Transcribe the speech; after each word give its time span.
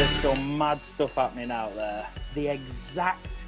there's 0.00 0.10
some 0.22 0.56
mad 0.56 0.82
stuff 0.82 1.14
happening 1.16 1.50
out 1.50 1.74
there. 1.76 2.06
The 2.34 2.48
exact 2.48 3.44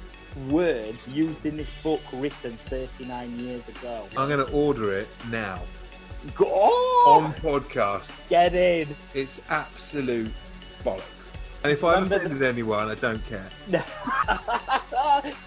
words 0.49 1.07
used 1.07 1.43
in 1.47 1.57
this 1.57 1.81
book 1.81 1.99
written 2.13 2.51
39 2.51 3.39
years 3.39 3.67
ago. 3.69 4.07
I'm 4.15 4.29
going 4.29 4.45
to 4.45 4.51
order 4.51 4.93
it 4.93 5.07
now 5.31 5.59
Go 6.35 6.45
on 6.45 7.23
on! 7.25 7.33
podcast. 7.33 8.11
Get 8.29 8.53
in! 8.53 8.87
It's 9.15 9.41
absolute 9.49 10.31
bollocks. 10.85 11.01
And 11.63 11.71
if 11.71 11.83
I've 11.83 12.03
Remember 12.11 12.35
the- 12.35 12.47
anyone, 12.47 12.87
I 12.87 12.93
don't 12.95 13.23
care. 13.25 13.49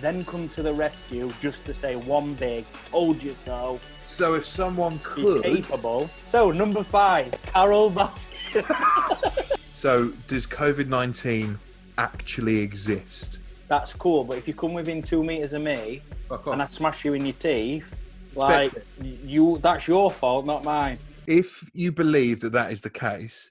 then 0.00 0.25
come 0.25 0.48
to 0.48 0.62
the 0.64 0.75
rescue 0.75 1.32
just 1.41 1.64
to 1.66 1.75
say 1.75 1.95
one 1.95 2.34
big, 2.34 2.64
told 2.91 3.23
you 3.23 3.36
so, 3.45 3.79
So 4.02 4.34
if 4.34 4.45
someone 4.45 4.98
could. 5.04 5.45
be 5.45 5.62
capable. 5.62 6.11
So, 6.25 6.50
number 6.50 6.82
five, 6.82 7.31
Carole 7.45 7.93
Baskin. 7.93 9.53
so 9.76 10.08
does 10.26 10.46
COVID 10.46 10.89
19 10.89 11.58
actually 11.98 12.61
exist? 12.61 13.40
That's 13.68 13.93
cool, 13.93 14.25
but 14.25 14.39
if 14.39 14.48
you 14.48 14.54
come 14.54 14.72
within 14.72 15.03
two 15.03 15.22
meters 15.22 15.53
of 15.53 15.61
me 15.61 16.00
and 16.46 16.62
I 16.62 16.67
smash 16.67 17.04
you 17.04 17.12
in 17.12 17.26
your 17.26 17.34
teeth, 17.34 17.94
like 18.34 18.72
you, 19.03 19.58
that's 19.58 19.86
your 19.86 20.11
fault, 20.11 20.46
not 20.46 20.64
mine. 20.64 20.98
If 21.26 21.68
you 21.75 21.93
believe 21.93 22.40
that 22.40 22.53
that 22.53 22.72
is 22.72 22.81
the 22.81 22.89
case, 22.89 23.50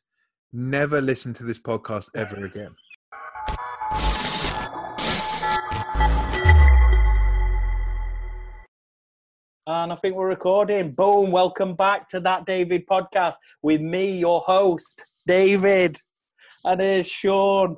never 0.52 0.99
listen 0.99 1.31
to 1.35 1.43
this 1.43 1.59
podcast 1.59 2.09
ever 2.16 2.44
again. 2.44 2.75
And 9.67 9.91
I 9.91 9.95
think 9.95 10.16
we're 10.16 10.27
recording. 10.27 10.91
Boom! 10.91 11.31
Welcome 11.31 11.75
back 11.75 12.07
to 12.09 12.19
that 12.21 12.45
David 12.45 12.88
podcast 12.88 13.35
with 13.61 13.81
me, 13.81 14.17
your 14.19 14.41
host, 14.41 15.03
David, 15.28 16.00
and 16.66 16.81
here's 16.81 17.08
Sean. 17.08 17.77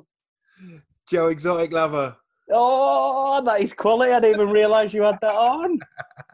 Joe 1.08 1.28
Exotic 1.28 1.72
Lover. 1.72 2.16
Oh, 2.50 3.42
that 3.44 3.60
is 3.60 3.74
quality. 3.74 4.12
I 4.12 4.20
didn't 4.20 4.40
even 4.40 4.52
realise 4.52 4.94
you 4.94 5.02
had 5.02 5.18
that 5.20 5.34
on. 5.34 5.78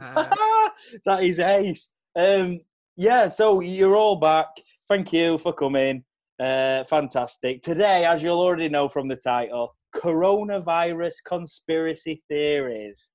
that 1.06 1.22
is 1.22 1.38
ace. 1.38 1.91
Um, 2.16 2.61
yeah, 2.96 3.28
so 3.28 3.61
you're 3.61 3.96
all 3.96 4.16
back. 4.16 4.46
Thank 4.88 5.12
you 5.12 5.38
for 5.38 5.52
coming. 5.52 6.05
Uh, 6.41 6.84
fantastic. 6.84 7.62
Today, 7.62 8.05
as 8.05 8.22
you'll 8.22 8.41
already 8.41 8.68
know 8.68 8.89
from 8.89 9.08
the 9.08 9.16
title, 9.16 9.74
coronavirus 9.94 11.14
conspiracy 11.27 12.22
theories. 12.28 13.12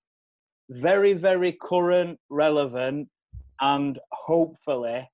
Very, 0.70 1.14
very 1.14 1.54
current, 1.54 2.20
relevant, 2.30 3.08
and 3.62 4.00
hopefully 4.12 5.08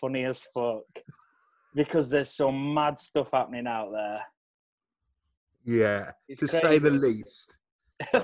funny 0.00 0.24
as 0.24 0.46
fuck. 0.54 0.84
Because 1.74 2.08
there's 2.08 2.30
some 2.34 2.72
mad 2.74 2.98
stuff 2.98 3.30
happening 3.32 3.66
out 3.66 3.90
there. 3.92 4.22
yeah, 5.64 6.10
It's 6.28 6.40
to 6.40 6.48
say 6.48 6.78
the 6.78 6.90
least. 6.90 7.58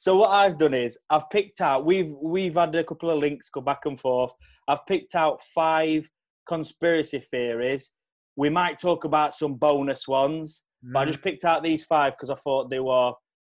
so 0.00 0.16
what 0.16 0.30
I've 0.30 0.58
done 0.58 0.74
is 0.74 0.96
I've 1.10 1.28
picked 1.30 1.60
out 1.60 1.84
we've 1.84 2.12
we've 2.22 2.54
had 2.54 2.74
a 2.74 2.84
couple 2.84 3.10
of 3.10 3.18
links 3.18 3.48
go 3.50 3.60
back 3.60 3.80
and 3.86 3.98
forth. 4.00 4.32
I've 4.68 4.86
picked 4.86 5.14
out 5.14 5.40
five 5.54 6.08
conspiracy 6.48 7.18
theories. 7.20 7.90
We 8.36 8.48
might 8.50 8.80
talk 8.80 9.04
about 9.04 9.34
some 9.34 9.54
bonus 9.54 10.08
ones, 10.08 10.64
but 10.82 11.00
I 11.00 11.04
Mm. 11.04 11.08
just 11.08 11.22
picked 11.22 11.44
out 11.44 11.62
these 11.62 11.84
five 11.84 12.14
because 12.14 12.30
I 12.30 12.34
thought 12.36 12.70
they 12.70 12.80
were 12.80 13.12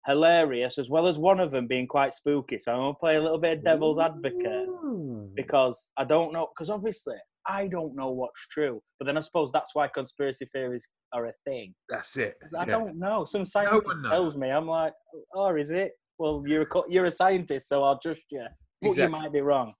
hilarious, 0.06 0.78
as 0.78 0.90
well 0.90 1.08
as 1.08 1.18
one 1.18 1.40
of 1.40 1.52
them 1.52 1.68
being 1.68 1.88
quite 1.88 2.14
spooky. 2.14 2.58
So 2.60 2.72
I'm 2.74 2.80
gonna 2.80 2.94
play 2.96 3.16
a 3.18 3.22
little 3.22 3.38
bit 3.40 3.58
of 3.60 3.64
devil's 3.64 4.00
advocate 4.00 4.68
Ooh. 4.70 5.30
because 5.36 5.90
I 5.98 6.04
don't 6.04 6.34
know. 6.34 6.48
Because 6.54 6.70
obviously 6.70 7.16
I 7.48 7.68
don't 7.68 7.96
know 7.96 8.12
what's 8.12 8.48
true, 8.52 8.82
but 9.00 9.06
then 9.06 9.18
I 9.18 9.22
suppose 9.22 9.52
that's 9.52 9.74
why 9.74 9.88
conspiracy 9.88 10.48
theories 10.54 10.88
are 11.14 11.28
a 11.28 11.34
thing. 11.46 11.74
That's 11.90 12.18
it. 12.18 12.36
I 12.58 12.60
yeah. 12.60 12.66
don't 12.66 12.98
know. 12.98 13.26
Some 13.26 13.46
scientist 13.46 13.84
knows. 13.86 14.10
tells 14.10 14.36
me. 14.36 14.50
I'm 14.50 14.68
like, 14.68 14.94
oh, 15.34 15.56
is 15.56 15.72
it? 15.72 15.94
Well, 16.20 16.44
you're 16.46 16.64
a, 16.64 16.82
you're 16.90 17.06
a 17.06 17.12
scientist, 17.12 17.70
so 17.70 17.84
I'll 17.84 18.00
trust 18.00 18.22
you. 18.32 18.46
But 18.82 18.90
Exactly. 18.90 19.18
you 19.18 19.24
might 19.24 19.34
be 19.34 19.42
wrong. 19.42 19.74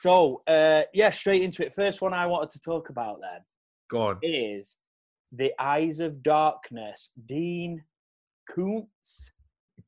So, 0.00 0.42
uh, 0.46 0.82
yeah, 0.92 1.10
straight 1.10 1.42
into 1.42 1.64
it. 1.64 1.74
First 1.74 2.02
one 2.02 2.12
I 2.12 2.26
wanted 2.26 2.50
to 2.50 2.60
talk 2.60 2.90
about 2.90 3.18
then 3.20 3.40
Go 3.90 4.08
on. 4.08 4.18
is 4.22 4.76
The 5.32 5.52
Eyes 5.58 6.00
of 6.00 6.22
Darkness. 6.22 7.12
Dean 7.26 7.82
Koontz. 8.50 9.32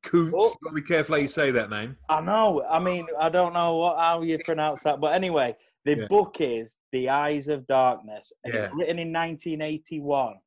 Coots. 0.05 0.35
Oh. 0.35 0.55
Got 0.65 0.71
to 0.71 0.75
be 0.75 0.83
careful 0.83 1.17
how 1.17 1.21
you 1.21 1.29
say 1.29 1.51
that 1.51 1.71
name. 1.71 1.97
I 2.09 2.21
know. 2.21 2.65
I 2.65 2.79
mean, 2.79 3.07
I 3.21 3.29
don't 3.29 3.53
know 3.53 3.77
what, 3.77 3.99
how 3.99 4.23
you 4.23 4.39
pronounce 4.45 4.83
that, 4.85 5.01
but 5.01 5.15
anyway, 5.15 5.57
the 5.85 5.97
Yeah. 5.97 6.07
book 6.09 6.41
is 6.41 6.77
The 6.93 7.09
Eyes 7.09 7.49
of 7.49 7.67
Darkness, 7.67 8.33
and 8.45 8.55
Yeah. 8.55 8.65
it's 8.67 8.75
written 8.75 8.99
in 8.99 9.13
1981. 9.13 10.41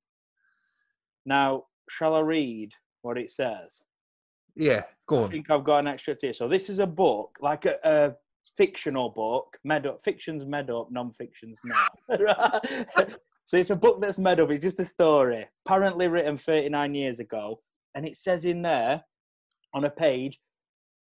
Now, 1.25 1.68
shall 1.90 2.16
I 2.16 2.19
read 2.22 2.74
what 3.02 3.18
it 3.18 3.31
says? 3.31 3.84
Yeah, 4.56 4.84
go 5.08 5.19
on. 5.19 5.24
I 5.25 5.31
think 5.31 5.50
I've 5.50 5.64
got 5.64 5.80
an 5.80 5.88
extra 5.88 6.16
tier. 6.16 6.34
So 6.34 6.47
this 6.47 6.69
is 6.69 6.80
a 6.80 6.88
book, 6.88 7.38
like 7.42 7.66
a, 7.66 7.80
a 7.84 8.16
fictional 8.58 9.09
book. 9.09 9.58
Made 9.64 9.86
up, 9.86 10.02
fiction's 10.02 10.46
made 10.46 10.69
up, 10.69 10.92
non-fiction's 10.92 11.59
not. 11.63 11.92
so 13.46 13.58
it's 13.58 13.69
a 13.69 13.75
book 13.75 14.02
that's 14.02 14.19
made 14.19 14.40
up. 14.40 14.52
It's 14.52 14.62
just 14.63 14.80
a 14.80 14.86
story, 14.86 15.48
apparently 15.66 16.08
written 16.08 16.38
39 16.38 16.94
years 16.96 17.19
ago, 17.19 17.62
and 17.96 18.06
it 18.06 18.18
says 18.18 18.46
in 18.46 18.62
there, 18.62 19.03
on 19.74 19.86
a 19.86 19.90
page, 19.90 20.40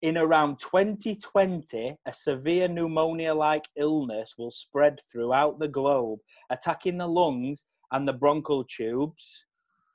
in 0.01 0.17
around 0.17 0.59
2020, 0.59 1.95
a 2.05 2.13
severe 2.13 2.67
pneumonia-like 2.67 3.65
illness 3.77 4.33
will 4.37 4.51
spread 4.51 4.99
throughout 5.11 5.59
the 5.59 5.67
globe, 5.67 6.19
attacking 6.49 6.97
the 6.97 7.07
lungs 7.07 7.65
and 7.91 8.07
the 8.07 8.13
bronchial 8.13 8.63
tubes. 8.63 9.45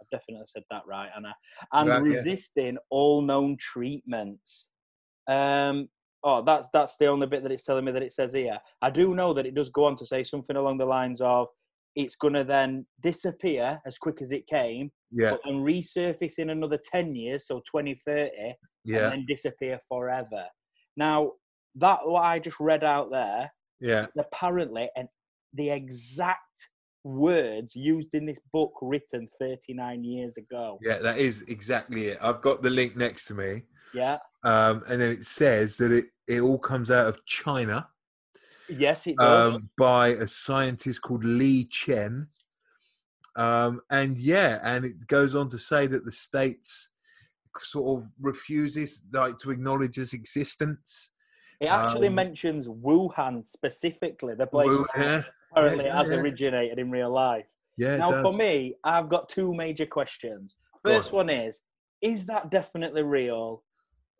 I've 0.00 0.10
definitely 0.10 0.46
said 0.46 0.62
that 0.70 0.86
right, 0.86 1.10
Anna. 1.16 1.34
And 1.72 1.88
yeah. 1.88 1.98
resisting 1.98 2.78
all 2.90 3.20
known 3.20 3.56
treatments. 3.58 4.70
Um, 5.28 5.88
oh, 6.22 6.42
that's 6.42 6.68
that's 6.72 6.96
the 6.98 7.06
only 7.06 7.26
bit 7.26 7.42
that 7.42 7.50
it's 7.52 7.64
telling 7.64 7.84
me 7.84 7.92
that 7.92 8.02
it 8.02 8.12
says 8.12 8.32
here. 8.32 8.58
I 8.82 8.90
do 8.90 9.14
know 9.14 9.32
that 9.32 9.46
it 9.46 9.54
does 9.54 9.70
go 9.70 9.86
on 9.86 9.96
to 9.96 10.06
say 10.06 10.22
something 10.22 10.56
along 10.56 10.78
the 10.78 10.86
lines 10.86 11.20
of 11.20 11.48
it's 11.96 12.14
going 12.14 12.34
to 12.34 12.44
then 12.44 12.86
disappear 13.02 13.80
as 13.86 13.96
quick 13.96 14.20
as 14.20 14.30
it 14.30 14.46
came, 14.46 14.90
Yeah, 15.10 15.36
then 15.44 15.64
resurface 15.64 16.38
in 16.38 16.50
another 16.50 16.78
10 16.92 17.14
years, 17.14 17.46
so 17.46 17.60
2030, 17.60 18.30
yeah, 18.84 19.04
and 19.04 19.12
then 19.12 19.26
disappear 19.26 19.80
forever. 19.88 20.44
Now, 20.96 21.32
that 21.76 22.00
what 22.04 22.22
I 22.22 22.38
just 22.38 22.60
read 22.60 22.84
out 22.84 23.10
there, 23.10 23.50
yeah. 23.80 24.06
apparently, 24.18 24.90
and 24.96 25.08
the 25.54 25.70
exact 25.70 26.40
words 27.02 27.74
used 27.74 28.14
in 28.14 28.26
this 28.26 28.40
book 28.52 28.72
written 28.82 29.28
39 29.40 30.04
years 30.04 30.36
ago. 30.36 30.78
Yeah, 30.82 30.98
that 30.98 31.18
is 31.18 31.42
exactly 31.42 32.08
it. 32.08 32.18
I've 32.20 32.42
got 32.42 32.62
the 32.62 32.70
link 32.70 32.96
next 32.96 33.26
to 33.26 33.34
me. 33.34 33.62
Yeah. 33.94 34.18
Um, 34.44 34.82
and 34.88 35.00
then 35.00 35.12
it 35.12 35.20
says 35.20 35.76
that 35.78 35.92
it, 35.92 36.06
it 36.28 36.40
all 36.40 36.58
comes 36.58 36.90
out 36.90 37.06
of 37.06 37.24
China 37.24 37.88
Yes, 38.68 39.06
it 39.06 39.16
does. 39.16 39.54
um, 39.54 39.70
by 39.78 40.08
a 40.08 40.26
scientist 40.26 41.02
called 41.02 41.24
Lee 41.24 41.64
Chen. 41.64 42.28
Um, 43.36 43.80
and 43.90 44.16
yeah, 44.16 44.60
and 44.62 44.84
it 44.84 45.06
goes 45.06 45.34
on 45.34 45.48
to 45.50 45.58
say 45.58 45.86
that 45.86 46.04
the 46.04 46.12
states 46.12 46.90
sort 47.58 48.02
of 48.02 48.08
refuses 48.20 49.02
like 49.12 49.38
to 49.38 49.50
acknowledge 49.50 49.98
its 49.98 50.12
existence. 50.12 51.10
it 51.60 51.66
actually 51.66 52.08
um, 52.08 52.14
mentions 52.14 52.66
Wuhan 52.68 53.46
specifically, 53.46 54.34
the 54.34 54.46
place 54.46 54.68
Wu- 54.68 54.86
where 54.94 55.04
yeah, 55.04 55.22
apparently 55.52 55.84
it 55.84 55.88
yeah, 55.88 55.96
has 55.98 56.10
yeah. 56.10 56.16
originated 56.16 56.78
in 56.78 56.90
real 56.90 57.10
life. 57.10 57.46
yeah, 57.76 57.96
now, 57.96 58.22
for 58.22 58.32
me, 58.32 58.74
I've 58.84 59.08
got 59.08 59.28
two 59.28 59.54
major 59.54 59.86
questions. 59.86 60.56
First 60.84 61.08
on. 61.08 61.16
one 61.16 61.30
is 61.30 61.62
Is 62.00 62.26
that 62.26 62.50
definitely 62.50 63.02
real? 63.02 63.62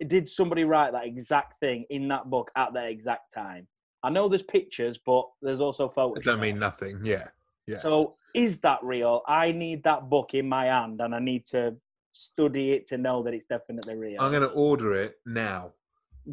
Did 0.07 0.28
somebody 0.28 0.65
write 0.65 0.93
that 0.93 1.07
exact 1.07 1.59
thing 1.61 1.84
in 1.89 2.09
that 2.09 2.28
book 2.28 2.51
at 2.57 2.75
that 2.75 2.89
exact 2.89 3.33
time? 3.34 3.67
I 4.03 4.11
know 4.11 4.29
there's 4.29 4.43
pictures, 4.43 4.99
but 5.05 5.27
there's 5.43 5.60
also 5.60 5.89
photos. 5.89 6.19
It 6.19 6.25
don't 6.25 6.41
mean 6.41 6.59
nothing. 6.59 7.01
Yeah, 7.04 7.28
yeah. 7.66 7.78
So, 7.78 8.16
is 8.34 8.60
that 8.60 8.78
real? 8.83 9.22
I 9.27 9.53
need 9.53 9.83
that 9.84 10.09
book 10.09 10.34
in 10.34 10.48
my 10.48 10.66
hand 10.66 11.01
and 11.01 11.15
I 11.15 11.19
need 11.19 11.47
to 11.47 11.75
study 12.13 12.72
it 12.72 12.87
to 12.89 12.98
know 12.98 13.22
that 13.22 13.34
it's 13.34 13.47
definitely 13.47 13.97
real. 13.97 14.21
I'm 14.21 14.31
going 14.31 14.43
to 14.43 14.54
order 14.54 14.95
it 14.95 15.16
now 15.27 15.72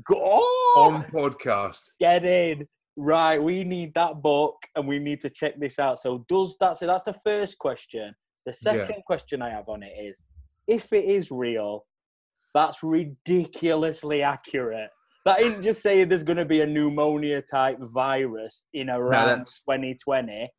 Go 0.03 0.15
on 0.77 1.03
podcast. 1.13 1.81
get 1.99 2.25
in. 2.25 2.67
Right, 2.95 3.41
we 3.41 3.63
need 3.63 3.93
that 3.95 4.21
book 4.21 4.55
and 4.75 4.87
we 4.87 4.99
need 4.99 5.19
to 5.21 5.29
check 5.29 5.59
this 5.59 5.79
out. 5.79 5.99
So, 5.99 6.25
does 6.29 6.55
that 6.59 6.77
so 6.77 6.85
that's 6.85 7.03
the 7.05 7.15
first 7.25 7.57
question. 7.57 8.13
The 8.45 8.55
Yeah. 8.61 8.85
second 8.85 9.03
question 9.05 9.41
I 9.41 9.49
have 9.49 9.67
on 9.69 9.81
it 9.83 9.93
is 9.99 10.21
if 10.67 10.93
it 10.93 11.05
is 11.05 11.31
real, 11.31 11.85
that's 12.53 12.83
ridiculously 12.83 14.21
accurate. 14.21 14.91
That 15.25 15.39
isn't 15.41 15.61
just 15.63 15.81
saying 15.81 16.09
there's 16.09 16.23
going 16.23 16.37
to 16.37 16.45
be 16.45 16.61
a 16.61 16.67
pneumonia 16.67 17.41
type 17.41 17.77
virus 17.79 18.63
in 18.73 18.89
around 18.89 19.27
that's- 19.39 19.63
2020. 19.63 20.49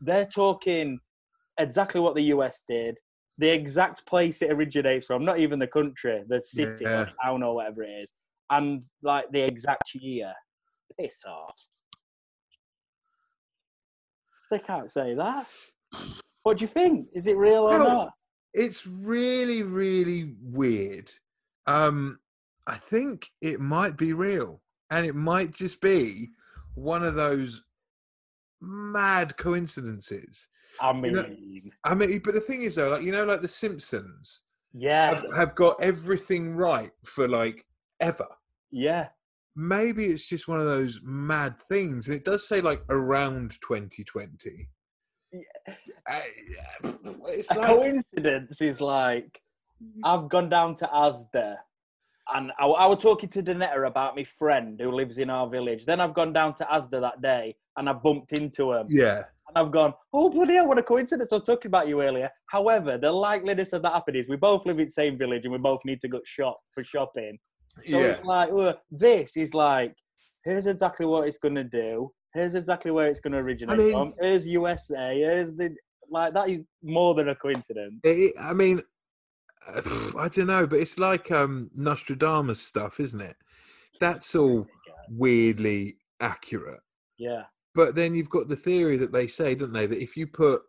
They're 0.00 0.26
talking 0.26 0.98
exactly 1.58 2.00
what 2.00 2.14
the 2.14 2.24
US 2.24 2.62
did, 2.68 2.98
the 3.38 3.48
exact 3.48 4.06
place 4.06 4.42
it 4.42 4.50
originates 4.52 5.06
from, 5.06 5.24
not 5.24 5.38
even 5.38 5.58
the 5.58 5.66
country, 5.66 6.22
the 6.28 6.42
city 6.42 6.84
Yeah. 6.84 7.02
or 7.02 7.12
town 7.24 7.42
or 7.42 7.54
whatever 7.54 7.82
it 7.82 7.90
is, 8.02 8.12
and 8.50 8.82
like 9.02 9.24
the 9.32 9.40
exact 9.42 9.94
year. 9.94 10.32
Piss 11.00 11.24
off. 11.26 11.56
They 14.50 14.58
can't 14.58 14.90
say 14.92 15.14
that. 15.14 15.48
What 16.42 16.58
do 16.58 16.64
you 16.64 16.68
think? 16.68 17.08
Is 17.14 17.26
it 17.26 17.36
real 17.36 17.62
or 17.64 17.68
Well, 17.70 17.88
not? 17.88 18.12
it's 18.52 18.86
really, 18.86 19.62
really 19.62 20.34
weird. 20.42 21.10
Um, 21.66 22.20
I 22.66 22.76
think 22.76 23.26
it 23.40 23.60
might 23.60 23.96
be 23.96 24.12
real, 24.12 24.62
and 24.90 25.04
it 25.06 25.14
might 25.14 25.50
just 25.52 25.80
be 25.80 26.30
one 26.74 27.04
of 27.04 27.14
those 27.14 27.62
mad 28.60 29.36
coincidences. 29.36 30.48
I 30.80 30.90
You 30.92 31.00
mean, 31.02 31.12
know- 31.14 31.70
I 31.84 31.94
mean, 31.94 32.20
but 32.24 32.34
the 32.34 32.40
thing 32.40 32.62
is, 32.62 32.74
though, 32.76 32.90
like 32.90 33.02
you 33.02 33.12
know, 33.12 33.24
like 33.24 33.42
The 33.42 33.48
Simpsons 33.48 34.42
yeah, 34.72 35.10
have, 35.10 35.34
have 35.36 35.54
got 35.54 35.80
everything 35.82 36.54
right 36.56 36.90
for 37.04 37.28
like 37.28 37.64
ever. 38.00 38.26
yeah, 38.70 39.08
Maybe 39.56 40.06
it's 40.06 40.28
just 40.28 40.48
one 40.48 40.58
of 40.58 40.66
those 40.66 41.00
mad 41.04 41.60
things, 41.70 42.08
and 42.08 42.16
it 42.16 42.24
does 42.24 42.48
say 42.48 42.60
like 42.60 42.82
around 42.88 43.52
2020. 43.60 44.68
Yeah. 45.32 45.42
Uh, 46.10 46.20
it's 47.28 47.50
a 47.50 47.58
like, 47.58 47.68
coincidence 47.68 48.60
is 48.60 48.80
like 48.80 49.40
I've 50.04 50.28
gone 50.28 50.48
down 50.48 50.74
to 50.76 50.86
Asda 50.86 51.56
and 52.32 52.52
I, 52.58 52.66
I 52.66 52.86
was 52.86 53.02
talking 53.02 53.28
to 53.30 53.42
Danetta 53.42 53.86
about 53.86 54.16
my 54.16 54.24
friend 54.24 54.80
who 54.80 54.90
lives 54.90 55.18
in 55.18 55.30
our 55.30 55.48
village. 55.48 55.84
Then 55.84 56.00
I've 56.00 56.14
gone 56.14 56.32
down 56.32 56.54
to 56.54 56.64
Asda 56.64 57.00
that 57.00 57.20
day 57.20 57.54
and 57.76 57.88
I 57.88 57.92
bumped 57.92 58.32
into 58.32 58.72
him. 58.72 58.86
yeah, 58.88 59.24
And 59.48 59.56
I've 59.56 59.70
gone, 59.70 59.92
oh, 60.12 60.30
bloody 60.30 60.54
hell, 60.54 60.68
what 60.68 60.78
a 60.78 60.82
coincidence. 60.82 61.32
I 61.32 61.36
was 61.36 61.46
talking 61.46 61.68
about 61.68 61.88
you 61.88 62.02
earlier. 62.02 62.30
However, 62.46 62.96
the 62.96 63.08
likeliness 63.08 63.72
of 63.72 63.82
that 63.82 63.92
happening 63.92 64.22
is 64.22 64.28
we 64.28 64.36
both 64.36 64.64
live 64.64 64.78
in 64.78 64.86
the 64.86 64.90
same 64.90 65.18
village 65.18 65.44
and 65.44 65.52
we 65.52 65.58
both 65.58 65.80
need 65.84 66.00
to 66.00 66.08
go 66.08 66.20
shop 66.24 66.56
for 66.72 66.82
shopping. 66.82 67.38
So 67.86 68.00
yeah. 68.00 68.06
it's 68.06 68.24
like, 68.24 68.50
well, 68.52 68.80
this 68.90 69.36
is 69.36 69.52
like, 69.52 69.94
here's 70.44 70.66
exactly 70.66 71.06
what 71.06 71.28
it's 71.28 71.38
going 71.38 71.56
to 71.56 71.64
do. 71.64 72.10
Here's 72.32 72.54
exactly 72.54 72.90
where 72.90 73.08
it's 73.08 73.20
going 73.20 73.32
to 73.32 73.38
originate 73.38 73.76
mean- 73.76 73.92
from. 73.92 74.14
Here's 74.20 74.46
USA. 74.46 75.18
Here's 75.18 75.52
the, 75.52 75.74
like, 76.10 76.32
that 76.34 76.48
is 76.48 76.60
more 76.82 77.14
than 77.14 77.28
a 77.28 77.34
coincidence. 77.34 78.00
It, 78.04 78.34
I 78.40 78.52
mean, 78.52 78.80
I 80.18 80.28
don't 80.28 80.46
know, 80.46 80.66
but 80.66 80.80
it's 80.80 80.98
like 80.98 81.30
um, 81.30 81.70
Nostradamus 81.74 82.60
stuff, 82.60 83.00
isn't 83.00 83.20
it? 83.20 83.36
That's 84.00 84.34
all 84.34 84.66
weirdly 85.08 85.96
accurate. 86.20 86.80
Yeah. 87.18 87.44
But 87.74 87.94
then 87.94 88.14
you've 88.14 88.30
got 88.30 88.48
the 88.48 88.56
theory 88.56 88.96
that 88.98 89.12
they 89.12 89.26
say, 89.26 89.54
don't 89.54 89.72
they, 89.72 89.86
that 89.86 90.02
if 90.02 90.16
you 90.16 90.26
put 90.26 90.62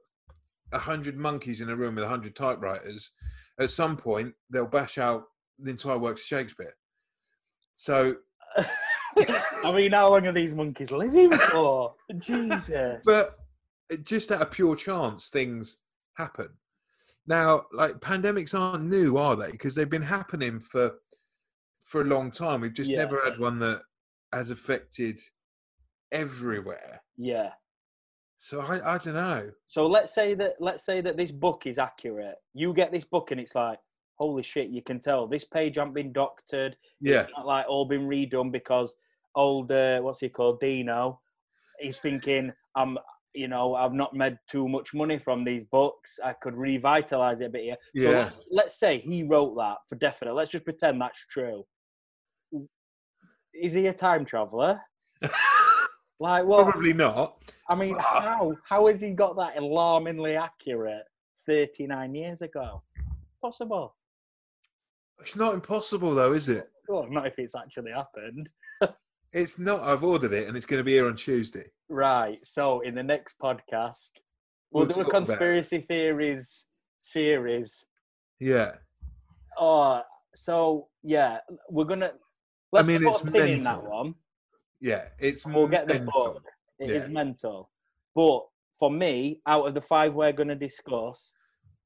a 0.71 0.79
hundred 0.79 1.17
monkeys 1.17 1.61
in 1.61 1.69
a 1.69 1.75
room 1.75 1.95
with 1.95 2.03
a 2.03 2.09
hundred 2.09 2.35
typewriters, 2.35 3.11
at 3.59 3.69
some 3.69 3.95
point 3.95 4.33
they'll 4.49 4.65
bash 4.65 4.97
out 4.97 5.23
the 5.59 5.71
entire 5.71 5.97
works 5.97 6.21
of 6.21 6.27
Shakespeare. 6.27 6.75
So, 7.75 8.15
I 8.57 9.73
mean, 9.73 9.91
how 9.91 10.11
long 10.11 10.27
are 10.27 10.31
these 10.31 10.53
monkeys 10.53 10.91
living 10.91 11.31
for? 11.31 11.93
Jesus. 12.17 13.01
but 13.05 13.31
just 14.03 14.31
out 14.31 14.41
of 14.41 14.51
pure 14.51 14.75
chance, 14.75 15.29
things 15.29 15.79
happen. 16.15 16.49
Now, 17.27 17.65
like 17.71 17.93
pandemics 17.99 18.57
aren't 18.57 18.85
new, 18.85 19.17
are 19.17 19.35
they? 19.35 19.51
Because 19.51 19.73
they've 19.75 19.89
been 19.89 20.01
happening 20.01 20.59
for 20.59 20.91
for 21.83 22.01
a 22.01 22.05
long 22.05 22.31
time. 22.31 22.61
We've 22.61 22.73
just 22.73 22.89
Yeah. 22.89 22.97
never 22.97 23.21
had 23.23 23.39
one 23.39 23.59
that 23.59 23.81
has 24.33 24.49
affected 24.51 25.19
everywhere. 26.11 27.01
yeah. 27.17 27.51
So 28.37 28.59
I, 28.61 28.95
I 28.95 28.97
don't 28.97 29.13
know. 29.15 29.49
So 29.67 29.87
let's 29.87 30.13
say 30.13 30.33
that 30.35 30.55
let's 30.59 30.85
say 30.85 31.01
that 31.01 31.15
this 31.17 31.31
book 31.31 31.65
is 31.65 31.79
accurate. 31.79 32.35
You 32.53 32.73
get 32.73 32.91
this 32.91 33.05
book 33.05 33.31
and 33.31 33.39
it's 33.39 33.55
like, 33.55 33.79
holy 34.19 34.43
shit, 34.43 34.67
you 34.69 34.81
can 34.83 34.99
tell 34.99 35.25
this 35.25 35.45
page 35.45 35.77
hasn't 35.77 35.95
been 35.95 36.11
doctored. 36.11 36.75
Yeah, 36.99 37.21
It's 37.21 37.31
not 37.37 37.47
like 37.47 37.65
all 37.67 37.85
been 37.85 38.07
redone 38.07 38.51
because 38.51 38.93
old 39.35 39.71
uh, 39.71 39.99
what's 40.01 40.19
he 40.19 40.29
called 40.29 40.59
Dino, 40.59 41.19
he's 41.79 41.97
thinking 41.97 42.51
I'm 42.75 42.97
you 43.35 43.47
know 43.47 43.75
I've 43.75 43.93
not 43.93 44.13
made 44.13 44.37
too 44.49 44.67
much 44.67 44.93
money 44.93 45.17
from 45.17 45.43
these 45.43 45.63
books. 45.65 46.19
I 46.23 46.33
could 46.33 46.55
revitalize 46.55 47.41
it 47.41 47.45
a 47.45 47.49
bit 47.49 47.63
here. 47.63 47.77
So 47.95 48.11
yeah. 48.11 48.17
let's, 48.17 48.37
let's 48.51 48.79
say 48.79 48.99
he 48.99 49.23
wrote 49.23 49.55
that 49.57 49.77
for 49.89 49.95
definite. 49.95 50.33
Let's 50.33 50.51
just 50.51 50.65
pretend 50.65 51.01
that's 51.01 51.25
true. 51.29 51.63
Is 53.53 53.73
he 53.73 53.87
a 53.87 53.93
time 53.93 54.25
traveler? 54.25 54.81
Like 56.19 56.45
what? 56.45 56.63
Probably 56.63 56.93
not. 56.93 57.37
I 57.69 57.75
mean, 57.75 57.95
how 57.99 58.55
how 58.67 58.87
has 58.87 59.01
he 59.01 59.11
got 59.11 59.35
that 59.35 59.57
alarmingly 59.57 60.35
accurate 60.35 61.03
39 61.45 62.15
years 62.15 62.41
ago? 62.41 62.83
Possible. 63.41 63.95
It's 65.19 65.35
not 65.35 65.53
impossible 65.53 66.15
though, 66.15 66.33
is 66.33 66.49
it? 66.49 66.69
Well, 66.87 67.07
not 67.09 67.27
if 67.27 67.37
it's 67.37 67.55
actually 67.55 67.91
happened. 67.91 68.49
It's 69.35 69.59
not. 69.59 69.81
I've 69.83 70.03
ordered 70.03 70.31
it, 70.33 70.47
and 70.47 70.55
it's 70.55 70.65
going 70.65 70.79
to 70.79 70.83
be 70.83 70.93
here 70.93 71.07
on 71.07 71.15
Tuesday. 71.17 71.65
Right. 71.89 72.39
So 72.43 72.79
in 72.79 72.95
the 72.95 73.03
next 73.03 73.37
podcast, 73.37 74.11
we'll, 74.71 74.85
We'll 74.85 74.95
do 74.95 75.01
a 75.01 75.03
talk 75.03 75.07
about 75.09 75.23
it. 75.23 75.25
conspiracy 75.27 75.79
theories 75.89 76.65
series. 77.01 77.85
Yeah. 78.39 78.71
Oh, 79.59 80.01
so 80.33 80.87
yeah, 81.03 81.39
we're 81.69 81.83
gonna. 81.83 82.13
Let's 82.71 82.87
mean, 82.87 83.03
put 83.03 83.09
it's 83.11 83.21
in 83.21 83.59
that 83.61 83.73
mental. 83.83 83.89
one. 83.91 84.15
Yeah. 84.79 85.03
It's 85.19 85.45
We'll 85.45 85.67
get 85.67 85.87
the 85.87 85.95
mental. 85.95 86.33
book. 86.33 86.43
It 86.79 86.91
is 86.91 87.03
Yeah. 87.05 87.09
mental. 87.11 87.69
But 88.15 88.45
for 88.79 88.89
me, 88.89 89.41
out 89.47 89.67
of 89.67 89.73
the 89.73 89.81
five 89.81 90.13
we're 90.13 90.31
going 90.33 90.47
to 90.49 90.55
discuss, 90.55 91.31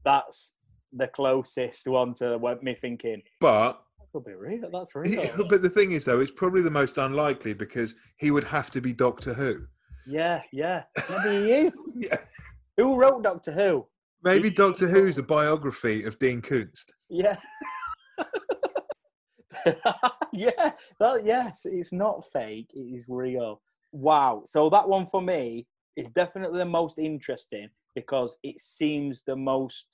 that's 0.06 0.54
the 0.94 1.08
closest 1.08 1.88
one 1.88 2.14
to 2.16 2.38
what 2.38 2.64
me 2.64 2.74
thinking. 2.76 3.22
But 3.40 3.82
could 4.12 4.26
be 4.26 4.34
real. 4.34 4.70
That's 4.72 4.96
real. 4.96 5.30
but 5.50 5.62
the 5.62 5.70
thing 5.70 5.92
is, 5.92 6.06
though, 6.06 6.20
it's 6.20 6.32
probably 6.32 6.62
the 6.62 6.72
most 6.72 6.98
unlikely 6.98 7.54
because 7.54 7.96
he 8.18 8.32
would 8.32 8.44
have 8.46 8.72
to 8.72 8.82
be 8.82 8.94
Doctor 8.94 9.34
Who. 9.34 9.66
yeah, 10.06 10.42
yeah. 10.52 10.84
Maybe 11.10 11.46
he 11.46 11.52
is. 11.54 11.78
Yeah. 11.96 12.18
Who 12.78 12.96
wrote 12.96 13.24
Doctor 13.24 13.52
Who? 13.52 13.86
Maybe 14.24 14.50
He- 14.50 14.56
Doctor 14.56 14.88
Who's 14.88 15.18
a 15.18 15.24
biography 15.24 16.04
of 16.04 16.18
Dean 16.20 16.42
Koontz. 16.42 16.86
Yeah. 17.10 17.38
yeah. 20.34 20.72
That, 21.00 21.22
yes, 21.26 21.62
it's 21.66 21.92
not 21.92 22.24
fake. 22.32 22.70
It 22.74 22.80
is 22.98 23.06
real. 23.08 23.62
Wow. 23.92 24.44
So 24.46 24.70
that 24.70 24.88
one 24.88 25.08
for 25.08 25.22
me 25.22 25.66
is 25.96 26.10
definitely 26.10 26.60
the 26.60 26.66
most 26.66 27.00
interesting 27.00 27.70
because 27.96 28.38
it 28.44 28.60
seems 28.62 29.22
the 29.26 29.36
most 29.36 29.86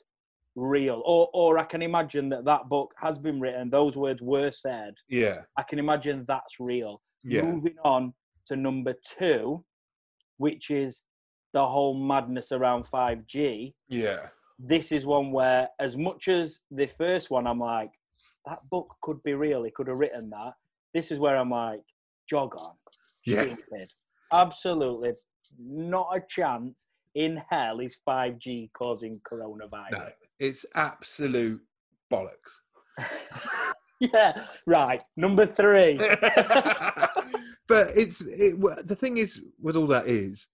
real. 0.55 1.01
Or, 1.05 1.29
or 1.33 1.57
I 1.57 1.63
can 1.63 1.81
imagine 1.81 2.29
that 2.29 2.45
that 2.45 2.69
book 2.69 2.93
has 2.97 3.17
been 3.17 3.39
written. 3.39 3.69
Those 3.69 3.95
words 3.95 4.21
were 4.21 4.51
said. 4.51 4.95
Yeah. 5.09 5.41
I 5.57 5.63
can 5.63 5.79
imagine 5.79 6.25
that's 6.27 6.59
real. 6.59 7.01
Yeah. 7.23 7.41
Moving 7.43 7.75
on 7.83 8.13
to 8.47 8.55
number 8.55 8.93
two, 9.17 9.63
which 10.37 10.69
is 10.69 11.03
the 11.53 11.65
whole 11.65 11.93
madness 11.93 12.51
around 12.51 12.85
5G. 12.85 13.73
Yeah. 13.89 14.27
This 14.59 14.91
is 14.91 15.05
one 15.05 15.31
where, 15.31 15.67
as 15.79 15.97
much 15.97 16.27
as 16.27 16.61
the 16.71 16.87
first 16.97 17.29
one, 17.29 17.47
I'm 17.47 17.59
like, 17.59 17.91
that 18.45 18.59
book 18.69 18.95
could 19.01 19.21
be 19.23 19.33
real. 19.33 19.63
He 19.63 19.71
could 19.71 19.87
have 19.87 19.97
written 19.97 20.29
that. 20.29 20.53
This 20.93 21.11
is 21.11 21.19
where 21.19 21.35
I'm 21.35 21.49
like, 21.49 21.81
jog 22.29 22.55
on. 22.55 22.73
Yeah. 23.25 23.43
Stupid. 23.43 23.89
Absolutely 24.31 25.13
not 25.59 26.09
a 26.13 26.21
chance 26.27 26.87
in 27.15 27.41
hell 27.49 27.79
is 27.79 27.99
5G 28.07 28.71
causing 28.73 29.19
coronavirus. 29.29 29.91
No. 29.91 30.07
It's 30.39 30.65
absolute 30.75 31.61
bollocks. 32.11 32.59
yeah, 33.99 34.45
right. 34.65 35.03
Number 35.17 35.45
three. 35.45 35.97
but 37.67 37.91
it's 37.95 38.21
it, 38.21 38.59
the 38.87 38.95
thing 38.95 39.17
is 39.17 39.41
with 39.61 39.75
all 39.75 39.87
that 39.87 40.07
is 40.07 40.47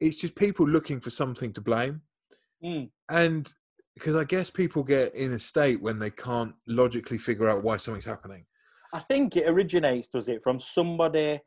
it's 0.00 0.16
just 0.16 0.34
people 0.34 0.66
looking 0.66 1.00
for 1.00 1.10
something 1.10 1.52
to 1.52 1.60
blame 1.60 2.02
Mm. 2.62 2.90
and 3.08 3.50
because 3.94 4.14
i 4.16 4.24
guess 4.24 4.50
people 4.50 4.82
get 4.82 5.14
in 5.14 5.32
a 5.32 5.38
state 5.38 5.80
when 5.80 5.98
they 5.98 6.10
can't 6.10 6.52
logically 6.66 7.16
figure 7.16 7.48
out 7.48 7.62
why 7.62 7.78
something's 7.78 8.04
happening 8.04 8.44
I 8.92 8.98
think 8.98 9.36
it 9.36 9.48
originates, 9.48 10.08
does 10.08 10.28
it, 10.28 10.42
from 10.42 10.58
somebody 10.58 11.40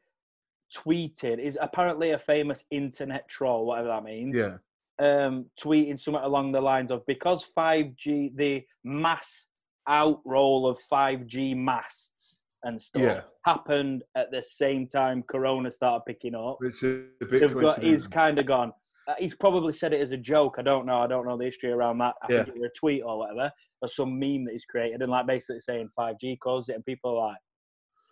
tweeting, 0.75 1.39
is 1.39 1.57
apparently 1.61 2.11
a 2.11 2.17
famous 2.17 2.65
internet 2.71 3.27
troll, 3.27 3.65
whatever 3.67 3.89
that 3.89 4.03
means, 4.03 4.35
yeah 4.35 4.57
um, 4.99 5.45
tweeting 5.59 5.99
something 5.99 6.23
along 6.23 6.51
the 6.51 6.61
lines 6.61 6.91
of 6.91 7.05
because 7.07 7.45
5G, 7.57 8.35
the 8.35 8.63
mass 8.83 9.47
outroll 9.87 10.69
of 10.69 10.77
5G 10.91 11.55
masts 11.55 12.43
and 12.63 12.81
stuff 12.81 13.03
Yeah. 13.03 13.21
happened 13.45 14.03
at 14.15 14.31
the 14.31 14.41
same 14.41 14.87
time 14.87 15.23
Corona 15.23 15.69
started 15.71 16.03
picking 16.05 16.35
up. 16.35 16.57
it's 16.61 16.83
a, 16.83 17.05
a 17.21 17.25
bit 17.25 17.39
They've 17.41 17.57
got, 17.57 17.83
he's 17.83 18.07
kind 18.07 18.39
of 18.39 18.45
gone. 18.45 18.71
Uh, 19.05 19.15
he's 19.19 19.35
probably 19.35 19.73
said 19.73 19.91
it 19.91 19.99
as 19.99 20.13
a 20.13 20.17
joke. 20.17 20.55
I 20.59 20.61
don't 20.61 20.85
know. 20.85 20.99
I 21.01 21.07
don't 21.07 21.25
know 21.27 21.37
the 21.37 21.43
history 21.45 21.71
around 21.71 21.97
that. 21.97 22.15
I 22.23 22.27
think 22.27 22.47
it 22.47 22.53
was 22.53 22.63
a 22.63 22.79
tweet 22.79 23.03
or 23.03 23.17
whatever, 23.17 23.51
or 23.81 23.87
some 23.89 24.17
meme 24.17 24.45
that 24.45 24.53
he's 24.53 24.63
created, 24.63 25.01
and 25.01 25.11
like 25.11 25.27
basically 25.27 25.59
saying 25.59 25.89
5G 25.99 26.39
causes 26.39 26.69
it, 26.69 26.75
and 26.75 26.85
people 26.85 27.19
are 27.19 27.27
like, 27.27 27.37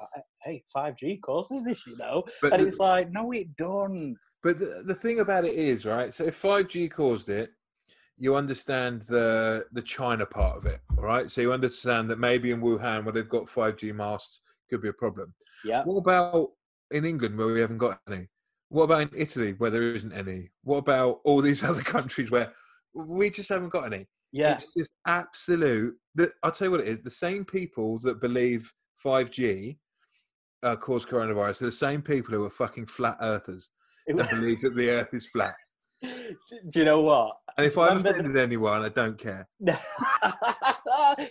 "Uh, 0.01 0.21
"Hey, 0.43 0.61
5G 0.75 1.21
causes 1.21 1.63
this," 1.63 1.87
you 1.87 1.95
know, 1.95 2.23
but, 2.41 2.51
and 2.51 2.67
it's 2.67 2.79
like, 2.79 3.09
no, 3.09 3.31
it 3.31 3.55
don't. 3.55 4.17
But 4.43 4.59
the, 4.59 4.83
the 4.85 4.95
thing 4.95 5.19
about 5.19 5.45
it 5.45 5.53
is 5.53 5.85
right 5.85 6.13
so 6.13 6.23
if 6.23 6.41
5g 6.41 6.91
caused 6.91 7.29
it 7.29 7.51
you 8.17 8.35
understand 8.35 9.03
the 9.03 9.65
the 9.71 9.81
china 9.81 10.25
part 10.25 10.57
of 10.57 10.65
it 10.65 10.79
all 10.97 11.03
right 11.03 11.31
so 11.31 11.41
you 11.41 11.53
understand 11.53 12.09
that 12.09 12.19
maybe 12.19 12.51
in 12.51 12.61
wuhan 12.61 13.03
where 13.03 13.13
they've 13.13 13.29
got 13.29 13.45
5g 13.45 13.93
masts 13.93 14.41
could 14.71 14.81
be 14.81 14.89
a 14.89 14.93
problem 14.93 15.33
Yeah, 15.63 15.83
What 15.83 15.97
about 15.97 16.51
in 16.91 17.05
England 17.05 17.37
where 17.37 17.47
we 17.47 17.61
haven't 17.61 17.77
got 17.77 17.99
any? 18.07 18.27
What 18.69 18.83
about 18.83 19.01
in 19.01 19.09
Italy 19.15 19.53
where 19.57 19.69
there 19.69 19.93
isn't 19.93 20.13
any? 20.13 20.49
What 20.63 20.77
about 20.77 21.19
all 21.23 21.41
these 21.41 21.63
other 21.69 21.81
countries 21.81 22.31
where 22.31 22.53
we 22.93 23.29
just 23.29 23.49
haven't 23.49 23.69
got 23.69 23.91
any? 23.93 24.07
Yeah. 24.31 24.53
It's 24.53 24.73
just 24.73 24.91
absolute. 25.05 25.95
The, 26.15 26.31
I'll 26.41 26.51
tell 26.51 26.67
you 26.67 26.71
what 26.71 26.79
it 26.79 26.87
is. 26.87 27.01
The 27.01 27.11
same 27.11 27.43
people 27.43 27.99
that 27.99 28.21
believe 28.21 28.71
5G 29.03 29.77
uh, 30.63 30.75
caused 30.77 31.09
coronavirus 31.09 31.63
are 31.63 31.65
the 31.65 31.71
same 31.71 32.01
people 32.01 32.33
who 32.33 32.45
are 32.45 32.49
fucking 32.49 32.85
flat 32.85 33.17
earthers 33.21 33.69
and 34.07 34.17
believe 34.29 34.61
that 34.61 34.75
the 34.75 34.89
earth 34.89 35.13
is 35.13 35.27
flat. 35.27 35.55
Do 36.03 36.79
you 36.79 36.85
know 36.85 37.01
what? 37.01 37.37
And 37.57 37.67
if 37.67 37.77
I've 37.77 37.89
Remember 37.89 38.13
the- 38.13 38.19
offended 38.19 38.41
anyone, 38.41 38.81
I 38.81 38.89
don't 38.89 39.17
care. 39.19 39.47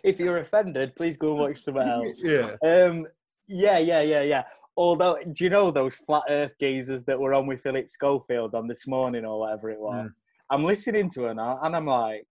if 0.04 0.18
you're 0.18 0.38
offended, 0.38 0.94
please 0.96 1.16
go 1.16 1.30
and 1.32 1.40
watch 1.40 1.62
something 1.62 1.82
else. 1.88 2.22
Yeah. 2.22 2.56
Um, 2.64 3.06
yeah, 3.48 3.78
yeah, 3.78 4.02
yeah, 4.02 4.22
yeah. 4.22 4.42
Although, 4.76 5.18
do 5.32 5.44
you 5.44 5.50
know 5.50 5.70
those 5.70 5.96
flat 5.96 6.22
Earth 6.28 6.52
gazers 6.62 7.04
that 7.06 7.18
were 7.18 7.34
on 7.34 7.46
with 7.46 7.60
Philip 7.62 7.90
Schofield 7.90 8.54
on 8.54 8.68
this 8.68 8.86
morning 8.86 9.24
or 9.24 9.40
whatever 9.40 9.70
it 9.70 9.80
was? 9.80 10.06
Mm. 10.06 10.12
I'm 10.50 10.64
listening 10.64 11.10
to 11.10 11.26
it 11.26 11.34
now, 11.34 11.58
and 11.62 11.74
I'm 11.76 11.86
like, 11.86 12.26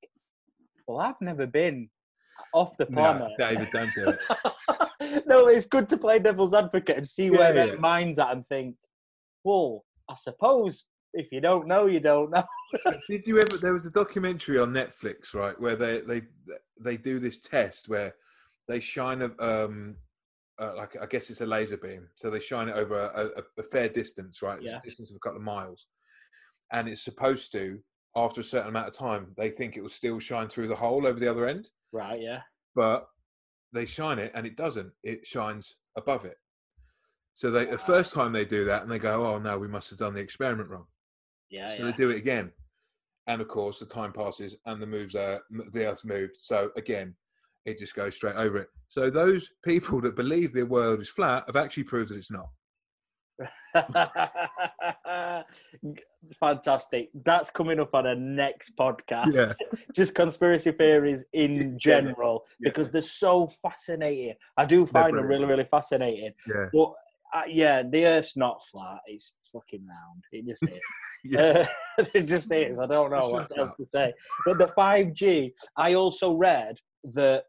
well, 0.88 1.00
I've 1.00 1.19
never 1.22 1.46
been 1.46 1.89
off 2.53 2.75
the 2.77 2.88
No, 2.89 3.01
planet. 3.01 3.31
David, 3.38 3.67
don't 3.74 3.93
do 3.93 4.10
it. 4.10 5.24
no, 5.27 5.48
it's 5.48 5.67
good 5.67 5.88
to 5.89 5.98
play 5.98 6.19
devil's 6.19 6.53
advocate 6.53 6.98
and 6.98 7.08
see 7.08 7.29
where 7.29 7.53
Yeah, 7.55 7.65
their 7.65 7.77
mind's 7.79 8.17
at 8.17 8.31
and 8.31 8.48
think, 8.48 8.75
well, 9.43 9.84
I 10.09 10.15
suppose 10.15 10.85
if 11.13 11.31
you 11.31 11.41
don't 11.41 11.67
know, 11.67 11.85
you 11.87 11.99
don't 11.99 12.31
know. 12.31 12.43
Did 13.09 13.25
you 13.25 13.39
ever? 13.39 13.57
There 13.57 13.73
was 13.73 13.85
a 13.85 13.91
documentary 13.91 14.59
on 14.59 14.73
Netflix, 14.73 15.33
right, 15.33 15.59
where 15.59 15.75
they 15.75 16.01
they 16.01 16.21
they 16.79 16.97
do 16.97 17.19
this 17.19 17.39
test 17.39 17.89
where 17.89 18.13
they 18.67 18.79
shine 18.79 19.21
a 19.21 19.31
um 19.43 19.95
uh, 20.61 20.75
like 20.75 21.01
I 21.01 21.05
guess 21.05 21.29
it's 21.29 21.41
a 21.41 21.45
laser 21.45 21.77
beam, 21.77 22.07
so 22.15 22.29
they 22.29 22.39
shine 22.39 22.67
it 22.69 22.75
over 22.75 22.99
a, 22.99 23.39
a, 23.39 23.43
a 23.59 23.63
fair 23.63 23.87
distance, 23.89 24.41
right? 24.41 24.57
It's 24.57 24.65
Yeah. 24.71 24.77
a 24.77 24.81
distance 24.81 25.09
of 25.09 25.15
a 25.15 25.19
couple 25.19 25.37
of 25.37 25.43
miles, 25.43 25.87
and 26.71 26.87
it's 26.89 27.03
supposed 27.03 27.51
to 27.53 27.79
after 28.15 28.41
a 28.41 28.43
certain 28.43 28.69
amount 28.69 28.87
of 28.87 28.93
time 28.95 29.33
they 29.37 29.49
think 29.49 29.77
it 29.77 29.81
will 29.81 29.89
still 29.89 30.19
shine 30.19 30.47
through 30.47 30.67
the 30.67 30.75
hole 30.75 31.05
over 31.07 31.19
the 31.19 31.29
other 31.29 31.47
end, 31.47 31.69
Right, 31.93 32.19
yeah. 32.21 32.41
but 32.75 33.07
they 33.71 33.85
shine 33.85 34.17
it 34.19 34.31
and 34.35 34.45
it 34.47 34.57
doesn't. 34.57 34.91
It 35.03 35.25
shines 35.25 35.75
above 35.95 36.25
it. 36.25 36.37
So 37.33 37.50
they 37.50 37.65
the 37.65 37.77
first 37.77 38.13
time 38.13 38.33
they 38.33 38.45
do 38.45 38.65
that 38.65 38.83
and 38.83 38.91
they 38.91 39.00
go, 39.00 39.25
oh 39.25 39.39
no, 39.39 39.57
we 39.57 39.67
must 39.67 39.89
have 39.89 40.00
done 40.00 40.13
the 40.13 40.21
experiment 40.21 40.69
wrong. 40.69 40.86
Yeah, 41.50 41.67
so 41.67 41.79
yeah. 41.79 41.86
they 41.86 41.91
do 41.93 42.09
it 42.12 42.17
again, 42.17 42.51
and 43.27 43.41
of 43.41 43.48
course 43.48 43.79
the 43.79 43.86
time 43.86 44.12
passes 44.12 44.55
and 44.65 44.81
the 44.81 44.88
moves 44.88 45.15
are 45.15 45.41
the 45.71 45.86
Earth's 45.86 46.05
moved. 46.05 46.38
So 46.39 46.71
again, 46.77 47.15
it 47.65 47.77
just 47.77 47.95
goes 47.95 48.15
straight 48.15 48.36
over 48.36 48.57
it. 48.57 48.67
So 48.88 49.09
those 49.09 49.50
people 49.63 50.01
that 50.01 50.15
believe 50.15 50.53
the 50.53 50.63
world 50.63 51.01
is 51.01 51.09
flat 51.09 51.43
have 51.48 51.55
actually 51.55 51.83
proved 51.83 52.09
that 52.09 52.17
it's 52.17 52.31
not. 52.31 52.50
Fantastic. 56.39 57.09
That's 57.24 57.50
coming 57.51 57.79
up 57.79 57.93
on 57.93 58.07
a 58.07 58.15
next 58.15 58.75
podcast. 58.77 59.33
Yeah, 59.33 59.53
Just 59.95 60.15
conspiracy 60.15 60.71
theories 60.71 61.24
in 61.33 61.51
In 61.51 61.79
general, 61.79 62.13
general, 62.13 62.43
yeah. 62.59 62.69
because 62.69 62.91
they're 62.91 63.01
so 63.01 63.50
fascinating. 63.62 64.36
I 64.57 64.65
do 64.65 64.86
find 64.86 65.17
them 65.17 65.25
really, 65.25 65.45
really 65.45 65.67
fascinating. 65.69 66.33
yeah, 66.48 66.67
But 66.74 66.93
uh, 67.33 67.41
yeah, 67.48 67.83
the 67.83 68.05
Earth's 68.05 68.36
not 68.38 68.62
flat; 68.71 69.00
it's 69.07 69.38
fucking 69.53 69.86
round. 69.88 70.24
It 70.31 70.45
just 70.48 70.63
is. 70.63 70.79
yeah. 71.25 71.67
Uh, 72.00 72.05
it 72.13 72.24
just 72.27 72.51
is. 72.51 72.79
I 72.79 72.86
don't 72.88 73.12
know 73.12 73.29
what 73.29 73.50
Shut 73.51 73.57
else 73.57 73.69
up. 73.71 73.77
to 73.77 73.86
say. 73.86 74.13
But 74.45 74.57
the 74.57 74.67
5G, 74.67 75.51
I 75.77 75.93
also 75.93 76.33
read 76.33 76.77
that 77.15 77.43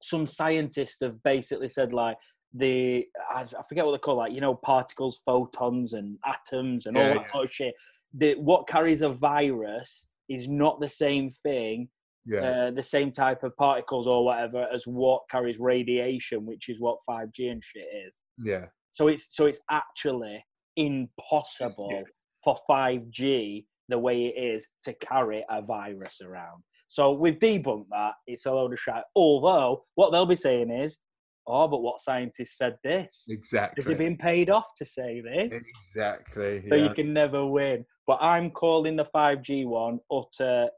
some 0.00 0.26
scientists 0.26 0.98
have 1.02 1.20
basically 1.24 1.68
said 1.68 1.92
like 1.92 2.16
the 2.54 3.06
I, 3.34 3.40
I 3.42 3.62
forget 3.68 3.84
what 3.84 3.92
they 3.92 3.98
call 3.98 4.16
like 4.16 4.32
you 4.32 4.40
know 4.40 4.54
particles, 4.54 5.20
photons, 5.26 5.92
and 5.94 6.16
atoms 6.26 6.86
and 6.86 6.96
all 6.96 7.02
Yeah, 7.02 7.14
that 7.14 7.22
yeah. 7.22 7.32
sort 7.32 7.44
of 7.44 7.52
shit. 7.52 7.74
That 8.14 8.38
what 8.40 8.68
carries 8.68 9.02
a 9.02 9.10
virus 9.10 10.06
is 10.28 10.48
not 10.48 10.80
the 10.80 10.88
same 10.88 11.30
thing, 11.30 11.88
yeah. 12.26 12.38
uh, 12.40 12.70
the 12.70 12.82
same 12.82 13.10
type 13.12 13.42
of 13.42 13.56
particles 13.56 14.06
or 14.06 14.24
whatever 14.24 14.66
as 14.72 14.84
what 14.86 15.22
carries 15.30 15.58
radiation, 15.58 16.46
which 16.46 16.68
is 16.68 16.78
what 16.80 16.98
5G 17.08 17.50
and 17.50 17.64
shit 17.64 17.86
is. 18.06 18.16
yeah. 18.42 18.66
So 18.98 19.06
it's 19.06 19.28
so 19.30 19.46
it's 19.46 19.60
actually 19.70 20.44
impossible 20.74 21.88
Yeah. 21.92 22.02
for 22.42 22.58
5G 22.68 23.64
the 23.88 23.96
way 23.98 24.26
it 24.26 24.36
is 24.36 24.66
to 24.82 24.92
carry 24.94 25.44
a 25.48 25.62
virus 25.62 26.20
around. 26.20 26.64
So 26.88 27.12
we've 27.12 27.38
debunked 27.38 27.90
that. 27.90 28.14
It's 28.26 28.46
a 28.46 28.52
load 28.52 28.72
of 28.72 28.80
shit. 28.80 29.04
Although 29.14 29.84
what 29.94 30.10
they'll 30.10 30.26
be 30.26 30.34
saying 30.34 30.72
is, 30.72 30.98
oh, 31.46 31.68
but 31.68 31.80
what 31.80 32.00
scientists 32.00 32.58
said 32.58 32.76
this? 32.82 33.26
Exactly. 33.28 33.84
Have 33.84 33.88
they 33.88 33.94
been 34.04 34.16
paid 34.16 34.50
off 34.50 34.74
to 34.78 34.84
say 34.84 35.20
this? 35.20 35.64
Exactly. 35.86 36.68
So 36.68 36.74
you 36.74 36.90
can 36.92 37.12
never 37.12 37.46
win. 37.46 37.84
But 38.08 38.18
I'm 38.20 38.50
calling 38.50 38.96
the 38.96 39.04
5G 39.14 39.64
one 39.64 40.00
utter 40.10 40.70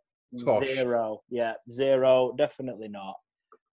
Tosh. 0.45 0.67
zero. 0.69 1.23
Yeah, 1.31 1.55
zero. 1.73 2.35
Definitely 2.37 2.89
not. 2.89 3.17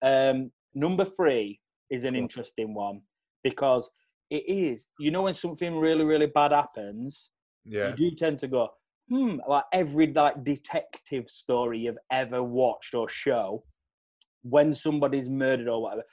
Um, 0.01 0.51
number 0.73 1.03
three 1.17 1.59
is 1.89 2.05
an 2.05 2.15
interesting 2.15 2.73
one 2.73 3.01
because 3.43 3.91
it 4.29 4.43
is. 4.48 4.88
You 5.00 5.12
know 5.12 5.24
when 5.24 5.34
something 5.34 5.77
really, 5.77 6.03
really 6.05 6.27
bad 6.27 6.51
happens, 6.51 7.29
Yeah. 7.65 7.89
you 7.98 8.12
do 8.12 8.15
tend 8.15 8.39
to 8.39 8.48
go, 8.48 8.69
hmm. 9.10 9.39
Like 9.48 9.63
every 9.74 10.12
like 10.13 10.43
detective 10.43 11.29
story 11.29 11.79
you've 11.79 11.98
ever 12.12 12.43
watched 12.43 12.93
or 12.93 13.07
show, 13.10 13.63
when 14.43 14.74
somebody's 14.74 15.29
murdered 15.29 15.67
or 15.67 15.81
whatever, 15.81 16.03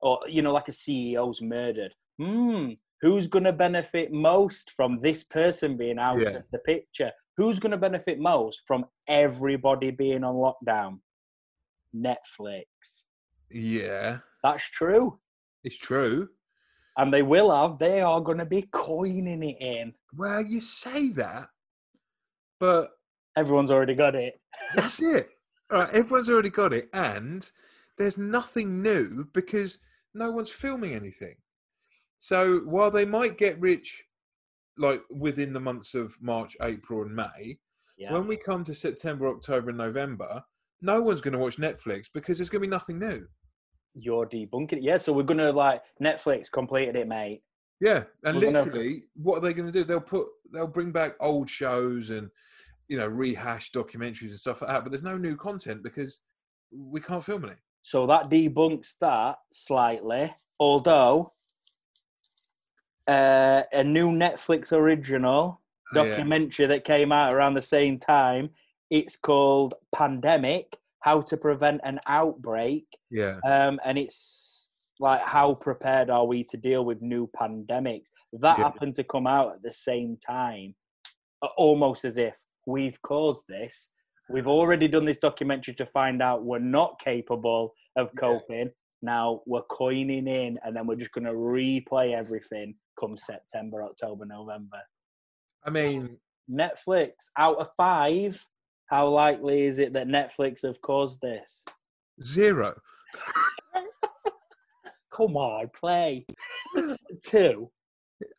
or 0.00 0.20
you 0.28 0.42
know, 0.42 0.52
like 0.52 0.68
a 0.68 0.72
CEO's 0.72 1.40
murdered. 1.42 1.94
Hmm. 2.18 2.72
Who's 3.02 3.28
going 3.28 3.44
to 3.44 3.52
benefit 3.52 4.12
most 4.12 4.72
from 4.76 5.00
this 5.00 5.24
person 5.24 5.76
being 5.78 5.98
out 5.98 6.18
Yeah. 6.20 6.28
of 6.36 6.44
the 6.52 6.58
picture? 6.58 7.10
Who's 7.38 7.58
going 7.58 7.70
to 7.72 7.78
benefit 7.78 8.18
most 8.18 8.62
from 8.66 8.84
everybody 9.08 9.90
being 9.90 10.22
on 10.24 10.34
lockdown? 10.34 11.00
Netflix. 11.96 12.64
Yeah. 13.50 14.18
That's 14.42 14.68
true. 14.70 15.18
It's 15.64 15.78
true. 15.78 16.28
And 17.00 17.12
they 17.14 17.22
will 17.22 17.50
have, 17.50 17.78
they 17.78 18.02
are 18.02 18.20
going 18.20 18.36
to 18.38 18.44
be 18.44 18.68
coining 18.72 19.42
it 19.42 19.56
in. 19.58 19.94
Well, 20.14 20.42
you 20.44 20.60
say 20.60 21.08
that, 21.12 21.48
but 22.58 22.90
Everyone's 23.36 23.70
already 23.70 23.94
got 23.94 24.14
it. 24.14 24.38
That's 24.74 25.00
it. 25.02 25.30
All 25.70 25.80
right, 25.80 25.94
everyone's 25.94 26.28
already 26.28 26.50
got 26.50 26.72
it, 26.74 26.90
and 26.92 27.48
there's 27.96 28.18
nothing 28.18 28.82
new 28.82 29.24
because 29.32 29.78
no 30.12 30.30
one's 30.30 30.50
filming 30.50 30.92
anything. 30.94 31.36
So 32.18 32.58
while 32.66 32.90
they 32.90 33.06
might 33.06 33.38
get 33.38 33.58
rich, 33.60 34.04
like 34.76 35.00
within 35.16 35.52
the 35.54 35.60
months 35.60 35.94
of 35.94 36.12
March, 36.20 36.54
April, 36.60 37.02
and 37.02 37.14
May, 37.16 37.56
Yeah. 37.96 38.12
when 38.12 38.26
we 38.26 38.36
come 38.36 38.62
to 38.64 38.74
September, 38.74 39.28
October, 39.28 39.70
and 39.70 39.78
November, 39.78 40.42
no 40.82 41.00
one's 41.02 41.20
going 41.22 41.32
to 41.32 41.38
watch 41.38 41.56
Netflix 41.56 42.08
because 42.12 42.36
there's 42.36 42.50
going 42.50 42.60
to 42.62 42.66
be 42.66 42.70
nothing 42.70 42.98
new. 42.98 43.26
You're 43.94 44.26
debunking 44.26 44.74
it. 44.74 44.82
Yeah, 44.82 44.98
so 44.98 45.12
we're 45.12 45.22
to 45.38 45.52
like 45.52 45.82
Netflix 46.02 46.50
completed 46.50 46.96
it, 46.96 47.08
mate. 47.08 47.42
Yeah, 47.80 48.04
and 48.24 48.36
We're 48.36 48.44
gonna- 48.52 48.58
literally, 48.64 49.04
what 49.14 49.38
are 49.38 49.40
they 49.40 49.52
to 49.66 49.72
do? 49.72 49.84
They'll 49.84 50.00
put, 50.00 50.26
they'll 50.52 50.66
bring 50.66 50.92
back 50.92 51.14
old 51.20 51.48
shows 51.48 52.10
and 52.10 52.30
you 52.88 52.98
know 52.98 53.06
rehash 53.06 53.72
documentaries 53.72 54.30
and 54.30 54.38
stuff 54.38 54.60
like 54.62 54.70
that, 54.70 54.82
but 54.84 54.90
there's 54.90 55.02
no 55.02 55.16
new 55.16 55.36
content 55.36 55.82
because 55.82 56.20
we 56.72 57.00
can't 57.00 57.24
film 57.24 57.44
any. 57.44 57.54
So 57.82 58.06
that 58.06 58.28
debunks 58.28 58.98
that 58.98 59.38
slightly. 59.52 60.32
Although 60.58 61.32
uh, 63.08 63.62
a 63.72 63.82
new 63.82 64.10
Netflix 64.10 64.72
original 64.72 65.60
Oh, 65.92 66.04
yeah. 66.04 66.10
documentary 66.10 66.66
that 66.66 66.84
came 66.84 67.10
out 67.10 67.32
around 67.34 67.54
the 67.54 67.62
same 67.62 67.98
time, 67.98 68.50
it's 68.90 69.16
called 69.16 69.74
Pandemic: 69.92 70.76
How 71.00 71.20
to 71.22 71.36
Prevent 71.36 71.80
an 71.84 71.98
Outbreak, 72.06 72.86
Yeah. 73.10 73.40
um, 73.44 73.80
and 73.84 73.98
it's 73.98 74.70
like 74.98 75.22
how 75.22 75.54
prepared 75.54 76.10
are 76.10 76.26
we 76.26 76.44
to 76.44 76.56
deal 76.58 76.84
with 76.84 77.00
new 77.00 77.26
pandemics? 77.28 78.08
That 78.34 78.58
Yeah. 78.58 78.64
happened 78.64 78.94
to 78.96 79.04
come 79.04 79.26
out 79.26 79.54
at 79.54 79.62
the 79.62 79.72
same 79.72 80.18
time, 80.18 80.74
almost 81.56 82.04
as 82.04 82.16
if 82.18 82.34
we've 82.66 83.00
caused 83.02 83.48
this. 83.48 83.90
We've 84.28 84.46
already 84.46 84.88
done 84.88 85.06
this 85.06 85.18
documentary 85.18 85.74
to 85.74 85.86
find 85.86 86.22
out 86.22 86.44
we're 86.44 86.58
not 86.58 87.00
capable 87.00 87.74
of 87.96 88.10
Yeah. 88.14 88.20
coping. 88.20 88.70
Now 89.02 89.42
we're 89.46 89.62
coining 89.62 90.28
in, 90.28 90.58
and 90.62 90.76
then 90.76 90.86
we're 90.86 90.96
just 90.96 91.12
going 91.12 91.24
to 91.24 91.32
replay 91.32 92.12
everything 92.12 92.78
come 92.98 93.16
September, 93.16 93.82
October, 93.82 94.26
November. 94.26 94.82
I 95.64 95.70
mean, 95.70 96.20
Netflix, 96.50 97.30
out 97.38 97.56
of 97.56 97.72
five, 97.76 98.46
how 98.90 99.08
likely 99.08 99.62
is 99.62 99.78
it 99.78 99.92
that 99.92 100.08
Netflix 100.08 100.62
have 100.62 100.80
caused 100.82 101.20
this? 101.20 101.64
zero. 102.22 102.74
Come 105.12 105.36
on, 105.36 105.68
play. 105.74 106.26
Two. 107.24 107.70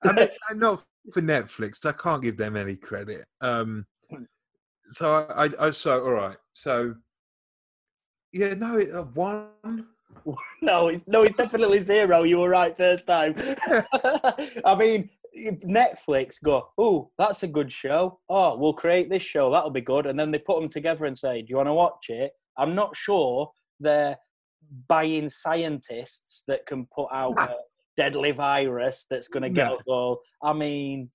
I 0.03 0.11
mean, 0.11 0.29
not 0.55 0.83
for 1.11 1.21
Netflix. 1.21 1.83
I 1.85 1.91
can't 1.93 2.21
give 2.21 2.37
them 2.37 2.55
any 2.55 2.75
credit. 2.75 3.25
Um, 3.39 3.85
so 4.83 5.13
I, 5.13 5.45
I, 5.45 5.49
I 5.67 5.71
so 5.71 6.03
all 6.03 6.11
right. 6.11 6.37
So 6.53 6.95
yeah, 8.33 8.53
no, 8.53 8.77
it- 8.77 8.93
uh, 8.93 9.03
one. 9.03 9.47
No, 10.61 10.89
it's 10.89 11.07
no, 11.07 11.23
it's 11.23 11.35
definitely 11.35 11.79
zero. 11.81 12.23
You 12.23 12.39
were 12.39 12.49
right 12.49 12.75
first 12.77 13.07
time. 13.07 13.33
I 14.65 14.75
mean, 14.77 15.09
Netflix 15.37 16.35
go, 16.43 16.67
oh, 16.77 17.09
that's 17.17 17.43
a 17.43 17.47
good 17.47 17.71
show. 17.71 18.19
Oh, 18.29 18.57
we'll 18.57 18.73
create 18.73 19.09
this 19.09 19.23
show. 19.23 19.51
That'll 19.51 19.69
be 19.69 19.81
good. 19.81 20.05
And 20.05 20.19
then 20.19 20.31
they 20.31 20.39
put 20.39 20.59
them 20.59 20.69
together 20.69 21.05
and 21.05 21.17
say, 21.17 21.41
do 21.41 21.47
you 21.49 21.55
want 21.57 21.67
to 21.69 21.73
watch 21.73 22.09
it? 22.09 22.31
I'm 22.57 22.75
not 22.75 22.95
sure 22.95 23.49
they're 23.79 24.17
buying 24.87 25.29
scientists 25.29 26.43
that 26.47 26.65
can 26.65 26.85
put 26.93 27.07
out 27.11 27.37
a 27.39 27.55
deadly 27.97 28.31
virus 28.31 29.05
that's 29.09 29.27
going 29.27 29.43
to 29.43 29.49
get 29.49 29.67
No. 29.67 29.75
us 29.75 29.83
all. 29.87 30.21
I 30.43 30.53
mean, 30.53 31.09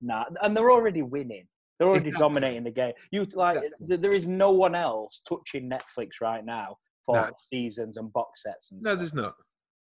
nah, 0.00 0.24
and 0.42 0.56
they're 0.56 0.70
already 0.70 1.02
winning. 1.02 1.46
They're 1.78 1.88
already 1.88 2.08
Exactly. 2.08 2.24
dominating 2.24 2.64
the 2.64 2.70
game. 2.70 2.92
You 3.12 3.24
like, 3.34 3.56
Exactly. 3.58 3.96
there 3.98 4.12
is 4.12 4.26
no 4.26 4.50
one 4.52 4.74
else 4.74 5.20
touching 5.28 5.70
Netflix 5.70 6.20
right 6.20 6.44
now 6.44 6.76
for 7.06 7.16
No. 7.16 7.30
seasons 7.40 7.96
and 7.96 8.12
box 8.12 8.42
sets 8.42 8.72
and 8.72 8.82
No, 8.82 8.90
stuff. 8.90 8.98
there's 8.98 9.14
not. 9.14 9.34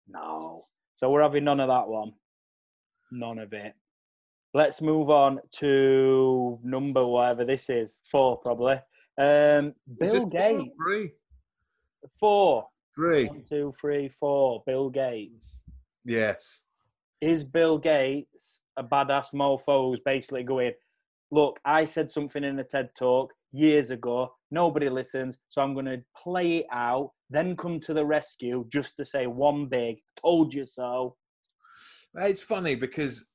No. 0.07 0.63
So 0.95 1.09
we're 1.11 1.21
having 1.21 1.43
none 1.45 1.59
of 1.59 1.69
that 1.69 1.87
one. 1.87 2.13
None 3.11 3.39
of 3.39 3.53
it. 3.53 3.73
Let's 4.53 4.81
move 4.81 5.09
on 5.09 5.39
to 5.57 6.59
number 6.63 7.05
whatever 7.05 7.45
this 7.45 7.69
is. 7.69 7.99
Four, 8.11 8.37
probably. 8.37 8.79
Um, 9.19 9.73
Bill 9.99 10.13
just 10.13 10.21
four, 10.23 10.29
Gates. 10.31 10.75
Three. 10.83 11.11
Four. 12.19 12.67
Three. 12.95 13.25
One, 13.25 13.43
two, 13.47 13.73
three, 13.79 14.09
four. 14.09 14.63
Bill 14.65 14.89
Gates. 14.89 15.63
Yes. 16.03 16.63
Is 17.21 17.43
Bill 17.43 17.77
Gates 17.77 18.61
a 18.77 18.83
badass 18.83 19.33
mofo 19.33 19.89
who's 19.89 19.99
basically 19.99 20.43
going, 20.43 20.71
look, 21.31 21.59
I 21.65 21.85
said 21.85 22.11
something 22.11 22.43
in 22.43 22.57
a 22.59 22.63
TED 22.63 22.89
talk 22.97 23.33
years 23.51 23.91
ago. 23.91 24.33
Nobody 24.51 24.89
listens. 24.89 25.37
So 25.49 25.61
I'm 25.61 25.73
going 25.73 25.85
to 25.85 26.01
play 26.17 26.57
it 26.57 26.65
out, 26.71 27.11
then 27.29 27.55
come 27.55 27.79
to 27.81 27.93
the 27.93 28.05
rescue 28.05 28.65
just 28.71 28.95
to 28.97 29.05
say 29.05 29.27
one 29.27 29.67
big, 29.67 29.97
told 30.19 30.53
you 30.53 30.65
so. 30.65 31.15
It's 32.15 32.41
funny 32.41 32.75
because 32.75 33.25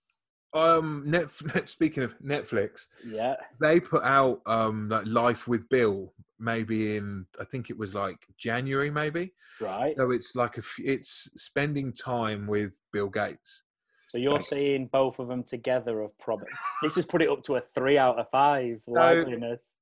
um 0.52 1.04
Netf- 1.06 1.68
speaking 1.68 2.02
of 2.02 2.16
Netflix, 2.20 2.86
Yeah. 3.04 3.34
they 3.60 3.80
put 3.80 4.04
out 4.04 4.40
um 4.46 4.88
like 4.88 5.06
Life 5.06 5.48
with 5.48 5.68
Bill 5.68 6.12
maybe 6.38 6.96
in 6.96 7.26
I 7.40 7.44
think 7.44 7.70
it 7.70 7.78
was 7.78 7.94
like 7.94 8.18
January 8.38 8.90
maybe. 8.90 9.32
Right. 9.60 9.94
So 9.96 10.10
it's 10.10 10.34
like 10.36 10.56
a 10.56 10.60
f- 10.60 10.74
it's 10.78 11.28
spending 11.36 11.92
time 11.92 12.46
with 12.46 12.72
Bill 12.92 13.08
Gates. 13.08 13.62
So 14.08 14.18
you're 14.18 14.36
Right. 14.36 14.44
saying 14.44 14.90
both 14.92 15.18
of 15.18 15.26
them 15.28 15.42
together 15.42 16.00
of 16.02 16.16
probably 16.18 16.46
this 16.82 16.94
has 16.96 17.06
put 17.06 17.22
it 17.22 17.28
up 17.28 17.42
to 17.44 17.56
a 17.56 17.62
three 17.74 17.98
out 17.98 18.18
of 18.18 18.26
five 18.30 18.80
liveliness. 18.86 19.76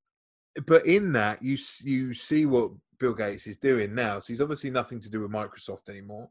But 0.66 0.86
in 0.86 1.12
that 1.12 1.42
you 1.42 1.56
you 1.82 2.14
see 2.14 2.46
what 2.46 2.70
Bill 2.98 3.14
Gates 3.14 3.46
is 3.46 3.56
doing 3.56 3.94
now. 3.94 4.20
So 4.20 4.32
he's 4.32 4.40
obviously 4.40 4.70
nothing 4.70 5.00
to 5.00 5.10
do 5.10 5.20
with 5.20 5.30
Microsoft 5.30 5.88
anymore. 5.88 6.30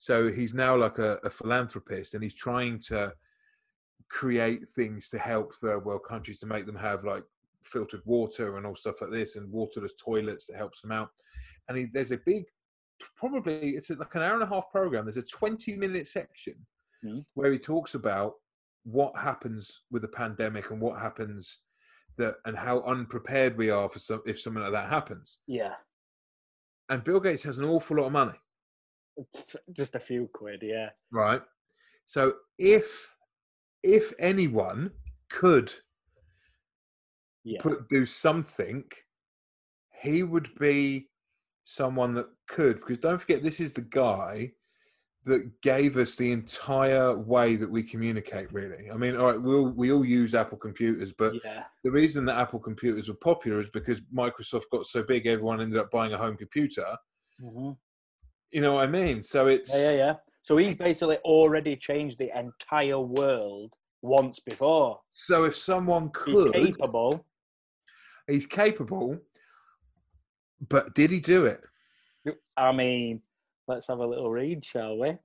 So 0.00 0.30
he's 0.30 0.54
now 0.54 0.74
like 0.76 0.98
a, 0.98 1.18
a 1.24 1.30
philanthropist 1.30 2.14
and 2.14 2.22
he's 2.22 2.34
trying 2.34 2.78
to 2.88 3.12
create 4.08 4.66
things 4.74 5.10
to 5.10 5.18
help 5.18 5.54
third 5.54 5.84
world 5.84 6.00
countries 6.08 6.40
to 6.40 6.46
make 6.46 6.64
them 6.64 6.74
have 6.74 7.04
like 7.04 7.22
filtered 7.62 8.00
water 8.06 8.56
and 8.56 8.66
all 8.66 8.74
stuff 8.74 9.02
like 9.02 9.10
this 9.10 9.36
and 9.36 9.52
waterless 9.52 9.92
toilets 10.02 10.46
that 10.46 10.56
helps 10.56 10.80
them 10.80 10.90
out. 10.90 11.10
And 11.68 11.76
he, 11.76 11.84
there's 11.84 12.12
a 12.12 12.16
big, 12.16 12.44
probably 13.14 13.76
it's 13.76 13.90
like 13.90 14.14
an 14.14 14.22
hour 14.22 14.34
and 14.34 14.42
a 14.42 14.46
half 14.46 14.70
program. 14.72 15.04
There's 15.04 15.18
a 15.18 15.22
20 15.22 15.76
minute 15.76 16.06
section 16.06 16.54
Mhm. 17.04 17.24
where 17.34 17.50
he 17.52 17.58
talks 17.58 17.94
about 17.94 18.34
what 18.84 19.16
happens 19.18 19.82
with 19.90 20.02
the 20.02 20.08
pandemic 20.08 20.70
and 20.70 20.80
what 20.80 20.98
happens 21.00 21.58
that 22.16 22.36
and 22.46 22.56
how 22.56 22.80
unprepared 22.82 23.56
we 23.56 23.68
are 23.70 23.88
for 23.90 23.98
some, 23.98 24.22
if 24.26 24.40
something 24.40 24.62
like 24.62 24.72
that 24.72 24.88
happens. 24.90 25.38
Yeah. 25.46 25.74
And 26.88 27.04
Bill 27.04 27.20
Gates 27.20 27.42
has 27.44 27.58
an 27.58 27.64
awful 27.64 27.96
lot 27.98 28.06
of 28.06 28.12
money, 28.12 28.38
Just 29.72 29.94
a 29.96 30.00
few 30.00 30.28
quid, 30.32 30.62
yeah. 30.62 30.90
right? 31.10 31.42
So 32.06 32.34
if 32.58 33.14
if 33.82 34.12
anyone 34.18 34.92
could 35.28 35.72
Yeah. 37.44 37.60
put 37.62 37.88
do 37.88 38.04
something, 38.04 38.84
he 40.02 40.22
would 40.22 40.54
be 40.58 41.10
someone 41.64 42.14
that 42.14 42.28
could. 42.46 42.80
Because 42.80 42.98
don't 42.98 43.20
forget, 43.20 43.42
this 43.42 43.60
is 43.60 43.72
the 43.72 43.80
guy 43.82 44.52
that 45.24 45.60
gave 45.62 45.96
us 45.96 46.16
the 46.16 46.32
entire 46.32 47.16
way 47.16 47.54
that 47.56 47.70
we 47.70 47.82
communicate. 47.82 48.52
Really, 48.52 48.90
I 48.90 48.96
mean, 48.96 49.16
all 49.16 49.26
right, 49.30 49.40
we 49.40 49.54
all, 49.54 49.68
we 49.68 49.92
all 49.92 50.04
use 50.04 50.34
Apple 50.34 50.58
computers, 50.58 51.12
but 51.12 51.34
yeah. 51.44 51.64
the 51.84 51.90
reason 51.90 52.24
that 52.26 52.38
Apple 52.38 52.58
computers 52.58 53.08
were 53.08 53.14
popular 53.14 53.60
is 53.60 53.70
because 53.70 54.00
Microsoft 54.12 54.64
got 54.72 54.86
so 54.86 55.02
big, 55.02 55.26
everyone 55.26 55.60
ended 55.60 55.78
up 55.78 55.90
buying 55.90 56.12
a 56.12 56.18
home 56.18 56.36
computer. 56.36 56.96
Mhm. 57.42 57.76
You 58.52 58.60
know 58.60 58.74
what 58.74 58.84
I 58.84 58.86
mean? 58.86 59.22
So 59.22 59.46
it's 59.46 59.72
Yeah, 59.74 59.90
yeah, 59.90 59.96
yeah. 59.96 60.14
So 60.42 60.56
he's 60.56 60.74
basically 60.74 61.18
already 61.18 61.76
changed 61.76 62.18
the 62.18 62.36
entire 62.36 62.98
world 62.98 63.74
once 64.02 64.40
before. 64.40 65.00
so 65.10 65.44
if 65.44 65.56
someone 65.56 66.04
He's 66.04 66.34
could, 66.34 66.52
capable. 66.54 67.26
he's 68.28 68.46
capable. 68.46 69.18
But 70.68 70.94
did 70.94 71.10
he 71.10 71.20
do 71.20 71.46
it? 71.46 71.66
I 72.56 72.72
mean, 72.72 73.22
let's 73.68 73.86
have 73.88 73.98
a 73.98 74.06
little 74.06 74.30
read, 74.30 74.64
shall 74.64 74.98
we? 74.98 75.16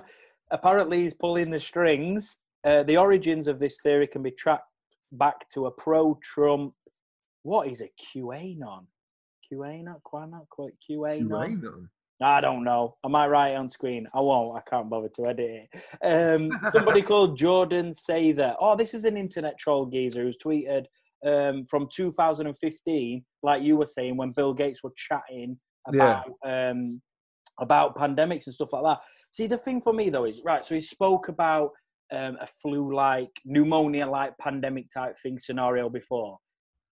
Apparently, 0.51 1.03
he's 1.03 1.13
pulling 1.13 1.49
the 1.49 1.59
strings. 1.59 2.39
Uh, 2.63 2.83
the 2.83 2.97
origins 2.97 3.47
of 3.47 3.59
this 3.59 3.79
theory 3.81 4.07
can 4.07 4.23
be 4.23 4.31
tracked 4.31 4.65
back 5.13 5.47
to 5.49 5.67
a 5.67 5.71
pro-Trump. 5.71 6.73
What 7.43 7.67
is 7.67 7.81
a 7.81 7.89
QAnon? 8.01 8.85
QAnon? 9.51 10.01
QAnon? 10.05 10.45
QAnon? 10.57 10.71
QAnon. 10.89 11.87
I 12.21 12.41
don't 12.41 12.63
know. 12.63 12.97
Am 13.05 13.15
I 13.15 13.21
might 13.23 13.27
write 13.29 13.51
it 13.51 13.55
on 13.55 13.69
screen. 13.69 14.07
I 14.13 14.19
won't. 14.19 14.57
I 14.57 14.69
can't 14.69 14.89
bother 14.89 15.09
to 15.15 15.27
edit 15.27 15.67
it. 15.71 15.79
Um, 16.03 16.51
somebody 16.71 17.01
called 17.09 17.37
Jordan 17.37 17.93
Sather. 17.93 18.55
Oh, 18.59 18.75
this 18.75 18.93
is 18.93 19.05
an 19.05 19.15
internet 19.15 19.57
troll 19.57 19.85
geezer 19.85 20.23
who's 20.23 20.37
tweeted 20.37 20.85
um, 21.25 21.65
from 21.65 21.87
2015, 21.93 23.25
like 23.43 23.63
you 23.63 23.77
were 23.77 23.85
saying, 23.85 24.17
when 24.17 24.31
Bill 24.31 24.53
Gates 24.53 24.83
were 24.83 24.93
chatting 24.97 25.57
Yeah. 25.93 26.21
about 26.45 26.71
um, 26.71 27.01
about 27.59 27.95
pandemics 27.95 28.45
and 28.45 28.53
stuff 28.53 28.73
like 28.73 28.83
that. 28.83 28.99
See, 29.31 29.47
the 29.47 29.57
thing 29.57 29.81
for 29.81 29.93
me 29.93 30.09
though 30.09 30.25
is 30.25 30.41
right. 30.43 30.65
So 30.65 30.75
he 30.75 30.81
spoke 30.81 31.27
about 31.27 31.71
um, 32.11 32.37
a 32.41 32.47
flu-like, 32.47 33.31
pneumonia-like 33.45 34.37
pandemic 34.39 34.87
type 34.93 35.17
thing 35.19 35.37
scenario 35.37 35.89
before. 35.89 36.37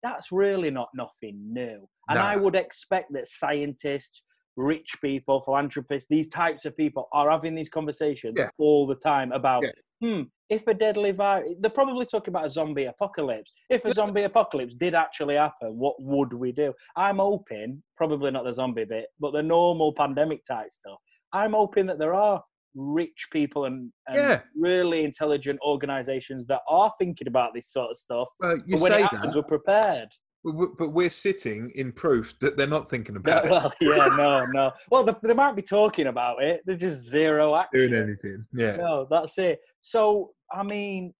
That's 0.03 0.31
really 0.31 0.69
not 0.69 0.89
nothing 0.93 1.39
new, 1.51 1.87
and 2.09 2.19
I 2.19 2.35
would 2.35 2.55
expect 2.55 3.11
that 3.13 3.27
scientists, 3.27 4.21
rich 4.57 4.95
people, 5.01 5.39
philanthropists, 5.41 6.07
these 6.09 6.27
types 6.27 6.65
of 6.65 6.75
people 6.75 7.07
are 7.13 7.29
having 7.29 7.55
these 7.55 7.69
conversations 7.69 8.35
Yeah. 8.37 8.49
all 8.57 8.85
the 8.87 8.95
time 8.95 9.31
about, 9.31 9.63
Yeah. 9.63 9.71
hmm, 10.01 10.21
if 10.49 10.65
a 10.67 10.73
deadly 10.73 11.11
virus, 11.11 11.51
they're 11.59 11.69
probably 11.71 12.05
talking 12.05 12.31
about 12.31 12.45
a 12.45 12.49
zombie 12.49 12.85
apocalypse. 12.85 13.53
If 13.69 13.85
a 13.85 13.93
zombie 13.93 14.23
apocalypse 14.23 14.73
did 14.73 14.95
actually 14.95 15.35
happen, 15.35 15.77
what 15.77 16.01
would 16.01 16.33
we 16.33 16.51
do? 16.51 16.73
I'm 16.95 17.17
hoping, 17.19 17.83
probably 17.95 18.31
not 18.31 18.43
the 18.45 18.53
zombie 18.53 18.85
bit, 18.85 19.07
but 19.19 19.31
the 19.31 19.43
normal 19.43 19.93
pandemic 19.93 20.43
type 20.43 20.71
stuff. 20.71 20.99
I'm 21.33 21.53
hoping 21.53 21.85
that 21.87 21.99
there 21.99 22.13
are 22.15 22.43
rich 22.73 23.27
people 23.31 23.65
and, 23.65 23.91
and 24.07 24.15
Yeah. 24.17 24.41
really 24.55 25.03
intelligent 25.03 25.59
organizations 25.65 26.47
that 26.47 26.61
are 26.67 26.91
thinking 26.99 27.27
about 27.27 27.53
this 27.53 27.67
sort 27.71 27.91
of 27.91 27.97
stuff. 27.97 28.27
Well, 28.39 28.57
you 28.65 28.77
say 28.77 28.99
it 29.01 29.03
happens, 29.03 29.33
that, 29.33 29.35
we're 29.35 29.43
prepared. 29.43 30.09
But 30.47 30.55
we- 30.55 30.75
but 30.77 30.89
we're 30.93 31.09
sitting 31.09 31.69
in 31.71 31.91
proof 31.91 32.33
that 32.39 32.55
they're 32.55 32.67
not 32.67 32.89
thinking 32.89 33.15
about 33.21 33.45
it, 33.45 33.51
well, 33.51 33.73
yeah, 33.81 34.05
no, 34.15 34.45
no. 34.45 34.71
Well, 34.89 35.03
they, 35.03 35.13
they 35.23 35.33
might 35.33 35.55
be 35.55 35.61
talking 35.61 36.07
about 36.07 36.41
it. 36.41 36.61
They're 36.65 36.77
just 36.77 37.03
zero 37.03 37.55
action. 37.55 37.89
doing 37.91 37.93
anything. 38.03 38.45
Yeah. 38.53 38.77
No, 38.77 39.07
that's 39.09 39.37
it. 39.37 39.59
So, 39.81 40.31
I 40.51 40.63
mean, 40.63 41.13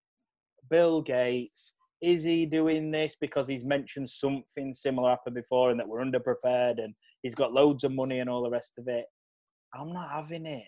Bill 0.70 1.02
Gates, 1.02 1.74
is 2.02 2.24
he 2.24 2.46
doing 2.46 2.92
this 2.92 3.16
because 3.20 3.48
he's 3.48 3.66
mentioned 3.66 4.10
something 4.10 4.74
similar 4.74 5.10
happened 5.10 5.36
before 5.36 5.72
and 5.72 5.80
that 5.80 5.88
we're 5.88 6.04
underprepared 6.04 6.82
and 6.84 6.94
he's 7.24 7.36
got 7.36 7.52
loads 7.54 7.84
of 7.84 7.92
money 7.92 8.20
and 8.20 8.30
all 8.30 8.44
the 8.44 8.50
rest 8.50 8.78
of 8.78 8.88
it? 8.88 9.06
I'm 9.74 9.92
not 9.92 10.10
having 10.12 10.46
it. 10.46 10.68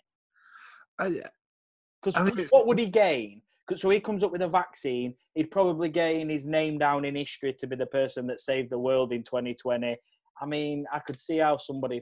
Because 0.97 2.15
I 2.15 2.23
mean, 2.23 2.47
what 2.49 2.67
would 2.67 2.79
he 2.79 2.87
gain? 2.87 3.41
So 3.77 3.89
he 3.89 3.99
comes 3.99 4.23
up 4.23 4.31
with 4.31 4.41
a 4.41 4.47
vaccine. 4.47 5.13
He'd 5.35 5.51
probably 5.51 5.89
gain 5.89 6.29
his 6.29 6.45
name 6.45 6.77
down 6.77 7.05
in 7.05 7.15
history 7.15 7.53
to 7.59 7.67
be 7.67 7.75
the 7.75 7.85
person 7.85 8.27
that 8.27 8.39
saved 8.39 8.69
the 8.69 8.79
world 8.79 9.13
in 9.13 9.23
2020. 9.23 9.95
I 10.41 10.45
mean, 10.45 10.85
I 10.93 10.99
could 10.99 11.19
see 11.19 11.37
how 11.37 11.57
somebody 11.57 12.01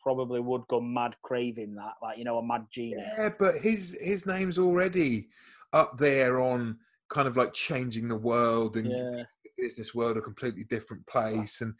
probably 0.00 0.40
would 0.40 0.66
go 0.68 0.80
mad 0.80 1.14
craving 1.22 1.74
that, 1.74 1.94
like 2.02 2.18
you 2.18 2.24
know, 2.24 2.38
a 2.38 2.42
mad 2.46 2.66
genie. 2.72 2.96
yeah, 2.96 3.30
but 3.38 3.56
his 3.56 3.96
his 4.00 4.26
name's 4.26 4.58
already 4.58 5.28
up 5.72 5.98
there 5.98 6.40
on 6.40 6.78
kind 7.10 7.28
of 7.28 7.36
like 7.36 7.52
changing 7.52 8.08
the 8.08 8.16
world 8.16 8.76
and 8.76 8.90
Yeah, 8.90 9.24
the 9.44 9.50
business 9.56 9.94
world 9.94 10.16
a 10.16 10.20
completely 10.20 10.64
different 10.64 11.06
place 11.06 11.60
and 11.60 11.74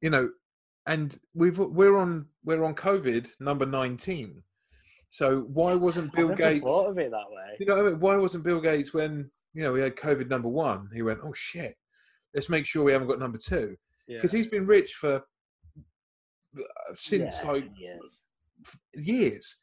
you 0.00 0.10
know 0.10 0.30
and 0.86 1.18
we've 1.34 1.58
we're 1.58 1.96
on 1.96 2.26
we're 2.44 2.64
on 2.64 2.74
covid 2.74 3.28
number 3.40 3.66
19 3.66 4.42
so 5.12 5.40
why 5.52 5.74
wasn't 5.74 6.12
bill 6.14 6.34
gates 6.34 6.64
thought 6.64 6.88
of 6.88 6.96
it 6.98 7.10
that 7.10 7.28
way. 7.30 7.56
you 7.58 7.66
know 7.66 7.76
what 7.76 7.86
I 7.86 7.90
mean? 7.90 8.00
why 8.00 8.16
wasn't 8.16 8.44
bill 8.44 8.60
gates 8.60 8.94
when 8.94 9.30
you 9.54 9.62
know 9.62 9.72
we 9.72 9.80
had 9.82 9.96
covid 9.96 10.28
number 10.28 10.48
one 10.48 10.88
he 10.94 11.02
went 11.02 11.18
oh 11.22 11.32
shit 11.34 11.74
let's 12.34 12.48
make 12.48 12.64
sure 12.64 12.84
we 12.84 12.92
haven't 12.92 13.08
got 13.08 13.18
number 13.18 13.38
two 13.38 13.76
Yeah. 14.08 14.18
because 14.18 14.32
he's 14.32 14.46
been 14.46 14.66
rich 14.66 14.94
for 14.94 15.16
uh, 15.16 16.62
since 16.94 17.40
Yeah, 17.44 17.50
like 17.50 17.64
years. 17.76 18.22
years 18.94 19.56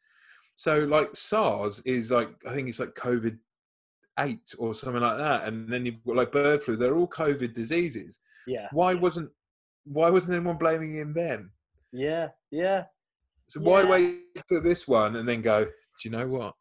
so 0.56 0.80
like 0.80 1.10
sars 1.14 1.80
is 1.80 2.10
like 2.10 2.30
i 2.46 2.52
think 2.52 2.68
it's 2.68 2.80
like 2.80 2.94
covid 2.94 3.38
8 4.18 4.40
or 4.58 4.74
something 4.74 5.00
like 5.02 5.16
that 5.18 5.46
and 5.46 5.68
then 5.72 5.86
you've 5.86 6.02
got 6.04 6.16
like 6.16 6.32
bird 6.32 6.62
flu 6.62 6.76
they're 6.76 6.96
all 6.96 7.08
covid 7.08 7.54
diseases 7.54 8.18
Yeah. 8.46 8.68
why 8.72 8.92
yeah. 8.92 9.00
wasn't 9.00 9.30
why 9.84 10.10
wasn't 10.10 10.34
anyone 10.36 10.58
blaming 10.58 10.94
him 10.96 11.14
then? 11.14 11.48
Yeah, 11.92 12.28
yeah. 12.50 12.84
So 13.48 13.60
why 13.60 13.82
Yeah. 13.82 13.88
wait 13.90 14.20
for 14.46 14.60
this 14.60 14.86
one 14.86 15.16
and 15.16 15.28
then 15.28 15.40
go? 15.42 15.64
Do 15.64 15.70
you 16.04 16.10
know 16.10 16.26
what? 16.28 16.54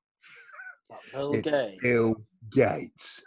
Bill 1.11 1.33
It's 1.33 1.47
Gates. 1.49 1.79
Bill 1.83 2.15
Gates. 2.51 3.21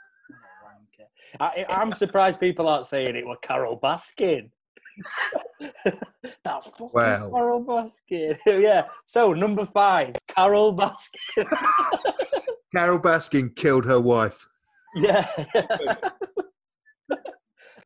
I, 1.38 1.64
I'm 1.68 1.92
surprised 1.92 2.40
people 2.40 2.68
aren't 2.68 2.86
saying 2.86 3.14
it 3.14 3.24
were 3.26 3.36
Carole 3.36 3.78
Baskin. 3.78 4.50
that 5.84 6.64
fucking 6.64 6.90
Wow. 6.92 7.30
Carole 7.30 7.64
Baskin. 7.64 8.38
yeah. 8.46 8.88
So 9.06 9.32
number 9.32 9.64
five, 9.66 10.14
Carole 10.28 10.76
Baskin. 10.76 11.46
Carole 12.74 12.98
Baskin 12.98 13.54
killed 13.54 13.84
her 13.84 14.00
wife. 14.00 14.48
yeah. 14.96 15.28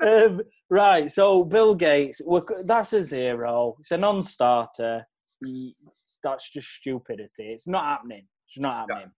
um, 0.00 0.40
right. 0.70 1.10
So 1.12 1.44
Bill 1.44 1.74
Gates, 1.74 2.20
that's 2.64 2.92
a 2.94 3.02
zero. 3.02 3.76
It's 3.80 3.90
a 3.90 3.98
non-starter. 3.98 5.06
That's 6.22 6.50
just 6.50 6.68
stupidity. 6.68 7.52
It's 7.52 7.66
not 7.66 7.84
happening. 7.84 8.26
It's 8.48 8.60
not 8.60 8.90
happening. 8.90 9.12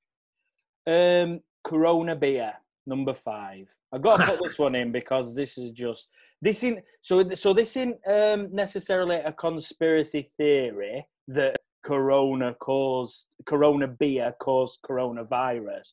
Um, 0.87 1.41
Corona 1.65 2.15
beer, 2.17 2.53
number 2.87 3.15
five. 3.15 3.69
I 3.93 3.99
got 3.99 4.19
to 4.19 4.27
put 4.27 4.41
this 4.43 4.59
one 4.59 4.75
in 4.75 4.93
because 4.93 5.35
this 5.35 5.59
is 5.59 5.71
just 5.71 6.09
this 6.43 6.63
in 6.63 6.83
so 7.01 7.29
so 7.31 7.53
this 7.53 7.77
isn't 7.77 7.99
um, 8.07 8.49
necessarily 8.55 9.17
a 9.17 9.33
conspiracy 9.33 10.31
theory 10.37 11.07
that 11.29 11.57
Corona 11.85 12.55
caused 12.61 13.27
Corona 13.47 13.89
beer 13.89 14.35
caused 14.41 14.81
coronavirus. 14.89 15.89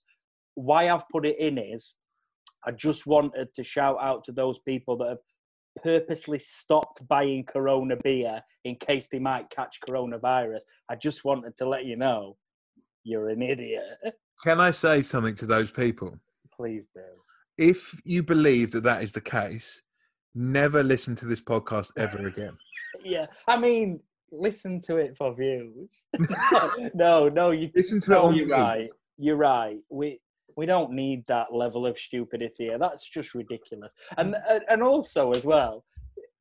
Why 0.55 0.89
I've 0.89 1.07
put 1.09 1.25
it 1.25 1.39
in 1.39 1.57
is 1.57 1.95
I 2.65 2.71
just 2.71 3.05
wanted 3.05 3.53
to 3.53 3.63
shout 3.63 3.97
out 4.01 4.23
to 4.25 4.31
those 4.31 4.59
people 4.59 4.97
that 4.97 5.09
have 5.09 5.17
purposely 5.81 6.39
stopped 6.39 7.07
buying 7.07 7.43
Corona 7.43 7.95
beer 8.03 8.41
in 8.65 8.75
case 8.75 9.07
they 9.11 9.19
might 9.19 9.49
catch 9.49 9.79
coronavirus. 9.87 10.61
I 10.89 10.95
just 10.95 11.25
wanted 11.25 11.55
to 11.57 11.67
let 11.67 11.85
you 11.85 11.95
know 11.95 12.37
you're 13.03 13.29
an 13.29 13.41
idiot. 13.41 13.83
Can 14.43 14.59
I 14.59 14.71
say 14.71 15.01
something 15.01 15.35
to 15.35 15.45
those 15.45 15.71
people? 15.71 16.17
Please 16.55 16.87
do. 16.93 17.01
If 17.57 17.95
you 18.03 18.23
believe 18.23 18.71
that 18.71 18.83
that 18.83 19.03
is 19.03 19.11
the 19.11 19.21
case, 19.21 19.81
never 20.33 20.83
listen 20.83 21.15
to 21.17 21.25
this 21.25 21.41
podcast 21.41 21.91
ever 21.97 22.27
again. 22.27 22.57
Yeah, 23.03 23.27
I 23.47 23.57
mean, 23.57 23.99
listen 24.31 24.81
to 24.81 24.97
it 24.97 25.15
for 25.17 25.35
views. 25.35 26.03
no, 26.93 27.29
no, 27.29 27.51
you. 27.51 27.69
Listen 27.75 27.99
to 28.01 28.11
it 28.13 28.17
on 28.17 28.35
you're 28.35 28.47
me. 28.47 28.53
right. 28.53 28.89
You're 29.17 29.37
right. 29.37 29.77
We 29.89 30.19
we 30.57 30.65
don't 30.65 30.91
need 30.91 31.23
that 31.27 31.53
level 31.53 31.85
of 31.85 31.97
stupidity. 31.97 32.65
Here. 32.65 32.77
That's 32.77 33.09
just 33.09 33.33
ridiculous. 33.33 33.91
And 34.17 34.33
Mm. 34.33 34.43
and- 34.49 34.65
and 34.69 34.83
also 34.83 35.31
as 35.31 35.45
well, 35.45 35.83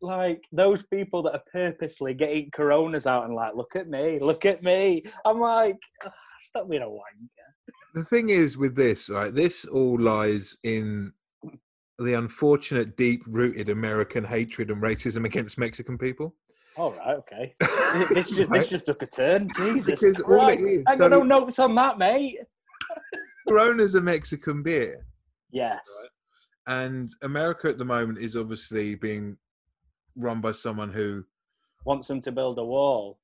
like 0.01 0.43
those 0.53 0.83
people 0.85 1.23
that 1.23 1.35
are 1.35 1.45
purposely 1.53 2.13
getting 2.15 2.51
coronas 2.53 3.07
out 3.07 3.25
and 3.25 3.35
like, 3.35 3.55
look 3.55 3.77
at 3.77 3.89
me, 3.89 4.19
look 4.19 4.45
at 4.45 4.63
me. 4.63 5.05
I'm 5.25 5.39
like, 5.41 5.79
stop 6.43 6.69
being 6.69 6.83
a 6.83 6.87
wanker. 6.87 7.49
The 7.95 8.05
thing 8.05 8.31
is 8.31 8.59
with 8.59 8.75
this, 8.75 9.09
right? 9.09 9.33
This 9.33 9.65
all 9.65 9.99
lies 9.99 10.57
in 10.65 11.13
the 11.99 12.15
unfortunate, 12.15 12.97
deep-rooted 12.97 13.69
American 13.69 14.25
hatred 14.25 14.71
and 14.71 14.83
racism 14.83 15.25
against 15.25 15.57
Mexican 15.59 15.97
people. 15.99 16.35
All 16.77 16.91
right, 16.93 17.17
okay. 17.19 17.55
This 18.15 18.31
just, 18.31 18.49
Right? 18.49 18.61
this 18.61 18.69
just 18.71 18.87
took 18.87 19.03
a 19.03 19.07
turn. 19.07 19.47
Jesus 19.57 19.85
Because 19.85 20.21
all 20.23 20.49
it 20.49 20.59
Christ. 20.59 20.89
I 20.89 20.97
got 20.97 21.11
so- 21.13 21.19
no 21.19 21.23
notes 21.23 21.59
on 21.59 21.75
that, 21.77 21.99
mate. 21.99 22.39
Corona's 23.53 23.95
a 23.95 24.01
Mexican 24.01 24.63
beer. 24.63 25.05
Yes. 25.51 25.81
and 26.67 27.11
America 27.23 27.69
at 27.69 27.77
the 27.77 27.85
moment 27.85 28.19
is 28.19 28.37
obviously 28.37 28.95
being 28.95 29.37
run 30.17 30.41
by 30.41 30.53
someone 30.53 30.91
who, 30.91 31.25
Wants 31.85 32.09
them 32.09 32.21
to 32.23 32.33
build 32.33 32.59
a 32.59 32.65
wall. 32.65 33.19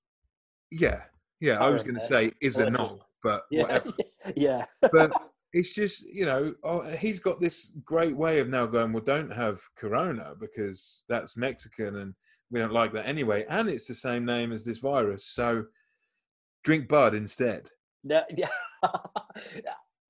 yeah, 0.70 1.02
yeah, 1.40 1.58
I 1.64 1.70
was 1.70 1.82
going 1.82 1.94
to 1.94 2.00
say 2.06 2.32
is 2.42 2.58
a 2.58 2.68
knob, 2.68 2.98
but 3.22 3.44
Yeah. 3.50 3.62
whatever. 3.62 3.92
yeah. 4.36 4.64
But 4.92 5.12
it's 5.54 5.72
just 5.74 6.02
you 6.02 6.26
know, 6.26 6.52
oh, 6.64 6.82
he's 6.96 7.20
got 7.20 7.40
this 7.40 7.72
great 7.84 8.14
way 8.16 8.40
of 8.40 8.48
now 8.48 8.66
going. 8.66 8.92
Well, 8.92 9.02
don't 9.04 9.30
have 9.32 9.60
Corona 9.76 10.34
because 10.38 11.04
that's 11.08 11.36
Mexican, 11.36 11.96
and 11.98 12.14
we 12.50 12.58
don't 12.60 12.72
like 12.72 12.92
that 12.92 13.06
anyway. 13.06 13.46
And 13.48 13.68
it's 13.68 13.86
the 13.86 13.94
same 13.94 14.24
name 14.26 14.52
as 14.52 14.64
this 14.64 14.78
virus, 14.78 15.24
so 15.24 15.64
drink 16.64 16.86
Bud 16.88 17.14
instead. 17.14 17.70
Yeah, 18.04 18.22
yeah. 18.36 18.48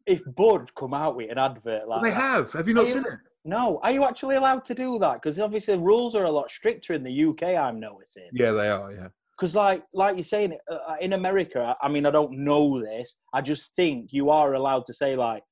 If 0.08 0.22
Bud 0.34 0.74
come 0.74 0.94
out 0.94 1.16
with 1.16 1.30
an 1.30 1.38
advert 1.38 1.86
like 1.88 2.02
they 2.02 2.10
that, 2.10 2.16
have. 2.20 2.52
Have 2.52 2.66
you 2.68 2.74
not 2.74 2.84
Are 2.84 2.86
you- 2.88 2.92
seen 2.94 3.04
it? 3.06 3.18
no, 3.44 3.78
are 3.82 3.92
you 3.92 4.04
actually 4.04 4.36
allowed 4.36 4.64
to 4.66 4.74
do 4.74 4.98
that? 4.98 5.14
Because 5.22 5.38
obviously 5.38 5.76
rules 5.76 6.14
are 6.14 6.24
a 6.24 6.30
lot 6.30 6.50
stricter 6.50 6.94
in 6.94 7.02
the 7.02 7.24
UK. 7.28 7.42
I'm 7.56 7.78
noticing. 7.80 8.28
Yeah, 8.32 8.52
they 8.52 8.68
are. 8.68 8.92
Yeah. 8.92 9.08
Because 9.36 9.54
like 9.54 9.84
like 9.94 10.16
you're 10.16 10.24
saying, 10.24 10.56
uh, 10.70 10.96
in 11.00 11.12
America, 11.12 11.76
I 11.80 11.88
mean, 11.88 12.06
I 12.06 12.10
don't 12.10 12.32
know 12.38 12.80
this. 12.82 13.16
I 13.32 13.40
just 13.40 13.70
think 13.76 14.12
you 14.12 14.30
are 14.30 14.54
allowed 14.54 14.84
to 14.86 14.92
say 14.92 15.14
like 15.14 15.42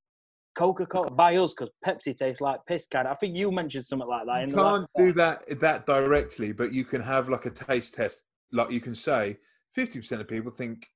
Coca 0.56 0.86
Cola 0.86 1.10
by 1.10 1.36
us 1.36 1.52
because 1.54 1.70
Pepsi 1.86 2.16
tastes 2.16 2.40
like 2.40 2.58
piss. 2.66 2.86
Kind 2.88 3.06
of. 3.06 3.12
I 3.12 3.16
think 3.16 3.36
you 3.36 3.52
mentioned 3.52 3.84
something 3.86 4.08
like 4.08 4.26
that. 4.26 4.42
in 4.42 4.50
You 4.50 4.56
the 4.56 4.62
can't 4.62 4.86
do 4.96 5.12
that 5.12 5.60
that 5.60 5.86
directly, 5.86 6.50
but 6.52 6.72
you 6.72 6.84
can 6.84 7.00
have 7.00 7.28
like 7.28 7.46
a 7.46 7.50
taste 7.50 7.94
test. 7.94 8.24
Like 8.52 8.70
you 8.72 8.80
can 8.80 8.94
say, 8.94 9.38
fifty 9.74 10.00
percent 10.00 10.20
of 10.20 10.26
people 10.28 10.50
think 10.50 10.86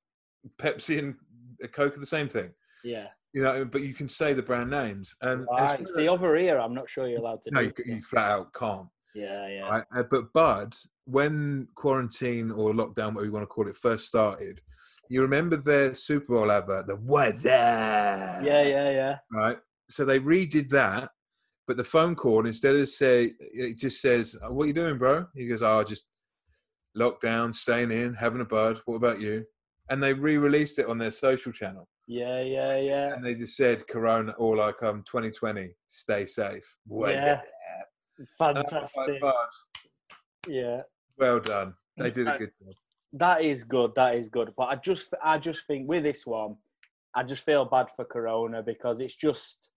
Pepsi 0.61 0.99
and 0.99 1.15
Coke 1.73 1.97
are 1.97 2.01
the 2.01 2.07
same 2.07 2.29
thing. 2.29 2.51
Yeah. 2.83 3.07
You 3.33 3.43
know, 3.43 3.65
but 3.65 3.83
you 3.83 3.95
can 3.95 4.09
say 4.09 4.33
the 4.33 4.43
brand 4.43 4.71
names. 4.71 5.15
And 5.21 5.47
Right. 5.51 5.87
See, 5.95 6.09
over 6.09 6.37
here, 6.37 6.59
I'm 6.59 6.75
not 6.75 6.91
sure 6.91 7.07
you're 7.09 7.21
allowed 7.21 7.43
to. 7.43 7.51
no, 7.53 7.61
you, 7.61 7.73
you 7.85 8.03
flat 8.03 8.31
out 8.31 8.53
can't. 8.53 8.89
Yeah, 9.15 9.49
yeah. 9.49 9.69
Right? 9.69 9.85
Uh, 9.95 10.03
but 10.05 10.33
Bud, 10.33 10.75
when 11.05 11.69
quarantine 11.75 12.51
or 12.51 12.73
lockdown, 12.73 13.15
whatever 13.15 13.25
you 13.25 13.33
want 13.33 13.43
to 13.43 13.47
call 13.49 13.69
it, 13.69 13.77
first 13.77 14.07
started, 14.07 14.61
you 15.09 15.23
remember 15.23 15.57
their 15.57 15.95
Super 15.95 16.35
Bowl 16.35 16.53
advert, 16.53 16.87
the 16.87 16.97
weather. 16.97 17.49
Yeah, 17.49 18.63
yeah, 18.63 18.91
yeah. 18.91 19.19
Right. 19.33 19.59
So 19.89 20.05
they 20.05 20.21
redid 20.21 20.69
that, 20.71 21.11
but 21.67 21.77
the 21.77 21.85
phone 21.85 22.15
call 22.15 22.47
instead 22.47 22.77
of 22.77 22.89
say 22.89 23.33
it 23.41 23.77
just 23.77 24.01
says, 24.01 24.37
"Oh, 24.43 24.53
"What 24.53 24.69
you 24.69 24.73
doing, 24.73 24.99
bro?" 24.99 25.27
He 25.35 25.49
goes, 25.49 25.63
"Oh, 25.63 25.83
just 25.83 26.05
lockdown, 26.97 27.53
staying 27.55 27.91
in, 27.91 28.15
having 28.15 28.41
a 28.41 28.45
bud. 28.45 28.81
What 28.85 28.97
about 28.97 29.21
you?" 29.21 29.45
And 29.89 30.01
they 30.01 30.13
re-released 30.13 30.79
it 30.79 30.87
on 30.87 30.99
their 30.99 31.11
social 31.11 31.51
channel, 31.51 31.89
Yeah, 32.11 32.41
yeah, 32.41 32.81
yeah. 32.81 33.15
and 33.15 33.25
they 33.25 33.37
just 33.37 33.57
said, 33.57 33.87
"Corona" 33.87 34.33
or 34.37 34.57
like 34.57 34.83
um 34.83 35.05
2020, 35.07 35.71
stay 35.87 36.27
safe. 36.27 36.77
Yeah. 36.91 37.41
Like, 38.41 38.57
Fantastic. 38.57 39.23
Yeah. 40.49 40.83
well 41.17 41.39
done. 41.39 41.75
They 41.97 42.11
did 42.11 42.27
a 42.27 42.37
good 42.37 42.51
job. 42.61 42.75
That 43.13 43.43
is 43.43 43.63
good. 43.63 43.93
That 43.95 44.17
is 44.17 44.29
good. 44.29 44.53
But 44.57 44.65
I 44.65 44.77
just, 44.77 45.15
I 45.23 45.39
just 45.39 45.69
think 45.69 45.89
with 45.89 46.03
this 46.03 46.27
one, 46.27 46.57
I 47.15 47.23
just 47.23 47.45
feel 47.45 47.65
bad 47.65 47.91
for 47.95 48.05
Corona 48.05 48.61
because 48.63 49.01
it's 49.01 49.15
just, 49.15 49.71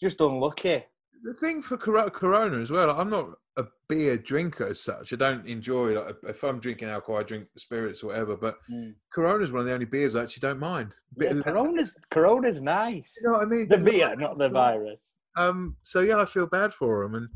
just 0.00 0.22
unlucky. 0.22 0.84
The 1.22 1.34
thing 1.34 1.62
for 1.62 1.76
Corona 1.76 2.58
as 2.58 2.70
well, 2.70 2.90
I'm 2.90 3.10
not 3.10 3.30
a 3.56 3.64
beer 3.88 4.16
drinker 4.16 4.66
as 4.66 4.80
such. 4.80 5.12
I 5.12 5.16
don't 5.16 5.46
enjoy 5.46 6.00
like 6.00 6.16
if 6.24 6.42
I'm 6.44 6.60
drinking 6.60 6.88
alcohol, 6.88 7.20
I 7.20 7.24
drink 7.24 7.48
spirits 7.56 8.02
or 8.02 8.08
whatever. 8.08 8.36
But 8.36 8.58
Mm. 8.70 8.94
Corona's 9.12 9.50
one 9.52 9.60
of 9.60 9.66
the 9.66 9.72
only 9.72 9.84
beers 9.86 10.14
I 10.14 10.22
actually 10.22 10.40
don't 10.48 10.60
mind. 10.60 10.94
Yeah, 11.16 11.34
Corona's, 11.42 11.96
Corona's 12.10 12.60
nice. 12.60 13.14
you 13.20 13.26
know 13.28 13.38
what 13.38 13.42
I 13.42 13.46
mean? 13.46 13.68
The 13.68 13.78
beer, 13.78 14.14
not 14.16 14.38
the 14.38 14.48
virus. 14.48 15.14
Um. 15.36 15.76
So 15.82 16.00
yeah, 16.00 16.20
I 16.20 16.24
feel 16.24 16.46
bad 16.46 16.72
for 16.72 17.02
them. 17.02 17.14
And 17.14 17.28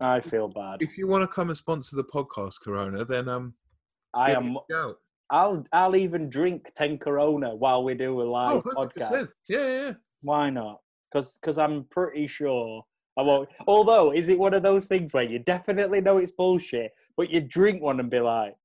I 0.00 0.20
feel 0.20 0.48
bad. 0.48 0.82
if 0.82 0.98
you 0.98 1.06
want 1.06 1.22
to 1.22 1.28
come 1.28 1.48
and 1.48 1.56
sponsor 1.56 1.96
the 1.96 2.04
podcast, 2.04 2.60
Corona, 2.62 3.04
then 3.04 3.28
um, 3.28 3.54
I 4.12 4.32
am. 4.32 4.56
it. 4.68 4.96
I'll, 5.30 5.64
I'll 5.72 5.96
even 5.96 6.28
drink 6.28 6.70
ten 6.76 6.98
Corona 6.98 7.54
while 7.56 7.82
we 7.82 7.94
do 7.94 8.20
a 8.20 8.24
Oh, 8.24 8.30
live 8.30 8.62
100%. 8.64 8.74
podcast. 8.74 9.32
Yeah, 9.48 9.58
yeah, 9.58 9.82
yeah. 9.86 9.92
Why 10.20 10.50
not? 10.50 10.80
Because, 11.10 11.38
because 11.40 11.58
I'm 11.58 11.84
pretty 11.84 12.26
sure 12.26 12.84
I 13.16 13.22
won't. 13.22 13.48
Although, 13.66 14.12
is 14.12 14.28
it 14.28 14.38
one 14.38 14.54
of 14.54 14.62
those 14.62 14.86
things 14.86 15.12
where 15.12 15.22
you 15.22 15.38
definitely 15.38 16.00
know 16.00 16.18
it's 16.18 16.32
bullshit, 16.32 16.92
but 17.16 17.30
you 17.30 17.40
drink 17.40 17.80
one 17.80 18.00
and 18.00 18.10
be 18.10 18.18
like, 18.20 18.56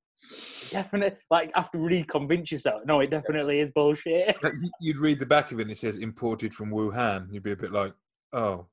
definitely, 0.71 1.17
like 1.29 1.51
after 1.55 1.77
reconvince 1.77 2.49
yourself, 2.51 2.81
no, 2.85 2.99
it 2.99 3.11
definitely 3.11 3.59
is 3.59 3.71
bullshit. 3.71 4.35
You'd 4.81 4.97
read 4.97 5.19
the 5.19 5.25
back 5.25 5.51
of 5.51 5.59
it 5.59 5.63
and 5.63 5.71
it 5.71 5.77
says 5.77 5.97
imported 5.97 6.53
from 6.55 6.71
Wuhan. 6.71 7.31
You'd 7.31 7.43
be 7.43 7.51
a 7.51 7.55
bit 7.55 7.71
like, 7.71 7.93
oh, 8.33 8.65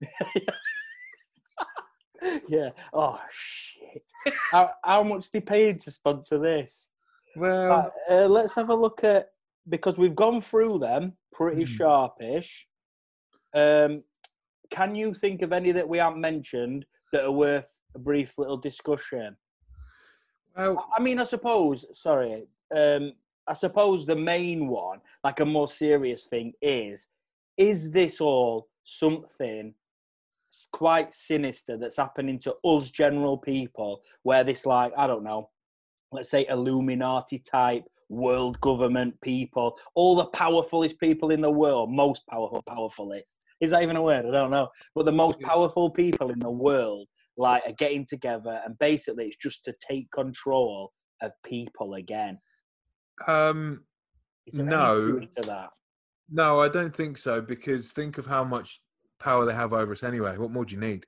yeah. 2.48 2.70
Oh 2.92 3.20
shit. 3.30 4.02
how, 4.50 4.70
how 4.82 5.02
much 5.02 5.30
they 5.30 5.40
paid 5.40 5.80
to 5.80 5.90
sponsor 5.90 6.38
this? 6.38 6.88
well, 7.36 7.92
Uh, 8.08 8.12
uh, 8.24 8.26
let's 8.28 8.54
have 8.54 8.70
a 8.70 8.74
look 8.74 9.04
at 9.04 9.28
because 9.68 9.98
we've 9.98 10.16
gone 10.16 10.40
through 10.40 10.78
them 10.78 11.12
pretty 11.32 11.64
Hmm. 11.64 11.72
sharpish. 11.76 12.66
Um, 13.54 14.02
can 14.70 14.94
you 14.94 15.14
think 15.14 15.42
of 15.42 15.52
any 15.52 15.72
that 15.72 15.88
we 15.88 15.98
haven't 15.98 16.20
mentioned 16.20 16.84
that 17.12 17.24
are 17.24 17.32
worth 17.32 17.80
a 17.94 17.98
brief 17.98 18.38
little 18.38 18.56
discussion? 18.56 19.36
well, 20.56 20.88
I- 20.96 21.02
mean, 21.02 21.18
I 21.18 21.24
suppose. 21.24 21.86
Sorry, 21.92 22.46
um, 22.74 23.12
I 23.46 23.54
suppose 23.54 24.04
the 24.04 24.16
main 24.16 24.68
one, 24.68 25.00
like 25.24 25.40
a 25.40 25.44
more 25.46 25.68
serious 25.68 26.26
thing, 26.26 26.52
is: 26.60 27.08
is 27.56 27.90
this 27.90 28.20
all 28.20 28.68
something 28.84 29.74
quite 30.72 31.12
sinister 31.12 31.76
that's 31.76 31.96
happening 31.98 32.38
to 32.40 32.54
us 32.64 32.90
general 32.90 33.38
people, 33.38 34.02
where 34.22 34.44
this 34.44 34.66
like 34.66 34.92
I 34.96 35.06
don't 35.06 35.24
know, 35.24 35.50
let's 36.12 36.30
say 36.30 36.46
Illuminati 36.48 37.38
type 37.38 37.84
world 38.08 38.60
government 38.60 39.20
people, 39.20 39.78
all 39.94 40.16
the 40.16 40.26
powerfulest 40.26 40.98
people 40.98 41.30
in 41.30 41.40
the 41.42 41.50
world, 41.50 41.90
most 41.90 42.26
powerful, 42.26 42.62
powerfulest. 42.62 43.36
Is 43.60 43.70
that 43.70 43.82
even 43.82 43.96
a 43.96 44.02
word? 44.02 44.24
I 44.26 44.30
don't 44.30 44.50
know. 44.50 44.68
But 44.94 45.04
the 45.04 45.12
most 45.12 45.40
powerful 45.40 45.90
people 45.90 46.30
in 46.30 46.38
the 46.38 46.50
world, 46.50 47.08
like, 47.36 47.62
are 47.66 47.72
getting 47.72 48.06
together, 48.08 48.60
and 48.64 48.78
basically, 48.78 49.26
it's 49.26 49.36
just 49.36 49.64
to 49.64 49.74
take 49.88 50.10
control 50.12 50.92
of 51.22 51.32
people 51.44 51.94
again. 51.94 52.38
Um, 53.26 53.84
Is 54.46 54.54
there 54.54 54.66
No. 54.66 55.16
any 55.16 55.26
to 55.36 55.42
that? 55.48 55.70
no, 56.30 56.60
I 56.60 56.68
don't 56.68 56.94
think 56.94 57.18
so 57.18 57.40
because 57.40 57.90
think 57.92 58.18
of 58.18 58.26
how 58.26 58.44
much 58.44 58.80
power 59.18 59.44
they 59.44 59.54
have 59.54 59.72
over 59.72 59.92
us 59.92 60.02
anyway. 60.02 60.36
What 60.36 60.50
more 60.50 60.64
do 60.64 60.74
you 60.74 60.80
need? 60.80 61.06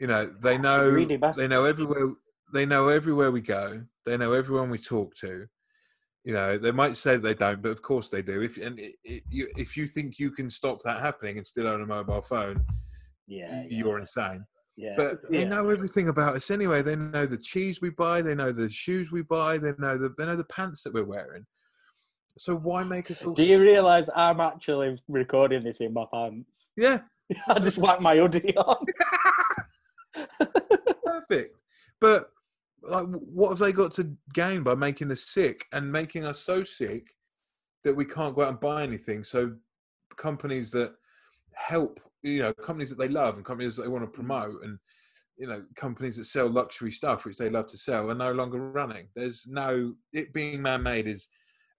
You 0.00 0.08
know, 0.08 0.26
they 0.42 0.58
know 0.58 0.90
Greedy 0.90 1.18
they 1.36 1.48
know 1.48 1.64
everywhere 1.64 2.12
they 2.52 2.66
know 2.66 2.88
everywhere 2.88 3.30
we 3.30 3.40
go. 3.40 3.84
They 4.04 4.16
know 4.16 4.32
everyone 4.32 4.68
we 4.68 4.78
talk 4.78 5.14
to. 5.16 5.46
You 6.24 6.34
know, 6.34 6.56
they 6.56 6.70
might 6.70 6.96
say 6.96 7.16
they 7.16 7.34
don't, 7.34 7.60
but 7.60 7.70
of 7.70 7.82
course 7.82 8.08
they 8.08 8.22
do. 8.22 8.42
If 8.42 8.56
and 8.56 8.78
i 8.80 8.92
i 9.08 9.20
you, 9.30 9.48
if 9.56 9.76
you 9.76 9.86
think 9.86 10.18
you 10.18 10.30
can 10.30 10.48
stop 10.50 10.78
that 10.84 11.00
happening 11.00 11.36
and 11.38 11.46
still 11.46 11.66
own 11.66 11.82
a 11.82 11.86
mobile 11.86 12.22
phone, 12.22 12.62
Yeah, 13.26 13.62
yeah, 13.62 13.78
you're 13.78 13.98
insane. 13.98 14.44
yeah. 14.76 14.94
But 14.96 15.18
they 15.30 15.40
yeah. 15.42 15.48
know 15.48 15.68
everything 15.68 16.08
about 16.08 16.36
us 16.36 16.50
anyway. 16.50 16.80
They 16.82 16.94
know 16.96 17.26
the 17.26 17.38
cheese 17.38 17.80
we 17.80 17.90
buy. 17.90 18.22
They 18.22 18.36
know 18.36 18.52
the 18.52 18.70
shoes 18.70 19.10
we 19.10 19.22
buy. 19.22 19.58
They 19.58 19.72
know 19.78 19.98
the 19.98 20.10
they 20.16 20.26
know 20.26 20.36
the 20.36 20.44
pants 20.44 20.84
that 20.84 20.94
we're 20.94 21.04
wearing. 21.04 21.44
So 22.38 22.56
why 22.56 22.82
make 22.84 23.10
us 23.10 23.24
all? 23.24 23.34
Do 23.34 23.44
you 23.44 23.60
realise 23.60 24.08
I'm 24.14 24.40
actually 24.40 24.98
recording 25.08 25.64
this 25.64 25.80
in 25.80 25.92
my 25.92 26.04
pants? 26.12 26.70
yeah, 26.76 27.00
I 27.48 27.58
just 27.58 27.78
whacked 27.78 28.00
my 28.00 28.16
hoodie 28.16 28.56
on. 28.56 28.86
perfect. 31.04 31.56
But 32.00 32.30
like, 32.82 33.06
what 33.06 33.50
have 33.50 33.58
they 33.58 33.72
got 33.72 33.92
to 33.94 34.12
gain 34.34 34.62
by 34.62 34.74
making 34.74 35.10
us 35.10 35.22
sick 35.22 35.66
and 35.72 35.90
making 35.90 36.24
us 36.24 36.40
so 36.40 36.62
sick 36.62 37.14
that 37.84 37.94
we 37.94 38.04
can't 38.04 38.34
go 38.34 38.42
out 38.42 38.48
and 38.48 38.60
buy 38.60 38.82
anything? 38.82 39.24
So 39.24 39.52
companies 40.16 40.70
that 40.72 40.92
help, 41.54 42.00
you 42.22 42.40
know, 42.40 42.52
companies 42.52 42.90
that 42.90 42.98
they 42.98 43.08
love 43.08 43.36
and 43.36 43.44
companies 43.44 43.76
that 43.76 43.82
they 43.82 43.88
want 43.88 44.04
to 44.04 44.10
promote 44.10 44.62
and 44.62 44.78
you 45.38 45.46
know 45.46 45.64
companies 45.76 46.16
that 46.16 46.24
sell 46.24 46.48
luxury 46.48 46.92
stuff 46.92 47.24
which 47.24 47.36
they 47.36 47.48
love 47.48 47.66
to 47.66 47.78
sell 47.78 48.10
are 48.10 48.14
no 48.14 48.32
longer 48.32 48.70
running. 48.70 49.08
There's 49.16 49.46
no 49.48 49.94
it 50.12 50.32
being 50.32 50.62
man-made 50.62 51.06
is 51.06 51.28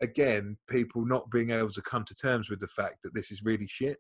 again 0.02 0.58
people 0.70 1.06
not 1.06 1.30
being 1.32 1.52
able 1.52 1.72
to 1.72 1.82
come 1.82 2.04
to 2.06 2.16
terms 2.16 2.50
with 2.50 2.60
the 2.60 2.68
fact 2.68 2.98
that 3.04 3.14
this 3.14 3.32
is 3.32 3.44
really 3.44 3.68
shit. 3.68 3.98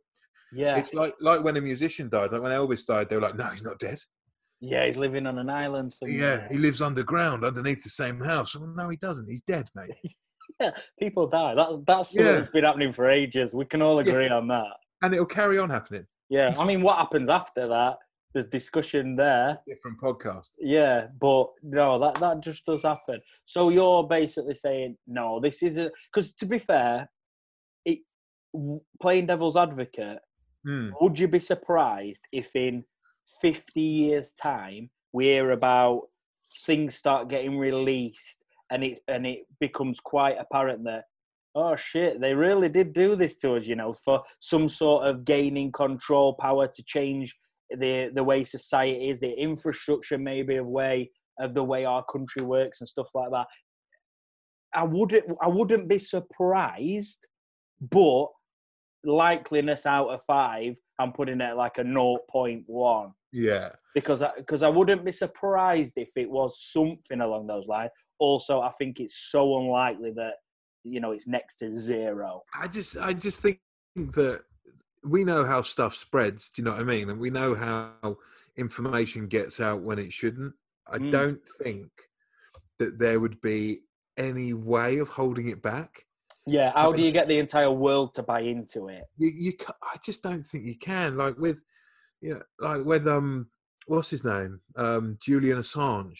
Yeah, 0.51 0.77
it's 0.77 0.93
like 0.93 1.15
like 1.21 1.43
when 1.43 1.57
a 1.57 1.61
musician 1.61 2.09
died 2.09 2.31
like 2.31 2.41
when 2.41 2.51
elvis 2.51 2.85
died 2.85 3.09
they 3.09 3.15
were 3.15 3.21
like 3.21 3.35
no 3.35 3.47
he's 3.47 3.63
not 3.63 3.79
dead 3.79 3.99
yeah, 4.65 4.85
he's 4.85 4.95
living 4.97 5.27
on 5.27 5.37
an 5.37 5.49
island 5.49 5.91
somewhere. 5.91 6.17
yeah 6.17 6.47
he 6.49 6.57
lives 6.57 6.81
underground 6.81 7.43
underneath 7.43 7.83
the 7.83 7.89
same 7.89 8.19
house 8.21 8.55
well, 8.55 8.73
no 8.75 8.87
he 8.89 8.97
doesn't 8.97 9.29
he's 9.29 9.41
dead 9.41 9.67
mate 9.75 9.91
Yeah, 10.61 10.71
people 10.99 11.25
die. 11.27 11.55
That, 11.55 11.83
that's 11.87 12.15
Yeah. 12.15 12.23
that's 12.23 12.51
been 12.51 12.63
happening 12.63 12.93
for 12.93 13.09
ages. 13.09 13.53
We 13.55 13.65
can 13.65 13.81
all 13.81 13.95
Yeah. 14.01 14.11
agree 14.11 14.29
on 14.29 14.47
that. 14.49 14.73
and 15.01 15.11
it'll 15.13 15.25
carry 15.25 15.57
on 15.57 15.69
happening 15.69 16.05
Yeah, 16.29 16.53
I 16.57 16.63
mean, 16.65 16.81
what 16.83 16.97
happens 16.97 17.27
after 17.27 17.67
that? 17.67 17.97
There's 18.33 18.45
discussion 18.47 19.15
there. 19.15 19.59
different 19.67 19.99
podcast 19.99 20.49
Yeah, 20.59 21.07
but 21.19 21.47
no, 21.63 21.97
that 21.99 22.15
that 22.15 22.41
just 22.41 22.65
does 22.65 22.83
happen. 22.83 23.19
So 23.45 23.69
you're 23.69 24.03
basically 24.07 24.55
saying 24.55 24.95
no, 25.07 25.39
this 25.39 25.63
isn't 25.63 25.91
because 26.13 26.33
to 26.35 26.45
be 26.45 26.59
fair, 26.59 27.09
it 27.85 27.99
playing 29.01 29.25
devil's 29.25 29.57
advocate. 29.57 30.19
Hmm. 30.65 30.89
Would 31.01 31.19
you 31.19 31.27
be 31.27 31.39
surprised 31.39 32.23
if 32.31 32.55
in 32.55 32.85
50 33.41 33.81
years' 33.81 34.33
time 34.33 34.89
we 35.11 35.25
hear 35.25 35.51
about 35.51 36.03
things 36.65 36.95
start 36.95 37.29
getting 37.29 37.57
released 37.57 38.43
and 38.71 38.83
it 38.83 38.99
and 39.07 39.25
it 39.25 39.39
becomes 39.59 39.99
quite 39.99 40.37
apparent 40.39 40.83
that 40.85 41.03
oh 41.55 41.75
shit, 41.75 42.19
they 42.19 42.33
really 42.33 42.69
did 42.69 42.93
do 42.93 43.15
this 43.15 43.37
to 43.39 43.55
us, 43.55 43.65
you 43.65 43.75
know, 43.75 43.93
for 43.93 44.23
some 44.39 44.67
sort 44.67 45.05
of 45.05 45.25
gaining 45.25 45.71
control 45.71 46.33
power 46.33 46.67
to 46.67 46.83
change 46.83 47.35
the 47.69 48.11
the 48.13 48.23
way 48.23 48.43
society 48.43 49.09
is, 49.09 49.19
the 49.19 49.33
infrastructure 49.39 50.17
maybe 50.17 50.55
of 50.55 50.65
way 50.65 51.11
of 51.39 51.53
the 51.53 51.63
way 51.63 51.85
our 51.85 52.03
country 52.11 52.43
works 52.43 52.81
and 52.81 52.87
stuff 52.87 53.07
like 53.13 53.31
that. 53.31 53.47
I 54.73 54.83
wouldn't 54.83 55.25
I 55.41 55.47
wouldn't 55.47 55.87
be 55.87 55.99
surprised, 55.99 57.19
but 57.79 58.27
likeliness 59.05 59.85
out 59.85 60.09
of 60.09 60.21
five, 60.25 60.75
I'm 60.99 61.11
putting 61.13 61.41
it 61.41 61.55
like 61.55 61.77
a 61.77 61.83
0.1 61.83 63.13
yeah 63.31 63.71
because 63.95 64.21
I, 64.21 64.31
because 64.37 64.63
I 64.63 64.69
wouldn't 64.69 65.05
be 65.05 65.11
surprised 65.11 65.93
if 65.97 66.09
it 66.15 66.29
was 66.29 66.59
something 66.61 67.21
along 67.21 67.47
those 67.47 67.67
lines. 67.67 67.91
Also, 68.19 68.61
I 68.61 68.71
think 68.71 68.99
it's 68.99 69.17
so 69.31 69.57
unlikely 69.59 70.11
that 70.15 70.35
you 70.83 70.99
know 70.99 71.11
it's 71.11 71.27
next 71.27 71.57
to 71.57 71.75
zero. 71.75 72.43
I 72.59 72.67
just 72.67 72.97
I 72.97 73.13
just 73.13 73.39
think 73.39 73.59
that 73.95 74.41
we 75.03 75.23
know 75.23 75.43
how 75.45 75.61
stuff 75.61 75.95
spreads. 75.95 76.49
Do 76.49 76.61
you 76.61 76.65
know 76.65 76.71
what 76.71 76.81
I 76.81 76.85
mean? 76.85 77.09
And 77.09 77.19
we 77.19 77.29
know 77.29 77.53
how 77.55 78.17
information 78.55 79.27
gets 79.27 79.59
out 79.59 79.81
when 79.81 79.99
it 79.99 80.13
shouldn't. 80.13 80.53
I 80.87 80.97
Mm. 80.99 81.11
don't 81.11 81.41
think 81.61 81.89
that 82.79 82.99
there 82.99 83.19
would 83.19 83.41
be 83.41 83.81
any 84.17 84.53
way 84.53 84.97
of 84.99 85.09
holding 85.09 85.47
it 85.47 85.61
back. 85.61 86.05
Yeah, 86.45 86.71
how 86.73 86.91
do 86.91 87.03
you 87.03 87.11
get 87.11 87.27
the 87.27 87.39
entire 87.39 87.71
world 87.71 88.15
to 88.15 88.23
buy 88.23 88.41
into 88.41 88.89
it? 88.89 89.03
You, 89.17 89.31
you 89.35 89.53
I 89.81 89.97
just 90.03 90.23
don't 90.23 90.43
think 90.43 90.65
you 90.65 90.77
can. 90.77 91.17
Like 91.17 91.37
with, 91.37 91.59
you 92.21 92.33
know, 92.35 92.41
like 92.59 92.85
with 92.85 93.07
um, 93.07 93.47
what's 93.87 94.09
his 94.09 94.25
name? 94.25 94.59
Um, 94.75 95.17
Julian 95.21 95.57
Assange. 95.59 96.19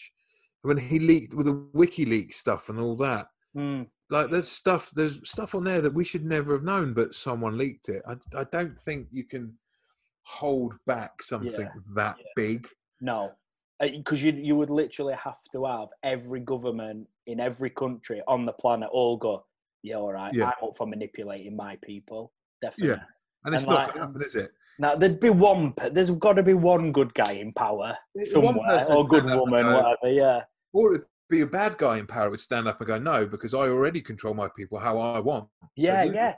When 0.62 0.78
he 0.78 0.98
leaked 0.98 1.34
with 1.34 1.46
the 1.46 1.52
WikiLeaks 1.74 2.34
stuff 2.34 2.70
and 2.70 2.80
all 2.80 2.96
that, 2.96 3.26
Mm, 3.56 3.86
like 4.10 4.30
there's 4.30 4.48
stuff 4.48 4.90
there's 4.94 5.18
stuff 5.28 5.54
on 5.54 5.64
there 5.64 5.80
that 5.80 5.94
we 5.94 6.04
should 6.04 6.24
never 6.24 6.54
have 6.54 6.64
known 6.64 6.92
but 6.92 7.14
someone 7.14 7.56
leaked 7.56 7.88
it 7.88 8.02
i, 8.06 8.14
I 8.36 8.44
don't 8.50 8.78
think 8.78 9.06
you 9.10 9.24
can 9.24 9.56
hold 10.24 10.74
back 10.86 11.22
something 11.22 11.52
Yeah, 11.52 11.70
that 11.94 12.16
yeah. 12.18 12.24
big 12.34 12.68
no, 13.00 13.32
because 13.80 14.22
you 14.22 14.32
you 14.32 14.56
would 14.56 14.70
literally 14.70 15.14
have 15.14 15.42
to 15.52 15.64
have 15.66 15.88
every 16.02 16.40
government 16.40 17.06
in 17.26 17.40
every 17.40 17.70
country 17.70 18.22
on 18.26 18.46
the 18.46 18.52
planet 18.52 18.88
all 18.92 19.16
go, 19.16 19.44
yeah, 19.84 19.96
all 19.96 20.12
right, 20.12 20.32
Yeah. 20.34 20.46
I'm 20.46 20.68
up 20.68 20.76
for 20.76 20.86
manipulating 20.86 21.54
my 21.54 21.76
people, 21.82 22.32
definitely. 22.60 22.96
Yeah. 22.96 23.02
and 23.44 23.54
it's 23.54 23.62
And 23.64 23.70
not 23.72 23.76
like- 23.76 23.86
going 23.88 24.00
to 24.00 24.06
happen 24.06 24.22
is 24.22 24.34
it 24.34 24.50
Now 24.78 24.96
there'd 24.96 25.20
be 25.20 25.30
one. 25.30 25.72
There's 25.92 26.10
got 26.10 26.32
to 26.32 26.42
be 26.42 26.54
one 26.54 26.90
good 26.90 27.12
guy 27.14 27.32
in 27.34 27.52
power 27.52 27.96
somewhere, 28.24 28.80
or 28.90 29.06
good 29.06 29.20
stand 29.22 29.30
up 29.30 29.32
and 29.32 29.40
woman, 29.40 29.64
go, 29.66 29.76
whatever. 29.76 30.12
Yeah, 30.12 30.40
or 30.72 30.94
it'd 30.94 31.06
be 31.28 31.42
a 31.42 31.46
bad 31.46 31.78
guy 31.78 31.98
in 31.98 32.06
power 32.08 32.28
would 32.30 32.40
stand 32.40 32.66
up 32.66 32.80
and 32.80 32.86
go 32.88 32.98
no 32.98 33.24
because 33.26 33.54
i 33.54 33.58
already 33.60 34.00
control 34.00 34.34
my 34.34 34.48
people 34.56 34.78
how 34.78 34.98
i 34.98 35.18
want 35.18 35.48
So 35.60 35.68
yeah, 35.76 36.02
yeah. 36.04 36.34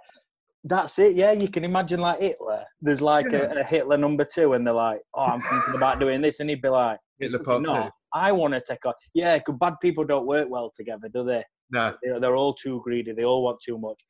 That's 0.65 0.99
it. 0.99 1.15
Yeah, 1.15 1.31
you 1.31 1.47
can 1.49 1.65
imagine 1.65 2.01
like 2.01 2.21
Hitler. 2.21 2.65
There's 2.81 3.01
like 3.01 3.27
Yeah. 3.31 3.53
a, 3.53 3.61
a 3.61 3.65
Hitler 3.65 3.97
number 3.97 4.25
two, 4.25 4.55
and 4.55 4.67
they're 4.67 4.75
like, 4.75 5.01
"Oh, 5.15 5.27
I'm 5.27 5.41
thinking 5.41 5.75
about 5.77 6.01
doing 6.01 6.21
this," 6.21 6.41
and 6.41 6.51
he'd 6.51 6.61
be 6.61 6.69
like, 6.69 6.99
hitler 7.21 7.39
part 7.39 7.63
no, 7.63 7.85
two 7.85 7.89
I 8.13 8.33
want 8.33 8.53
to 8.55 8.61
take 8.61 8.85
on." 8.85 8.95
Yeah, 9.15 9.39
'cause 9.39 9.55
bad 9.61 9.75
people 9.81 10.03
don't 10.05 10.27
work 10.27 10.49
well 10.51 10.71
together, 10.75 11.09
do 11.09 11.23
they? 11.25 11.45
No 11.71 11.95
They're, 12.03 12.21
they're 12.21 12.37
all 12.37 12.55
too 12.55 12.81
greedy. 12.85 13.13
They 13.13 13.25
all 13.25 13.43
want 13.43 13.59
too 13.65 13.79
much. 13.79 14.01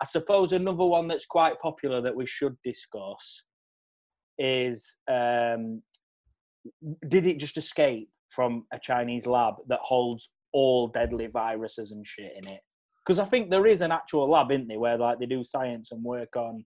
I 0.00 0.06
suppose 0.06 0.52
another 0.52 0.84
one 0.84 1.08
that's 1.08 1.26
quite 1.26 1.60
popular 1.60 2.00
that 2.00 2.14
we 2.14 2.26
should 2.26 2.56
discuss 2.64 3.44
is 4.38 4.96
um, 5.10 5.82
did 7.08 7.26
it 7.26 7.38
just 7.38 7.56
escape 7.56 8.08
from 8.30 8.64
a 8.72 8.78
Chinese 8.78 9.26
lab 9.26 9.54
that 9.68 9.78
holds 9.82 10.30
all 10.52 10.88
deadly 10.88 11.26
viruses 11.28 11.92
and 11.92 12.06
shit 12.06 12.32
in 12.36 12.52
it? 12.52 12.60
Because 13.04 13.18
I 13.18 13.24
think 13.24 13.50
there 13.50 13.66
is 13.66 13.80
an 13.80 13.92
actual 13.92 14.28
lab, 14.28 14.50
isn't 14.50 14.68
there, 14.68 14.80
where 14.80 14.98
like 14.98 15.18
they 15.18 15.26
do 15.26 15.44
science 15.44 15.92
and 15.92 16.02
work 16.02 16.36
on 16.36 16.64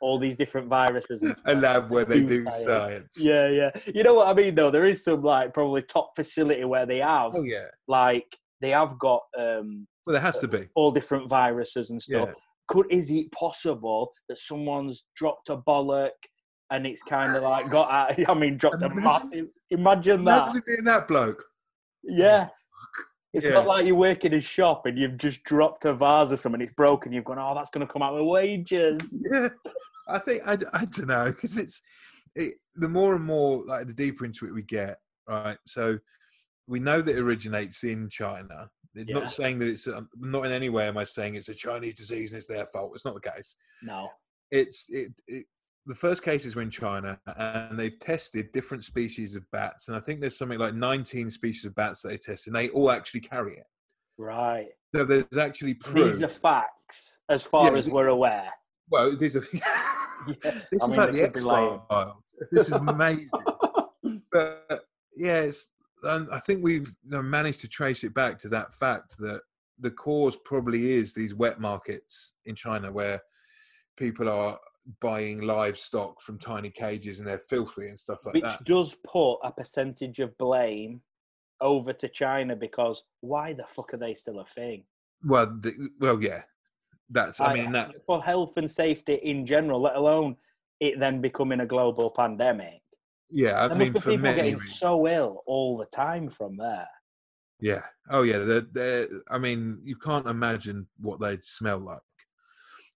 all 0.00 0.18
these 0.18 0.36
different 0.36 0.68
viruses 0.68 1.22
and 1.22 1.36
a 1.46 1.54
lab 1.54 1.90
where 1.90 2.04
they 2.04 2.20
Do 2.20 2.28
do 2.28 2.44
science. 2.44 2.64
science 2.64 3.20
Yeah, 3.20 3.48
yeah. 3.48 3.70
You 3.86 4.02
know 4.02 4.14
what 4.14 4.28
I 4.28 4.34
mean, 4.34 4.54
though. 4.54 4.70
There 4.70 4.84
is 4.84 5.04
some 5.04 5.22
like 5.22 5.54
probably 5.54 5.82
top 5.82 6.12
facility 6.16 6.64
where 6.64 6.86
they 6.86 6.98
have 6.98 7.32
oh 7.34 7.42
yeah 7.42 7.68
like 7.88 8.36
they 8.60 8.70
have 8.70 8.98
got 8.98 9.22
um 9.38 9.86
well 10.06 10.12
there 10.12 10.20
has 10.20 10.38
to 10.40 10.48
be 10.48 10.68
all 10.74 10.90
different 10.90 11.28
viruses 11.28 11.90
and 11.90 12.00
stuff. 12.00 12.28
Yeah. 12.28 12.34
Could 12.68 12.86
is 12.90 13.10
it 13.10 13.30
possible 13.32 14.12
that 14.28 14.38
someone's 14.38 15.04
dropped 15.16 15.50
a 15.50 15.56
bollock 15.58 16.10
and 16.70 16.86
it's 16.86 17.02
kind 17.02 17.36
of 17.36 17.42
like 17.42 17.70
got 17.70 17.90
out? 17.90 18.28
I 18.28 18.34
mean, 18.34 18.56
dropped 18.56 18.82
a 18.82 18.86
Imagine- 18.86 19.02
massive. 19.04 19.46
Imagine 19.70 20.24
that. 20.24 20.42
Imagine 20.44 20.62
being 20.66 20.84
that 20.84 21.08
bloke 21.08 21.44
Yeah. 22.02 22.48
It's 23.34 23.44
Yeah. 23.44 23.52
not 23.52 23.66
like 23.66 23.84
you 23.84 23.94
work 23.94 24.24
in 24.24 24.32
a 24.32 24.40
shop 24.40 24.86
and 24.86 24.96
you've 24.98 25.18
just 25.18 25.42
dropped 25.44 25.84
a 25.84 25.92
vase 25.92 26.32
or 26.32 26.38
something. 26.38 26.62
It's 26.62 26.72
broken. 26.72 27.12
You've 27.12 27.24
gone, 27.26 27.38
oh, 27.38 27.54
that's 27.54 27.68
going 27.68 27.86
to 27.86 27.92
come 27.92 28.00
out 28.00 28.14
with 28.14 28.24
wages. 28.24 29.22
yeah 29.30 29.48
i 30.08 30.18
think 30.18 30.40
i, 30.46 30.52
I 30.72 30.84
don't 30.84 31.08
know 31.08 31.26
because 31.26 31.56
it's 31.58 31.82
it, 32.36 32.54
the 32.76 32.88
more 32.88 33.14
and 33.16 33.24
more 33.24 33.64
like 33.64 33.86
the 33.86 33.92
deeper 33.92 34.24
into 34.24 34.46
it 34.46 34.54
we 34.54 34.62
get 34.62 34.98
right 35.28 35.58
so 35.66 35.98
we 36.66 36.80
know 36.80 37.00
that 37.00 37.16
it 37.16 37.18
originates 37.20 37.84
in 37.84 38.08
china 38.08 38.70
It's 38.94 39.08
Yeah. 39.08 39.18
not 39.20 39.30
saying 39.30 39.58
that 39.60 39.68
it's 39.68 39.86
um, 39.88 40.08
not 40.16 40.46
in 40.46 40.52
any 40.52 40.68
way 40.68 40.86
am 40.88 40.96
i 40.98 41.04
saying 41.04 41.34
it's 41.34 41.48
a 41.48 41.54
chinese 41.54 41.94
disease 41.94 42.32
and 42.32 42.38
it's 42.38 42.46
their 42.48 42.66
fault 42.66 42.92
it's 42.94 43.04
not 43.04 43.14
the 43.14 43.20
case 43.30 43.56
No. 43.82 44.08
it's 44.50 44.86
it, 44.90 45.12
it 45.26 45.46
the 45.88 45.94
first 45.94 46.24
cases 46.24 46.56
were 46.56 46.62
in 46.62 46.70
China, 46.70 47.16
and 47.36 47.78
they've 47.78 47.96
tested 48.00 48.50
different 48.50 48.82
species 48.84 49.36
of 49.36 49.48
bats, 49.52 49.86
and 49.86 49.96
I 49.96 50.00
think 50.00 50.18
there's 50.18 50.36
something 50.36 50.58
like 50.58 50.74
19 50.74 51.30
species 51.30 51.64
of 51.64 51.76
bats 51.76 52.02
that 52.02 52.08
they 52.08 52.16
tested, 52.18 52.52
and 52.52 52.56
they 52.56 52.70
all 52.70 52.90
actually 52.90 53.20
carry 53.20 53.56
it. 53.58 53.66
Right. 54.18 54.66
So 54.92 55.04
there's 55.04 55.36
actually 55.38 55.74
proof. 55.74 56.14
These 56.14 56.22
are 56.24 56.28
facts, 56.28 57.20
as 57.28 57.44
far 57.44 57.70
Yeah, 57.70 57.78
as 57.78 57.88
we're 57.88 58.08
aware. 58.08 58.50
well, 58.90 59.14
these 59.14 59.36
are. 59.36 59.44
Yeah. 60.26 60.58
this 60.72 60.82
I 60.82 60.86
is 60.86 60.88
mean, 60.88 60.96
like 60.96 61.12
the 61.12 61.22
X. 61.22 61.42
Files. 61.44 62.34
This 62.50 62.66
is 62.66 62.72
amazing. 62.74 63.28
but 64.32 64.80
yeah, 65.14 65.38
it's, 65.42 65.68
and 66.02 66.28
I 66.30 66.38
think 66.40 66.62
we've 66.62 66.92
managed 67.04 67.60
to 67.60 67.68
trace 67.68 68.04
it 68.04 68.14
back 68.14 68.38
to 68.40 68.48
that 68.50 68.74
fact 68.74 69.16
that 69.18 69.40
the 69.78 69.90
cause 69.90 70.36
probably 70.44 70.92
is 70.92 71.12
these 71.12 71.34
wet 71.34 71.60
markets 71.60 72.34
in 72.46 72.54
China 72.54 72.90
where 72.90 73.22
people 73.96 74.28
are 74.28 74.58
buying 75.00 75.40
livestock 75.40 76.20
from 76.20 76.38
tiny 76.38 76.70
cages 76.70 77.18
and 77.18 77.26
they're 77.26 77.38
filthy 77.38 77.88
and 77.88 77.98
stuff 77.98 78.18
like 78.24 78.34
Which 78.34 78.42
that. 78.44 78.60
Which 78.60 78.66
does 78.66 78.96
put 79.06 79.38
a 79.42 79.52
percentage 79.52 80.20
of 80.20 80.36
blame 80.38 81.00
over 81.60 81.92
to 81.92 82.08
China 82.08 82.54
because 82.54 83.02
why 83.20 83.52
the 83.52 83.64
fuck 83.70 83.94
are 83.94 83.98
they 83.98 84.14
still 84.14 84.40
a 84.40 84.46
thing? 84.46 84.84
Well, 85.24 85.46
the, 85.46 85.88
well, 85.98 86.22
yeah, 86.22 86.42
that's. 87.10 87.40
I 87.40 87.54
mean, 87.54 87.72
that 87.72 87.94
for 88.06 88.22
health 88.22 88.52
and 88.56 88.70
safety 88.70 89.14
in 89.14 89.46
general, 89.46 89.80
let 89.80 89.96
alone 89.96 90.36
it 90.80 91.00
then 91.00 91.20
becoming 91.20 91.60
a 91.60 91.66
global 91.66 92.10
pandemic. 92.10 92.82
Yeah. 93.30 93.64
I 93.64 93.68
There 93.68 93.76
mean, 93.76 93.92
for 93.92 94.00
people 94.00 94.18
many, 94.18 94.36
getting 94.36 94.54
reasons. 94.54 94.78
so 94.78 95.06
ill 95.08 95.42
all 95.46 95.76
the 95.76 95.86
time 95.86 96.28
from 96.28 96.56
there. 96.56 96.88
Yeah. 97.60 97.82
Oh, 98.10 98.22
yeah. 98.22 98.38
They're, 98.38 98.66
they're, 98.72 99.08
I 99.30 99.38
mean, 99.38 99.80
you 99.82 99.96
can't 99.96 100.26
imagine 100.26 100.86
what 100.98 101.20
they'd 101.20 101.44
smell 101.44 101.78
like, 101.78 101.98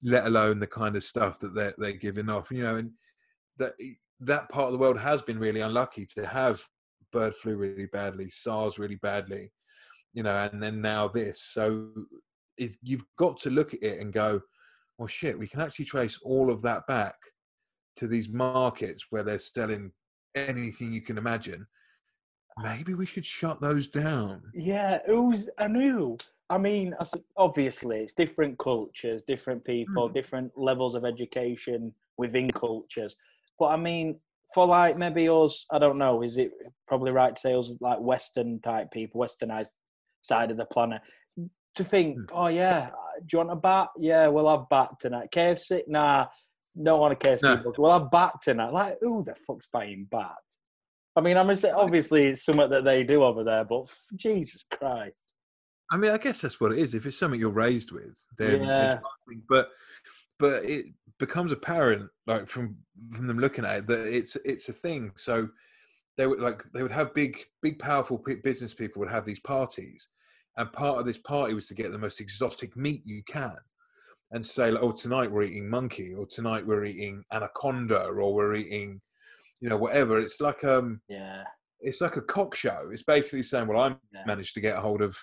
let 0.02 0.26
alone 0.26 0.60
the 0.60 0.66
kind 0.66 0.96
of 0.96 1.04
stuff 1.04 1.38
that 1.40 1.54
they're 1.54 1.74
they're 1.78 1.92
giving 1.92 2.28
off. 2.28 2.50
You 2.50 2.62
know, 2.62 2.76
and 2.76 2.90
that 3.58 3.72
that 4.20 4.48
part 4.50 4.66
of 4.66 4.72
the 4.72 4.78
world 4.78 4.98
has 4.98 5.22
been 5.22 5.38
really 5.38 5.60
unlucky 5.60 6.06
to 6.14 6.26
have 6.26 6.62
bird 7.12 7.34
flu 7.34 7.56
really 7.56 7.86
badly, 7.86 8.28
SARS 8.28 8.78
really 8.78 8.96
badly, 8.96 9.50
you 10.12 10.22
know, 10.22 10.36
and 10.36 10.62
then 10.62 10.80
now 10.80 11.08
this. 11.08 11.42
So 11.42 11.88
it, 12.56 12.76
you've 12.82 13.04
got 13.18 13.40
to 13.40 13.50
look 13.50 13.72
at 13.74 13.82
it 13.82 14.00
and 14.00 14.12
go, 14.12 14.40
well, 14.98 15.08
shit, 15.08 15.38
we 15.38 15.48
can 15.48 15.60
actually 15.62 15.86
trace 15.86 16.18
all 16.22 16.50
of 16.50 16.60
that 16.62 16.86
back 16.86 17.14
to 17.96 18.06
these 18.06 18.28
markets 18.28 19.06
where 19.10 19.22
they're 19.22 19.38
selling 19.38 19.90
anything 20.34 20.92
you 20.92 21.00
can 21.00 21.18
imagine. 21.18 21.66
Maybe 22.62 22.94
we 22.94 23.06
should 23.06 23.24
shut 23.24 23.60
those 23.60 23.86
down. 23.88 24.42
Yeah, 24.54 24.98
who's 25.06 25.48
and 25.58 25.76
who? 25.76 26.18
I 26.50 26.58
mean, 26.58 26.94
obviously, 27.36 28.00
it's 28.00 28.14
different 28.14 28.58
cultures, 28.58 29.22
different 29.26 29.64
people, 29.64 30.08
Hmm. 30.08 30.14
different 30.14 30.52
levels 30.58 30.94
of 30.94 31.04
education 31.04 31.94
within 32.18 32.50
cultures. 32.50 33.16
But 33.58 33.66
I 33.68 33.76
mean, 33.76 34.20
for 34.52 34.66
like 34.66 34.96
maybe 34.96 35.28
us, 35.28 35.64
I 35.70 35.78
don't 35.78 35.96
know, 35.98 36.22
is 36.22 36.36
it 36.38 36.50
probably 36.88 37.12
right 37.12 37.34
to 37.34 37.40
say 37.40 37.54
us 37.54 37.70
like 37.80 38.00
Western 38.00 38.60
type 38.60 38.90
people, 38.90 39.20
Westernized 39.20 39.74
side 40.22 40.50
of 40.50 40.56
the 40.56 40.66
planet, 40.66 41.02
to 41.76 41.84
think, 41.84 42.18
Hmm. 42.18 42.24
oh 42.36 42.48
yeah, 42.48 42.90
do 43.20 43.26
you 43.32 43.38
want 43.38 43.52
a 43.52 43.56
bat? 43.56 43.88
Yeah, 43.96 44.26
we'll 44.26 44.48
have 44.50 44.68
bat 44.68 44.90
tonight. 44.98 45.30
KFC? 45.30 45.84
Nah, 45.86 46.26
want 46.74 47.12
a 47.12 47.16
KFC. 47.16 47.42
No. 47.42 47.72
We'll 47.78 47.98
have 47.98 48.10
bat 48.10 48.34
tonight. 48.42 48.72
Like, 48.72 48.98
who 49.00 49.24
the 49.24 49.34
fuck's 49.34 49.68
buying 49.72 50.06
bat? 50.10 50.34
I 51.16 51.20
mean, 51.20 51.36
I'm 51.36 51.50
obviously 51.74 52.26
it's 52.26 52.44
something 52.44 52.70
that 52.70 52.84
they 52.84 53.02
do 53.02 53.22
over 53.24 53.42
there, 53.44 53.64
but 53.64 53.86
Jesus 54.16 54.64
Christ. 54.72 55.24
I 55.92 55.96
mean, 55.96 56.12
I 56.12 56.18
guess 56.18 56.40
that's 56.40 56.60
what 56.60 56.72
it 56.72 56.78
is. 56.78 56.94
If 56.94 57.04
it's 57.04 57.18
something 57.18 57.40
you're 57.40 57.50
raised 57.50 57.90
with, 57.90 58.16
then 58.38 58.62
Yeah. 58.62 59.00
it's. 59.28 59.40
But 59.48 59.70
but 60.38 60.64
it 60.64 60.86
becomes 61.18 61.52
apparent, 61.52 62.08
like 62.26 62.46
from 62.46 62.76
from 63.12 63.26
them 63.26 63.38
looking 63.40 63.64
at 63.64 63.78
it, 63.78 63.86
that 63.88 64.06
it's 64.06 64.36
it's 64.44 64.68
a 64.68 64.72
thing. 64.72 65.12
So 65.16 65.48
they 66.16 66.26
would 66.26 66.40
like 66.40 66.62
they 66.72 66.82
would 66.82 66.92
have 66.92 67.12
big 67.12 67.38
big 67.60 67.78
powerful 67.78 68.18
business 68.42 68.72
people 68.72 69.00
would 69.00 69.10
have 69.10 69.24
these 69.24 69.40
parties, 69.40 70.08
and 70.56 70.72
part 70.72 70.98
of 70.98 71.06
this 71.06 71.18
party 71.18 71.54
was 71.54 71.66
to 71.68 71.74
get 71.74 71.90
the 71.90 71.98
most 71.98 72.20
exotic 72.20 72.76
meat 72.76 73.02
you 73.04 73.22
can, 73.24 73.56
and 74.32 74.44
say, 74.44 74.70
like, 74.70 74.82
oh, 74.82 74.92
tonight 74.92 75.30
we're 75.30 75.42
eating 75.42 75.68
monkey, 75.68 76.14
or 76.14 76.26
tonight 76.26 76.66
we're 76.66 76.84
eating 76.84 77.24
anaconda, 77.32 78.04
or 78.06 78.32
we're 78.34 78.54
eating, 78.54 79.00
you 79.60 79.68
know, 79.68 79.76
whatever. 79.76 80.18
It's 80.20 80.40
like 80.40 80.62
um, 80.64 81.00
Yeah. 81.08 81.42
it's 81.80 82.00
like 82.00 82.16
a 82.16 82.22
cock 82.22 82.54
show. 82.54 82.90
It's 82.92 83.02
basically 83.02 83.42
saying, 83.42 83.66
well, 83.66 83.80
I'm 83.80 83.96
yeah. 84.12 84.22
managed 84.26 84.54
to 84.54 84.60
get 84.60 84.76
a 84.76 84.80
hold 84.80 85.02
of 85.02 85.16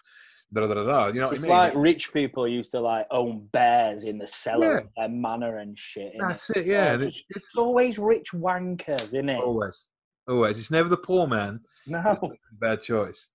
da 0.53 0.61
da 0.67 0.73
da 0.73 0.83
da. 0.83 1.07
You 1.07 1.21
know 1.21 1.27
what 1.27 1.35
It's 1.35 1.43
I 1.43 1.47
mean? 1.47 1.57
like 1.57 1.67
It's- 1.69 1.83
rich 1.83 2.13
people 2.13 2.47
used 2.47 2.71
to 2.71 2.79
like 2.79 3.05
own 3.11 3.47
bears 3.51 4.03
in 4.03 4.17
the 4.17 4.27
cellar 4.27 4.73
Yeah. 4.73 4.79
of 4.79 4.87
their 4.97 5.09
manor 5.09 5.57
and 5.59 5.77
shit. 5.79 6.13
That's 6.19 6.49
it, 6.51 6.65
yeah. 6.65 6.93
and 6.93 7.03
it's, 7.03 7.17
it's, 7.29 7.45
it's 7.47 7.55
always 7.57 7.97
rich 7.99 8.31
wankers, 8.33 9.03
isn't 9.05 9.29
it? 9.29 9.39
always, 9.39 9.87
always. 10.27 10.59
It's 10.59 10.71
never 10.71 10.89
the 10.89 10.97
poor 10.97 11.27
man. 11.27 11.61
No. 11.85 12.15
Bad 12.59 12.81
choice. 12.81 13.29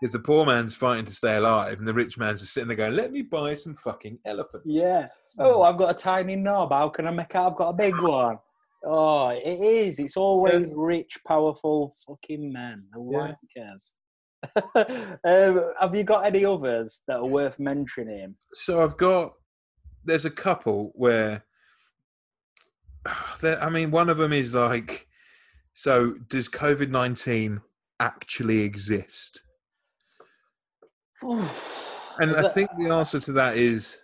Because 0.00 0.12
the 0.12 0.20
poor 0.20 0.46
man's 0.46 0.76
fighting 0.76 1.04
to 1.06 1.12
stay 1.12 1.36
alive, 1.36 1.78
and 1.78 1.88
the 1.88 1.94
rich 1.94 2.18
man's 2.18 2.40
just 2.40 2.52
sitting 2.52 2.68
there 2.68 2.76
going, 2.76 2.94
"Let 2.94 3.10
me 3.12 3.22
buy 3.22 3.54
some 3.54 3.74
fucking 3.74 4.18
elephant." 4.24 4.62
Yeah. 4.66 5.08
Oh, 5.38 5.62
I've 5.62 5.76
got 5.76 5.90
a 5.90 5.98
tiny 5.98 6.36
knob. 6.36 6.70
How 6.70 6.88
can 6.88 7.06
I 7.06 7.10
make 7.10 7.34
out? 7.34 7.52
I've 7.52 7.58
got 7.58 7.70
a 7.70 7.72
big 7.72 8.00
one. 8.00 8.38
Oh, 8.84 9.28
it 9.30 9.60
is. 9.60 9.98
It's 9.98 10.16
always 10.16 10.66
rich, 10.72 11.18
powerful 11.26 11.96
fucking 12.06 12.52
men. 12.52 12.86
The 12.92 13.08
Yeah. 13.10 13.34
wankers. 13.56 13.94
um, 15.24 15.72
have 15.80 15.96
you 15.96 16.04
got 16.04 16.24
any 16.24 16.44
others 16.44 17.02
that 17.08 17.16
are 17.16 17.26
worth 17.26 17.58
mentioning? 17.58 18.36
So 18.54 18.82
I've 18.82 18.96
got. 18.96 19.34
There's 20.04 20.24
a 20.24 20.30
couple 20.30 20.92
where. 20.94 21.44
I 23.42 23.68
mean, 23.68 23.90
one 23.90 24.08
of 24.08 24.18
them 24.18 24.32
is 24.32 24.54
like, 24.54 25.08
so 25.74 26.14
does 26.28 26.48
COVID 26.48 26.88
nineteen 26.90 27.62
actually 27.98 28.60
exist? 28.60 29.42
And 31.22 32.36
I 32.36 32.48
think 32.48 32.70
the 32.78 32.90
answer 32.90 33.20
to 33.20 33.32
that 33.32 33.56
is, 33.56 33.98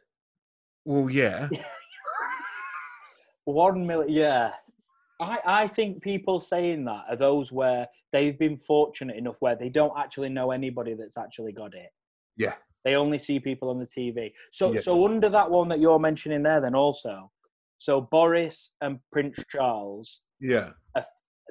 well, 0.84 1.10
yeah. 1.10 1.48
One 3.44 3.86
million, 3.86 4.12
yeah. 4.12 4.52
I, 5.20 5.38
I 5.44 5.66
think 5.66 6.02
people 6.02 6.40
saying 6.40 6.84
that 6.86 7.04
are 7.08 7.16
those 7.16 7.52
where 7.52 7.86
they've 8.12 8.38
been 8.38 8.56
fortunate 8.56 9.16
enough 9.16 9.36
where 9.40 9.54
they 9.56 9.68
don't 9.68 9.96
actually 9.98 10.28
know 10.28 10.50
anybody 10.50 10.94
that's 10.94 11.16
actually 11.18 11.52
got 11.52 11.74
it. 11.74 11.90
Yeah. 12.36 12.54
They 12.84 12.94
only 12.96 13.18
see 13.18 13.38
people 13.38 13.70
on 13.70 13.78
the 13.78 13.86
TV. 13.86 14.32
So 14.52 14.72
Yeah. 14.72 14.80
so 14.80 15.04
under 15.04 15.28
that 15.28 15.50
one 15.50 15.68
that 15.68 15.80
you're 15.80 15.98
mentioning 15.98 16.42
there, 16.42 16.60
then 16.60 16.74
also, 16.74 17.30
so 17.78 18.00
Boris 18.00 18.72
and 18.80 18.98
Prince 19.12 19.38
Charles, 19.48 20.22
Yeah. 20.40 20.70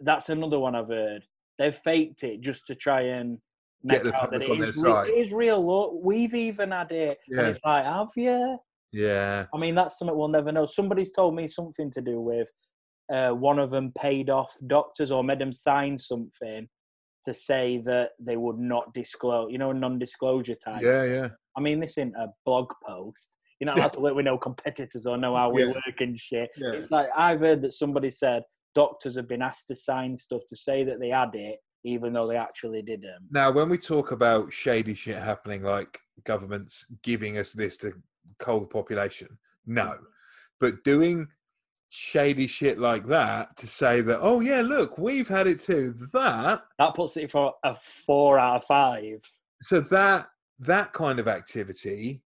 that's 0.03 0.29
another 0.29 0.59
one 0.59 0.75
I've 0.75 0.87
heard. 0.89 1.23
They've 1.59 1.75
faked 1.75 2.23
it 2.23 2.41
just 2.41 2.65
to 2.67 2.75
try 2.75 3.01
and 3.01 3.39
Get 3.87 4.03
the 4.03 4.11
public 4.13 4.49
on 4.49 4.59
their 4.59 4.67
re- 4.67 4.73
side. 4.73 5.09
it 5.09 5.17
is 5.17 5.33
real. 5.33 5.65
Look, 5.65 5.99
we've 6.03 6.33
even 6.33 6.71
had 6.71 6.91
it. 6.91 7.17
Yeah. 7.27 7.39
And 7.39 7.47
it's 7.49 7.59
like, 7.65 7.83
have 7.85 8.09
you? 8.15 8.57
Yeah. 8.91 9.45
I 9.53 9.57
mean, 9.57 9.75
that's 9.75 9.97
something 9.99 10.15
we'll 10.17 10.27
never 10.27 10.51
know. 10.51 10.65
Somebody's 10.65 11.11
told 11.11 11.35
me 11.35 11.47
something 11.47 11.91
to 11.91 12.01
do 12.01 12.21
with 12.21 12.49
uh, 13.13 13.31
one 13.31 13.59
of 13.59 13.71
them 13.71 13.91
paid 13.97 14.29
off 14.29 14.53
doctors 14.67 15.11
or 15.11 15.23
made 15.23 15.39
them 15.39 15.51
sign 15.51 15.97
something 15.97 16.67
to 17.25 17.33
say 17.33 17.79
that 17.85 18.11
they 18.19 18.37
would 18.37 18.57
not 18.59 18.93
disclose, 18.93 19.51
you 19.51 19.57
know, 19.57 19.71
a 19.71 19.73
non-disclosure 19.73 20.55
type. 20.55 20.81
Yeah. 20.81 21.03
Yeah. 21.03 21.27
I 21.57 21.61
mean, 21.61 21.79
this 21.79 21.91
isn't 21.97 22.15
a 22.15 22.27
blog 22.45 22.71
post. 22.85 23.37
You 23.59 23.65
know, 23.65 23.75
have 23.75 23.93
to 23.93 23.99
work 23.99 24.15
with 24.15 24.25
no 24.25 24.37
competitors 24.37 25.05
or 25.05 25.17
know 25.17 25.35
how 25.35 25.49
we 25.49 25.61
Yeah. 25.63 25.69
work 25.69 25.99
and 25.99 26.19
shit. 26.19 26.49
Yeah. 26.57 26.71
It's 26.71 26.91
like 26.91 27.07
I've 27.17 27.39
heard 27.39 27.61
that 27.61 27.73
somebody 27.73 28.09
said 28.09 28.43
doctors 28.75 29.15
have 29.15 29.27
been 29.27 29.41
asked 29.41 29.67
to 29.69 29.75
sign 29.75 30.17
stuff 30.17 30.41
to 30.49 30.55
say 30.55 30.83
that 30.83 30.99
they 30.99 31.09
had 31.09 31.29
it, 31.33 31.59
even 31.83 32.13
though 32.13 32.27
they 32.27 32.37
actually 32.37 32.81
didn't. 32.81 33.27
Now, 33.31 33.51
when 33.51 33.69
we 33.69 33.77
talk 33.77 34.11
about 34.11 34.51
shady 34.53 34.93
shit 34.93 35.17
happening, 35.17 35.61
like 35.63 35.99
governments 36.23 36.87
giving 37.01 37.37
us 37.37 37.51
this 37.53 37.77
to 37.77 37.93
cull 38.39 38.61
the 38.61 38.67
population, 38.67 39.37
no. 39.65 39.97
But 40.59 40.83
doing 40.83 41.27
shady 41.89 42.47
shit 42.47 42.79
like 42.79 43.05
that 43.07 43.55
to 43.57 43.67
say 43.67 44.01
that, 44.01 44.19
oh, 44.21 44.39
yeah, 44.39 44.61
look, 44.61 44.97
we've 44.97 45.27
had 45.27 45.47
it 45.47 45.59
too, 45.59 45.93
that, 46.13 46.61
That 46.79 46.95
puts 46.95 47.17
it 47.17 47.31
for 47.31 47.53
a 47.63 47.75
four 48.05 48.39
out 48.39 48.57
of 48.57 48.63
five. 48.65 49.21
so 49.61 49.79
that, 49.81 50.29
that 50.59 50.93
kind 50.93 51.19
of 51.19 51.27
activity, 51.27 52.21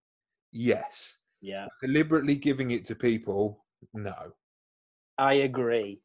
yes. 0.51 1.17
Yeah, 1.41 1.67
Deliberately 1.81 2.35
giving 2.35 2.71
it 2.71 2.85
to 2.85 2.95
people, 2.95 3.63
no. 3.93 4.33
I 5.17 5.33
agree. 5.35 6.01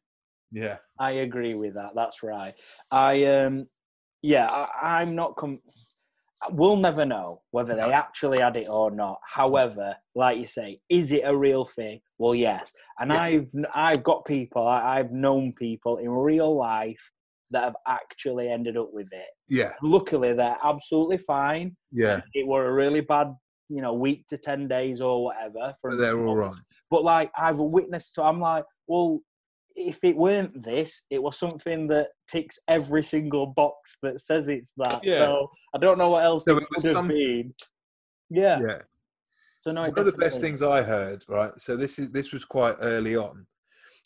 Yeah. 0.53 0.77
I 0.99 1.11
agree 1.11 1.55
with 1.55 1.73
that. 1.73 1.91
That's 1.95 2.23
right. 2.23 2.53
I 2.91 3.25
um, 3.25 3.67
yeah, 4.21 4.47
I, 4.47 5.01
I'm 5.01 5.15
not. 5.15 5.35
Com- 5.35 5.59
we'll 6.51 6.75
never 6.77 7.05
know 7.05 7.41
whether 7.51 7.75
they 7.75 7.91
actually 7.91 8.39
had 8.39 8.55
it 8.55 8.67
or 8.69 8.91
not. 8.91 9.19
However, 9.27 9.95
like 10.15 10.37
you 10.37 10.45
say, 10.45 10.79
is 10.89 11.11
it 11.11 11.23
a 11.25 11.35
real 11.35 11.65
thing? 11.65 11.99
Well, 12.19 12.35
yes. 12.35 12.71
And 12.99 13.11
Yeah. 13.11 13.21
I've 13.21 13.51
I've 13.73 14.03
got 14.03 14.25
people. 14.25 14.65
I, 14.67 14.99
I've 14.99 15.11
known 15.11 15.53
people 15.53 15.97
in 15.97 16.09
real 16.09 16.55
life 16.55 17.01
that 17.51 17.63
have 17.63 17.75
actually 17.87 18.49
ended 18.49 18.77
up 18.77 18.89
with 18.93 19.07
it. 19.11 19.27
Yeah. 19.47 19.73
Luckily, 19.81 20.33
they're 20.33 20.57
absolutely 20.63 21.17
fine. 21.17 21.75
Yeah. 21.91 22.21
It 22.33 22.47
were 22.47 22.67
a 22.67 22.73
really 22.73 23.01
bad, 23.01 23.27
you 23.69 23.81
know, 23.81 23.93
week 23.93 24.25
to 24.27 24.37
ten 24.37 24.67
days 24.67 25.01
or 25.01 25.23
whatever. 25.25 25.73
But 25.81 25.97
they're 25.97 26.25
all 26.27 26.35
right. 26.35 26.55
but 26.91 27.03
like 27.03 27.31
I've 27.37 27.59
witnessed, 27.59 28.13
so 28.15 28.23
I'm 28.23 28.39
like, 28.39 28.65
well, 28.87 29.19
if 29.75 30.03
it 30.03 30.15
weren't 30.15 30.63
this, 30.63 31.03
it 31.09 31.21
was 31.21 31.37
something 31.37 31.87
that 31.87 32.09
ticks 32.29 32.59
every 32.67 33.03
single 33.03 33.47
box 33.47 33.97
that 34.01 34.19
says 34.21 34.47
it's 34.49 34.71
that. 34.77 35.03
Yeah. 35.03 35.19
So 35.25 35.49
I 35.75 35.77
don't 35.79 35.97
know 35.97 36.09
what 36.09 36.23
else 36.23 36.45
So 36.45 36.57
it 36.57 36.63
it 36.63 36.69
was 36.69 36.81
could 36.83 36.87
have 36.89 36.93
some- 36.93 37.07
been. 37.07 37.53
Yeah. 38.29 38.59
Yeah. 38.61 38.81
So 39.61 39.71
no, 39.71 39.81
One 39.83 39.97
of 39.97 40.05
the 40.05 40.11
best 40.13 40.41
things 40.41 40.61
I 40.61 40.83
heard, 40.83 41.23
right? 41.27 41.57
So 41.57 41.77
this 41.77 41.97
is 41.97 42.11
this 42.11 42.33
was 42.33 42.43
quite 42.43 42.75
early 42.81 43.15
on, 43.15 43.45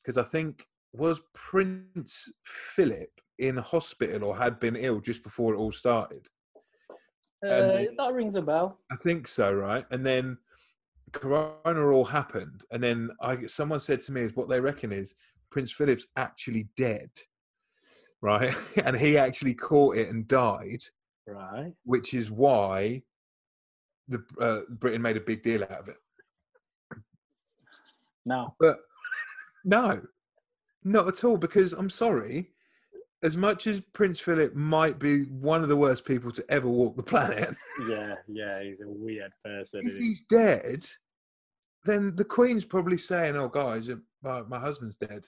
because 0.03 0.17
I 0.17 0.23
think 0.23 0.67
was 0.93 1.19
Prince 1.33 2.31
Philip 2.45 3.09
in 3.39 3.57
hospital 3.57 4.23
or 4.23 4.37
had 4.37 4.59
been 4.59 4.75
ill 4.75 4.99
just 4.99 5.23
before 5.23 5.53
it 5.53 5.57
all 5.57 5.71
started. 5.71 6.27
Uh, 7.45 7.47
and- 7.49 7.97
that 7.97 8.13
rings 8.13 8.35
a 8.35 8.41
bell. 8.41 8.79
I 8.91 8.95
think 8.97 9.27
so, 9.27 9.51
right? 9.53 9.85
And 9.91 10.05
then 10.05 10.37
Corona 11.11 11.87
all 11.89 12.05
happened, 12.05 12.65
and 12.71 12.83
then 12.83 13.09
I 13.21 13.45
someone 13.47 13.79
said 13.79 14.01
to 14.03 14.11
me 14.11 14.21
is 14.21 14.35
what 14.35 14.49
they 14.49 14.59
reckon 14.59 14.91
is 14.91 15.15
Prince 15.49 15.71
Philip's 15.71 16.07
actually 16.15 16.67
dead, 16.77 17.09
right? 18.21 18.53
and 18.85 18.95
he 18.97 19.17
actually 19.17 19.53
caught 19.53 19.97
it 19.97 20.09
and 20.09 20.27
died, 20.27 20.81
Right. 21.27 21.73
which 21.83 22.13
is 22.13 22.31
why 22.31 23.03
the 24.07 24.23
uh, 24.39 24.61
Britain 24.69 25.01
made 25.01 25.17
a 25.17 25.21
big 25.21 25.43
deal 25.43 25.63
out 25.63 25.71
of 25.71 25.87
it. 25.89 25.97
No. 28.25 28.55
But 28.59 28.79
no, 29.63 30.01
not 30.83 31.07
at 31.07 31.23
all. 31.23 31.37
Because 31.37 31.73
I'm 31.73 31.89
sorry, 31.89 32.49
as 33.23 33.37
much 33.37 33.67
as 33.67 33.81
Prince 33.93 34.19
Philip 34.19 34.53
might 34.55 34.99
be 34.99 35.23
one 35.25 35.61
of 35.63 35.69
the 35.69 35.75
worst 35.75 36.05
people 36.05 36.31
to 36.31 36.45
ever 36.49 36.67
walk 36.67 36.95
the 36.97 37.03
planet, 37.03 37.55
Yeah, 37.89 38.15
yeah, 38.27 38.61
he's 38.63 38.81
a 38.81 38.87
weird 38.87 39.31
person. 39.43 39.81
if 39.85 39.97
he's 39.97 40.23
dead, 40.23 40.85
then 41.85 42.15
the 42.15 42.25
Queen's 42.25 42.65
probably 42.65 42.97
saying, 42.97 43.35
"Oh, 43.37 43.47
guys, 43.47 43.87
uh, 43.89 43.95
my, 44.21 44.41
my 44.43 44.59
husband's 44.59 44.97
dead." 44.97 45.25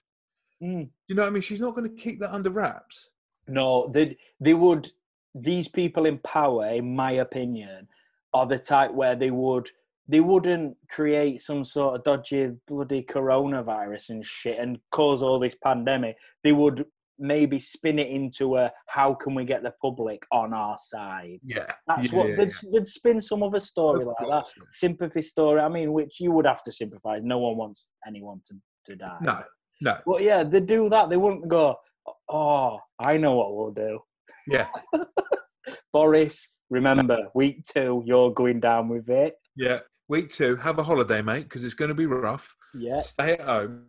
Mm. 0.63 0.83
Do 0.83 0.89
you 1.07 1.15
know 1.15 1.23
what 1.23 1.29
I 1.29 1.31
mean? 1.31 1.41
She's 1.41 1.61
not 1.61 1.75
going 1.75 1.89
to 1.89 2.03
keep 2.03 2.19
that 2.19 2.33
under 2.33 2.49
wraps. 2.49 3.09
No, 3.47 3.87
they 3.93 4.17
they 4.39 4.53
would. 4.53 4.91
These 5.35 5.67
people 5.67 6.05
in 6.05 6.17
power, 6.19 6.67
in 6.67 6.95
my 6.95 7.13
opinion, 7.13 7.87
are 8.33 8.45
the 8.45 8.57
type 8.57 8.93
where 8.93 9.15
they 9.15 9.31
would 9.31 9.69
they 10.09 10.19
wouldn't 10.19 10.75
create 10.89 11.39
some 11.41 11.63
sort 11.63 11.95
of 11.95 12.03
dodgy 12.03 12.51
bloody 12.67 13.03
coronavirus 13.03 14.09
and 14.09 14.25
shit 14.25 14.57
and 14.57 14.79
cause 14.91 15.21
all 15.21 15.39
this 15.39 15.55
pandemic. 15.63 16.15
They 16.43 16.51
would 16.51 16.85
maybe 17.19 17.59
spin 17.59 17.99
it 17.99 18.07
into 18.07 18.57
a 18.57 18.71
how 18.87 19.13
can 19.13 19.35
we 19.35 19.43
get 19.43 19.61
the 19.61 19.73
public 19.81 20.25
on 20.31 20.51
our 20.53 20.77
side. 20.79 21.39
Yeah, 21.45 21.71
That's 21.85 22.11
yeah, 22.11 22.17
what 22.17 22.29
yeah, 22.29 22.35
they'd, 22.37 22.53
they'd 22.73 22.87
spin 22.87 23.21
some 23.21 23.43
other 23.43 23.59
story 23.59 24.01
Of 24.01 24.07
like 24.07 24.29
that. 24.29 24.47
Sympathy 24.69 25.21
story. 25.21 25.61
I 25.61 25.69
mean, 25.69 25.93
which 25.93 26.19
you 26.19 26.31
would 26.31 26.47
have 26.47 26.63
to 26.63 26.71
sympathise. 26.71 27.21
No 27.23 27.37
one 27.37 27.57
wants 27.57 27.87
anyone 28.07 28.41
to, 28.47 28.55
to 28.87 28.95
die. 28.95 29.17
No, 29.21 29.43
no, 29.81 29.97
Well, 30.05 30.21
yeah, 30.21 30.43
they 30.43 30.59
do 30.59 30.89
that. 30.89 31.09
They 31.09 31.17
wouldn't 31.17 31.47
go, 31.47 31.75
oh, 32.29 32.79
I 32.99 33.17
know 33.17 33.33
what 33.35 33.55
we'll 33.55 33.71
do. 33.71 33.99
yeah, 34.47 34.67
Boris, 35.93 36.55
remember, 36.69 37.27
week 37.35 37.63
two, 37.65 38.03
you're 38.05 38.31
going 38.33 38.59
down 38.59 38.89
with 38.89 39.09
it. 39.09 39.35
yeah. 39.55 39.79
Week 40.07 40.29
two, 40.31 40.55
have 40.55 40.79
a 40.79 40.83
holiday, 40.83 41.21
mate, 41.21 41.43
because 41.43 41.63
it's 41.63 41.75
going 41.75 41.89
to 41.89 41.93
be 41.93 42.07
rough. 42.07 42.55
Yeah. 42.73 42.97
Stay 42.97 43.33
at 43.33 43.41
home. 43.41 43.83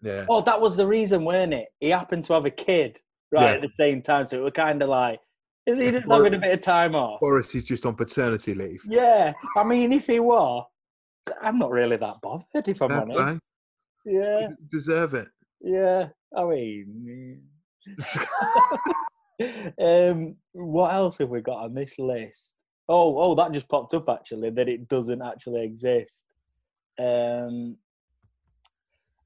Yeah, 0.00 0.24
Oh, 0.30 0.40
that 0.40 0.58
was 0.58 0.76
the 0.78 0.86
reason, 0.86 1.26
weren't 1.26 1.52
it? 1.52 1.68
He 1.78 1.90
happened 1.90 2.24
to 2.24 2.32
have 2.32 2.46
a 2.46 2.50
kid 2.50 2.98
right 3.30 3.42
Yeah. 3.42 3.50
at 3.56 3.60
the 3.60 3.68
same 3.68 4.00
time. 4.00 4.24
So 4.24 4.38
it 4.38 4.44
was 4.44 4.52
kind 4.54 4.82
of 4.82 4.88
like, 4.88 5.20
is 5.66 5.78
he 5.78 5.90
just 5.90 6.08
having 6.08 6.32
a 6.32 6.38
bit 6.38 6.54
of 6.54 6.62
time 6.62 6.94
off? 6.94 7.20
Boris 7.20 7.54
is 7.54 7.64
just 7.64 7.84
on 7.84 7.94
paternity 7.96 8.54
leave. 8.54 8.80
Yeah. 8.88 9.34
I 9.54 9.62
mean, 9.62 9.92
if 9.92 10.06
he 10.06 10.20
were, 10.20 10.62
I'm 11.42 11.58
not 11.58 11.70
really 11.70 11.98
that 11.98 12.14
bothered, 12.22 12.66
if 12.68 12.80
I'm 12.80 12.90
honest. 12.90 13.38
Yeah. 14.04 14.48
Deserve 14.70 15.14
it. 15.14 15.28
Yeah. 15.60 16.08
I 16.36 16.44
mean, 16.44 17.42
um, 19.80 20.36
what 20.52 20.92
else 20.94 21.18
have 21.18 21.28
we 21.28 21.40
got 21.40 21.64
on 21.64 21.74
this 21.74 21.98
list? 21.98 22.56
Oh, 22.88 23.18
oh, 23.18 23.34
that 23.36 23.52
just 23.52 23.68
popped 23.68 23.94
up 23.94 24.08
actually 24.08 24.50
that 24.50 24.68
it 24.68 24.88
doesn't 24.88 25.22
actually 25.22 25.62
exist. 25.64 26.26
Um, 26.98 27.76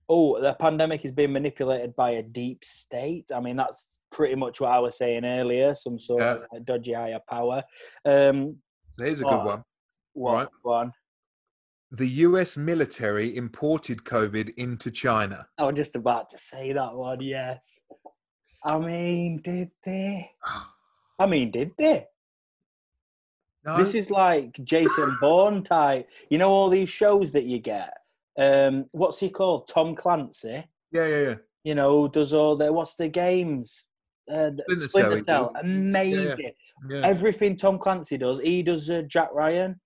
oh, 0.09 0.41
the 0.41 0.55
pandemic 0.55 1.05
is 1.05 1.13
being 1.13 1.33
manipulated 1.33 1.95
by 1.97 2.11
a 2.13 2.23
deep 2.23 2.65
state. 2.65 3.31
I 3.35 3.41
mean, 3.41 3.57
that's 3.57 3.89
pretty 4.13 4.35
much 4.37 4.61
what 4.61 4.71
I 4.73 4.79
was 4.79 4.97
saying 4.97 5.25
earlier. 5.25 5.75
Some 5.75 5.99
sort 5.99 6.23
Yeah. 6.23 6.39
of 6.53 6.65
dodgy 6.67 6.93
higher 6.93 7.21
power. 7.29 7.63
Um, 8.05 8.57
Here's 8.99 9.21
a 9.21 9.25
good 9.25 9.33
Oh. 9.33 9.45
one. 9.47 9.65
what 10.13 10.33
Right. 10.33 10.49
one? 10.63 10.93
The 11.93 12.09
US 12.09 12.57
military 12.57 13.37
imported 13.37 14.05
COVID 14.05 14.55
into 14.57 14.91
China. 14.91 15.47
I 15.59 15.65
was 15.65 15.77
just 15.77 15.95
about 15.95 16.31
to 16.31 16.39
say 16.39 16.73
that 16.73 16.95
one. 16.95 17.21
Yes. 17.21 17.81
I 18.65 18.79
mean, 18.79 19.41
did 19.43 19.71
they? 19.85 20.31
I 21.19 21.27
mean, 21.27 21.51
did 21.51 21.71
they? 21.79 22.07
No, 23.65 23.83
This 23.83 23.95
is 23.95 24.11
like 24.11 24.53
Jason 24.65 25.17
Bourne 25.21 25.63
type. 25.63 26.09
You 26.31 26.39
know 26.39 26.51
all 26.51 26.71
these 26.71 26.89
shows 26.89 27.33
that 27.33 27.45
you 27.45 27.59
get. 27.59 27.95
Um, 28.39 28.87
what's 28.93 29.19
he 29.19 29.31
called? 29.31 29.69
Tom 29.69 29.95
Clancy. 29.95 30.65
yeah, 30.93 31.07
yeah, 31.07 31.21
yeah. 31.23 31.35
You 31.65 31.75
know, 31.75 32.03
who 32.03 32.09
does 32.09 32.33
all 32.33 32.57
the 32.57 32.73
what's 32.73 32.97
the 32.97 33.09
games? 33.09 33.87
Uh, 34.31 34.51
Splinter 34.51 34.89
Cell 34.89 34.89
Splinter 34.89 35.25
Cell. 35.25 35.57
Amazing. 35.61 36.53
yeah. 36.89 37.01
Everything 37.07 37.57
Tom 37.57 37.79
Clancy 37.79 38.19
does, 38.19 38.41
he 38.41 38.63
does 38.63 38.91
uh, 38.91 39.03
Jack 39.03 39.31
Ryan. 39.33 39.81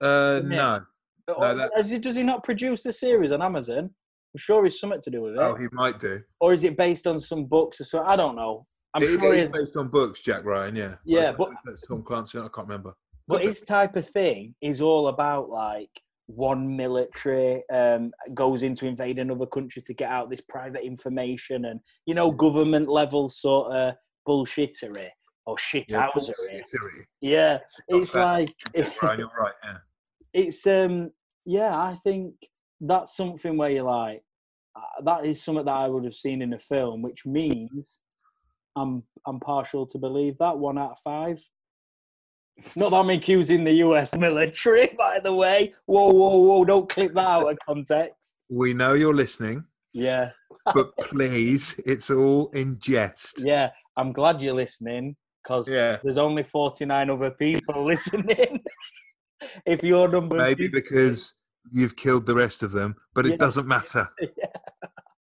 Uh, 0.00 0.40
it? 0.44 0.82
No. 1.28 1.54
That- 1.56 1.70
Does 1.76 1.90
he, 1.90 1.98
does 1.98 2.16
he 2.16 2.22
not 2.22 2.42
produce 2.44 2.82
the 2.82 2.92
series 2.92 3.32
on 3.32 3.42
Amazon? 3.42 3.90
I'm 4.34 4.38
sure 4.38 4.64
he's 4.64 4.78
something 4.78 5.00
to 5.02 5.10
do 5.10 5.22
with 5.22 5.34
it. 5.34 5.38
Oh, 5.40 5.54
he 5.54 5.66
might 5.72 5.98
do. 5.98 6.20
or 6.40 6.52
is 6.52 6.64
it 6.64 6.76
based 6.76 7.06
on 7.06 7.20
some 7.20 7.46
books 7.46 7.80
or 7.80 7.84
so? 7.84 8.02
I 8.04 8.14
don't 8.16 8.36
know. 8.36 8.66
I'm 8.94 9.02
It- 9.02 9.18
sure 9.20 9.34
it's 9.34 9.52
based 9.52 9.76
on 9.76 9.88
books, 9.88 10.20
Jack 10.20 10.44
Ryan. 10.44 10.76
Yeah. 10.76 10.94
Yeah, 11.04 11.32
but- 11.32 11.50
that's 11.64 11.86
Tom 11.86 12.02
Clancy. 12.02 12.38
I 12.38 12.42
can't 12.42 12.68
remember. 12.68 12.94
But 13.26 13.42
his 13.42 13.60
type 13.60 13.94
of 13.96 14.08
thing 14.08 14.54
is 14.62 14.80
all 14.80 15.08
about 15.08 15.50
like 15.50 15.90
one 16.28 16.76
military 16.76 17.62
um, 17.70 18.10
goes 18.32 18.62
into 18.62 18.86
invade 18.86 19.18
another 19.18 19.44
country 19.46 19.82
to 19.82 19.92
get 19.94 20.10
out 20.10 20.30
this 20.30 20.40
private 20.42 20.82
information 20.84 21.66
and 21.66 21.80
you 22.06 22.14
know 22.14 22.30
government 22.30 22.88
level 22.88 23.28
sort 23.28 23.72
of 23.72 23.94
bullshittery 24.26 25.08
or 25.46 25.56
Yeah, 25.74 25.82
shithousery. 25.82 26.12
bullshittery. 26.14 27.04
Yeah, 27.20 27.58
it's 27.88 28.12
that. 28.12 28.24
like 28.24 28.54
Ryan, 29.02 29.18
you're 29.20 29.28
right. 29.38 29.54
Yeah. 29.62 29.76
it's 30.34 30.66
um 30.66 31.10
yeah. 31.44 31.76
I 31.76 31.94
think 32.04 32.34
that's 32.80 33.16
something 33.16 33.56
where 33.56 33.70
you're 33.70 33.82
like 33.84 34.22
uh, 34.76 35.02
that 35.04 35.24
is 35.24 35.42
something 35.42 35.64
that 35.64 35.72
I 35.74 35.88
would 35.88 36.04
have 36.04 36.14
seen 36.14 36.42
in 36.42 36.52
a 36.52 36.58
film, 36.58 37.02
which 37.02 37.26
means 37.26 38.00
I'm 38.76 39.02
I'm 39.26 39.40
partial 39.40 39.86
to 39.86 39.98
believe 39.98 40.38
that 40.38 40.56
one 40.56 40.78
out 40.78 40.92
of 40.92 40.98
five. 41.00 41.42
Not 42.76 42.90
that 42.90 42.96
I'm 42.96 43.10
accusing 43.10 43.62
the 43.64 43.72
US 43.86 44.14
military, 44.26 44.94
by 44.98 45.20
the 45.20 45.32
way. 45.32 45.74
Whoa, 45.86 46.12
whoa, 46.12 46.38
whoa! 46.38 46.64
Don't 46.64 46.88
clip 46.88 47.14
that 47.14 47.26
out 47.26 47.50
of 47.50 47.58
context. 47.66 48.36
We 48.50 48.74
know 48.74 48.94
you're 48.94 49.14
listening, 49.14 49.64
Yeah, 49.92 50.30
but 50.74 50.96
please, 50.98 51.78
it's 51.86 52.10
all 52.10 52.48
in 52.50 52.78
jest. 52.80 53.42
yeah. 53.44 53.70
I'm 53.96 54.12
glad 54.12 54.40
you're 54.40 54.54
listening 54.54 55.16
because 55.42 55.68
Yeah. 55.68 55.98
there's 56.04 56.18
only 56.18 56.44
49 56.44 57.10
other 57.10 57.30
people 57.32 57.84
listening. 57.92 58.62
if 59.66 59.82
your 59.82 60.08
number 60.08 60.36
Maybe 60.36 60.68
because 60.68 61.34
you've 61.70 61.96
killed 61.96 62.26
the 62.26 62.34
rest 62.34 62.62
of 62.62 62.72
them, 62.72 62.96
but 63.14 63.26
it 63.26 63.32
Yeah. 63.32 63.36
doesn't 63.36 63.66
matter. 63.66 64.08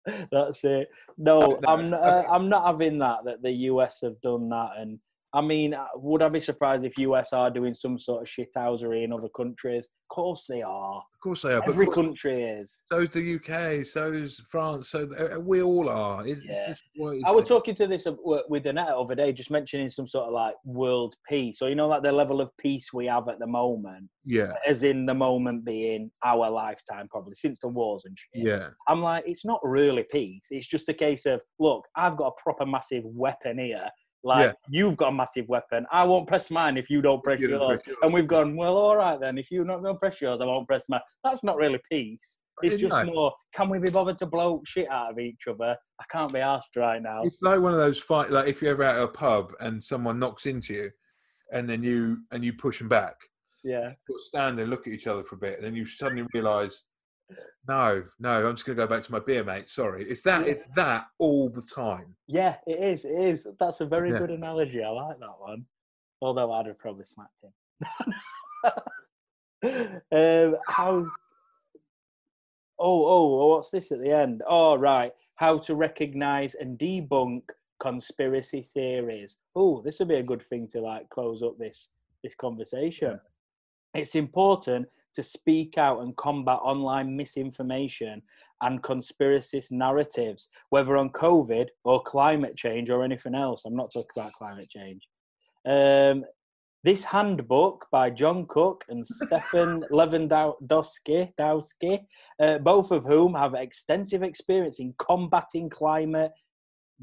That's 0.32 0.64
it. 0.66 0.90
No, 1.18 1.40
No, 1.40 1.60
I'm 1.68 1.90
not, 1.90 2.02
uh, 2.02 2.24
I'm 2.30 2.50
not 2.50 2.66
having 2.66 3.00
that. 3.00 3.20
That 3.26 3.42
the 3.42 3.52
US 3.72 4.02
have 4.02 4.20
done 4.22 4.50
that, 4.50 4.72
and 4.78 5.00
I 5.36 5.42
mean, 5.42 5.74
uh, 5.74 5.86
would 5.96 6.22
I 6.22 6.30
be 6.30 6.40
surprised 6.40 6.86
if 6.86 6.98
US 7.00 7.34
are 7.34 7.50
doing 7.50 7.74
some 7.74 7.98
sort 7.98 8.22
of 8.22 8.28
shithousery 8.28 9.04
in 9.04 9.12
other 9.12 9.30
countries? 9.36 9.86
Of 9.88 10.16
course 10.16 10.46
they 10.48 10.62
are. 10.62 10.98
Of 10.98 11.20
course 11.24 11.42
they 11.42 11.54
are. 11.54 11.62
But 11.62 11.72
Every 11.72 11.88
country 11.88 12.44
is. 12.44 12.82
so's 12.92 13.10
the 13.10 13.36
UK, 13.36 13.84
so's 13.84 14.40
France, 14.52 14.90
so 14.90 15.08
we 15.40 15.64
all 15.64 15.90
are. 15.90 16.26
It's, 16.28 16.42
it's 16.42 16.50
Yeah. 16.60 16.68
just 16.68 16.84
what 16.96 17.16
it 17.16 17.24
I 17.26 17.32
was 17.32 17.48
talking 17.48 17.74
to 17.76 17.88
this 17.88 18.06
uh, 18.06 18.14
with 18.48 18.68
Annette 18.68 18.90
the 18.90 18.98
other 18.98 19.16
day, 19.16 19.32
just 19.34 19.50
mentioning 19.50 19.90
some 19.90 20.08
sort 20.08 20.28
of 20.28 20.34
like 20.34 20.54
world 20.66 21.16
peace. 21.28 21.58
So 21.58 21.66
you 21.66 21.74
know, 21.74 21.88
like 21.88 22.04
the 22.04 22.12
level 22.12 22.40
of 22.40 22.52
peace 22.60 22.94
we 22.94 23.08
have 23.08 23.28
at 23.28 23.40
the 23.40 23.48
moment, 23.48 24.10
Yeah, 24.26 24.54
as 24.68 24.84
in 24.84 25.08
the 25.08 25.16
moment 25.16 25.66
being 25.66 26.12
our 26.24 26.48
lifetime, 26.52 27.08
probably 27.10 27.34
since 27.34 27.60
the 27.60 27.70
wars 27.70 28.04
and 28.06 28.16
shit. 28.20 28.46
yeah, 28.46 28.68
I'm 28.88 29.02
like, 29.02 29.24
it's 29.26 29.46
not 29.46 29.60
really 29.64 30.06
peace. 30.12 30.46
It's 30.52 30.68
just 30.68 30.90
a 30.90 30.94
case 30.94 31.26
of, 31.26 31.42
look, 31.60 31.86
I've 31.96 32.18
got 32.18 32.28
a 32.38 32.42
proper 32.44 32.68
massive 32.68 33.04
weapon 33.06 33.58
here. 33.58 33.90
Like, 34.24 34.46
Yeah. 34.48 34.54
you've 34.70 34.98
got 34.98 35.10
a 35.10 35.12
massive 35.12 35.48
weapon. 35.50 35.86
I 35.92 36.06
won't 36.06 36.28
press 36.28 36.50
mine 36.50 36.78
if 36.78 36.90
you 36.90 37.02
don't 37.02 37.24
press 37.24 37.40
You 37.40 37.50
yours. 37.50 37.62
press 37.68 37.88
yours. 37.88 37.98
And 38.04 38.14
we've 38.14 38.28
gone, 38.28 38.56
well, 38.56 38.78
all 38.78 38.96
right 38.96 39.20
then. 39.20 39.38
If 39.38 39.52
you're 39.52 39.66
not 39.66 39.82
going 39.84 39.96
to 39.96 40.00
press 40.00 40.22
yours, 40.22 40.40
I 40.42 40.46
won't 40.46 40.68
press 40.68 40.88
mine. 40.88 41.02
That's 41.24 41.44
not 41.44 41.58
really 41.58 41.80
peace. 41.92 42.40
It's 42.62 42.78
just 42.78 43.06
more, 43.06 43.34
can 43.54 43.68
we 43.68 43.80
be 43.80 43.92
bothered 43.92 44.20
to 44.20 44.26
blow 44.28 44.62
shit 44.66 44.90
out 44.90 45.12
of 45.12 45.20
each 45.20 45.48
other? 45.50 45.76
I 46.00 46.04
can't 46.10 46.32
be 46.32 46.40
asked 46.40 46.76
right 46.76 47.02
now. 47.02 47.24
It's 47.24 47.42
like 47.42 47.60
one 47.60 47.74
of 47.74 47.80
those 47.80 48.00
fight. 48.00 48.30
Like 48.30 48.48
if 48.48 48.62
you're 48.62 48.72
ever 48.72 48.84
at 48.84 49.02
a 49.02 49.08
pub 49.08 49.54
and 49.60 49.84
someone 49.84 50.20
knocks 50.20 50.46
into 50.46 50.74
you, 50.74 50.92
and 51.52 51.70
then 51.70 51.84
you 51.84 52.20
and 52.32 52.46
you 52.46 52.54
push 52.54 52.78
them 52.80 52.88
back, 52.90 53.16
Yeah. 53.64 53.94
you'll 54.08 54.20
stand 54.20 54.58
there, 54.58 54.68
look 54.68 54.88
at 54.88 54.94
each 54.94 55.08
other 55.08 55.24
for 55.24 55.36
a 55.36 55.40
bit, 55.40 55.56
and 55.58 55.66
then 55.66 55.76
you 55.76 55.86
suddenly 55.86 56.26
realise 56.34 56.86
No, 57.68 58.04
no, 58.20 58.48
I'm 58.48 58.56
just 58.56 58.66
going 58.66 58.78
to 58.78 58.84
go 58.84 58.88
back 58.88 59.04
to 59.04 59.12
my 59.12 59.20
beer, 59.20 59.44
mate. 59.44 59.70
Sorry, 59.70 60.04
it's 60.04 60.22
that. 60.24 60.48
It's 60.48 60.64
that 60.76 61.06
all 61.18 61.50
the 61.50 61.62
time. 61.62 62.16
Yeah, 62.28 62.58
it 62.68 62.78
is. 62.78 63.06
It 63.06 63.12
is. 63.18 63.48
That's 63.60 63.82
a 63.82 63.86
very 63.86 64.12
Yeah. 64.12 64.20
good 64.20 64.32
analogy. 64.32 64.84
I 64.84 64.90
like 64.90 65.20
that 65.20 65.40
one. 65.40 65.66
Although 66.22 66.52
I'd 66.52 66.66
have 66.68 66.78
probably 66.80 67.06
smacked 67.06 67.44
him. 67.44 68.14
um, 70.12 70.58
how? 70.68 71.06
Oh, 72.80 73.06
oh, 73.06 73.48
what's 73.48 73.70
this 73.70 73.92
at 73.92 74.02
the 74.02 74.12
end? 74.12 74.42
Oh, 74.48 74.76
right. 74.76 75.12
How 75.36 75.58
to 75.60 75.76
recognize 75.76 76.56
and 76.56 76.78
debunk 76.78 77.44
conspiracy 77.80 78.68
theories. 78.74 79.38
Oh, 79.56 79.82
this 79.82 80.00
would 80.00 80.08
be 80.10 80.16
a 80.16 80.24
good 80.24 80.44
thing 80.50 80.68
to 80.70 80.82
like 80.82 81.10
close 81.10 81.44
up 81.44 81.58
this 81.58 81.90
this 82.24 82.36
conversation. 82.36 83.20
It's 83.94 84.16
important 84.16 84.88
to 85.16 85.24
speak 85.24 85.78
out 85.78 86.02
and 86.02 86.16
combat 86.16 86.60
online 86.62 87.16
misinformation 87.16 88.22
and 88.62 88.82
conspiracist 88.82 89.72
narratives, 89.72 90.50
whether 90.70 90.98
on 90.98 91.10
COVID 91.10 91.68
or 91.84 92.02
climate 92.02 92.56
change 92.56 92.90
or 92.90 93.04
anything 93.04 93.36
else. 93.36 93.64
I'm 93.66 93.76
not 93.76 93.92
talking 93.92 94.10
about 94.16 94.34
climate 94.34 94.70
change. 94.70 95.08
Um, 95.66 96.26
this 96.84 97.04
handbook 97.04 97.88
by 97.92 98.10
John 98.10 98.46
Cook 98.48 98.84
and 98.90 99.06
Stephan 99.26 99.86
Lewandowsky, 99.92 101.32
Dowski, 101.40 102.00
uh, 102.40 102.58
both 102.60 102.92
of 102.92 103.06
whom 103.06 103.34
have 103.36 103.54
extensive 103.54 104.24
experience 104.24 104.80
in 104.80 104.94
combating 104.98 105.70
climate 105.70 106.32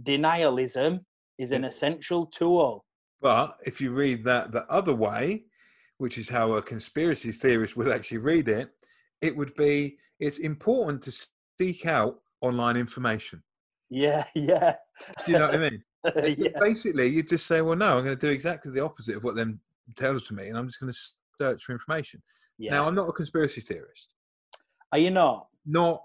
denialism, 0.03 1.01
is 1.39 1.53
an 1.53 1.65
essential 1.65 2.27
tool. 2.27 2.85
But 3.23 3.57
if 3.65 3.81
you 3.81 3.93
read 3.93 4.25
that 4.25 4.53
the 4.53 4.65
other 4.71 4.95
way, 4.95 5.45
which 6.01 6.16
is 6.16 6.30
how 6.30 6.55
a 6.55 6.62
conspiracy 6.62 7.30
theorist 7.30 7.76
would 7.76 7.86
actually 7.86 8.16
read 8.16 8.48
it, 8.48 8.70
it 9.20 9.36
would 9.36 9.55
be 9.55 9.98
it's 10.18 10.38
important 10.38 11.03
to 11.03 11.12
seek 11.61 11.84
out 11.84 12.20
online 12.40 12.78
information. 12.78 13.42
Yeah, 13.90 14.24
yeah, 14.34 14.76
Do 15.26 15.32
you 15.32 15.38
know 15.38 15.46
what 15.46 15.55
I 15.55 15.59
mean? 15.70 15.82
Yeah. 16.38 16.59
Basically, 16.59 17.09
you 17.09 17.22
just 17.22 17.46
say, 17.46 17.61
well, 17.61 17.76
no, 17.76 17.98
I'm 17.98 18.05
going 18.05 18.16
to 18.16 18.26
do 18.26 18.32
exactly 18.32 18.72
the 18.72 18.82
opposite 18.82 19.16
of 19.16 19.22
what 19.24 19.34
them 19.34 19.61
tells 19.98 20.26
to 20.28 20.34
me, 20.34 20.48
and 20.48 20.57
I'm 20.57 20.66
just 20.66 20.80
going 20.80 20.90
to 20.90 20.98
search 21.38 21.62
for 21.62 21.72
information. 21.72 22.22
yeah. 22.57 22.70
Now, 22.70 22.88
I'm 22.88 22.94
not 22.94 23.11
a 23.11 23.12
conspiracy 23.12 23.61
theorist. 23.61 24.14
Are 24.92 24.98
you 24.98 25.11
not? 25.11 25.48
Not, 25.66 26.03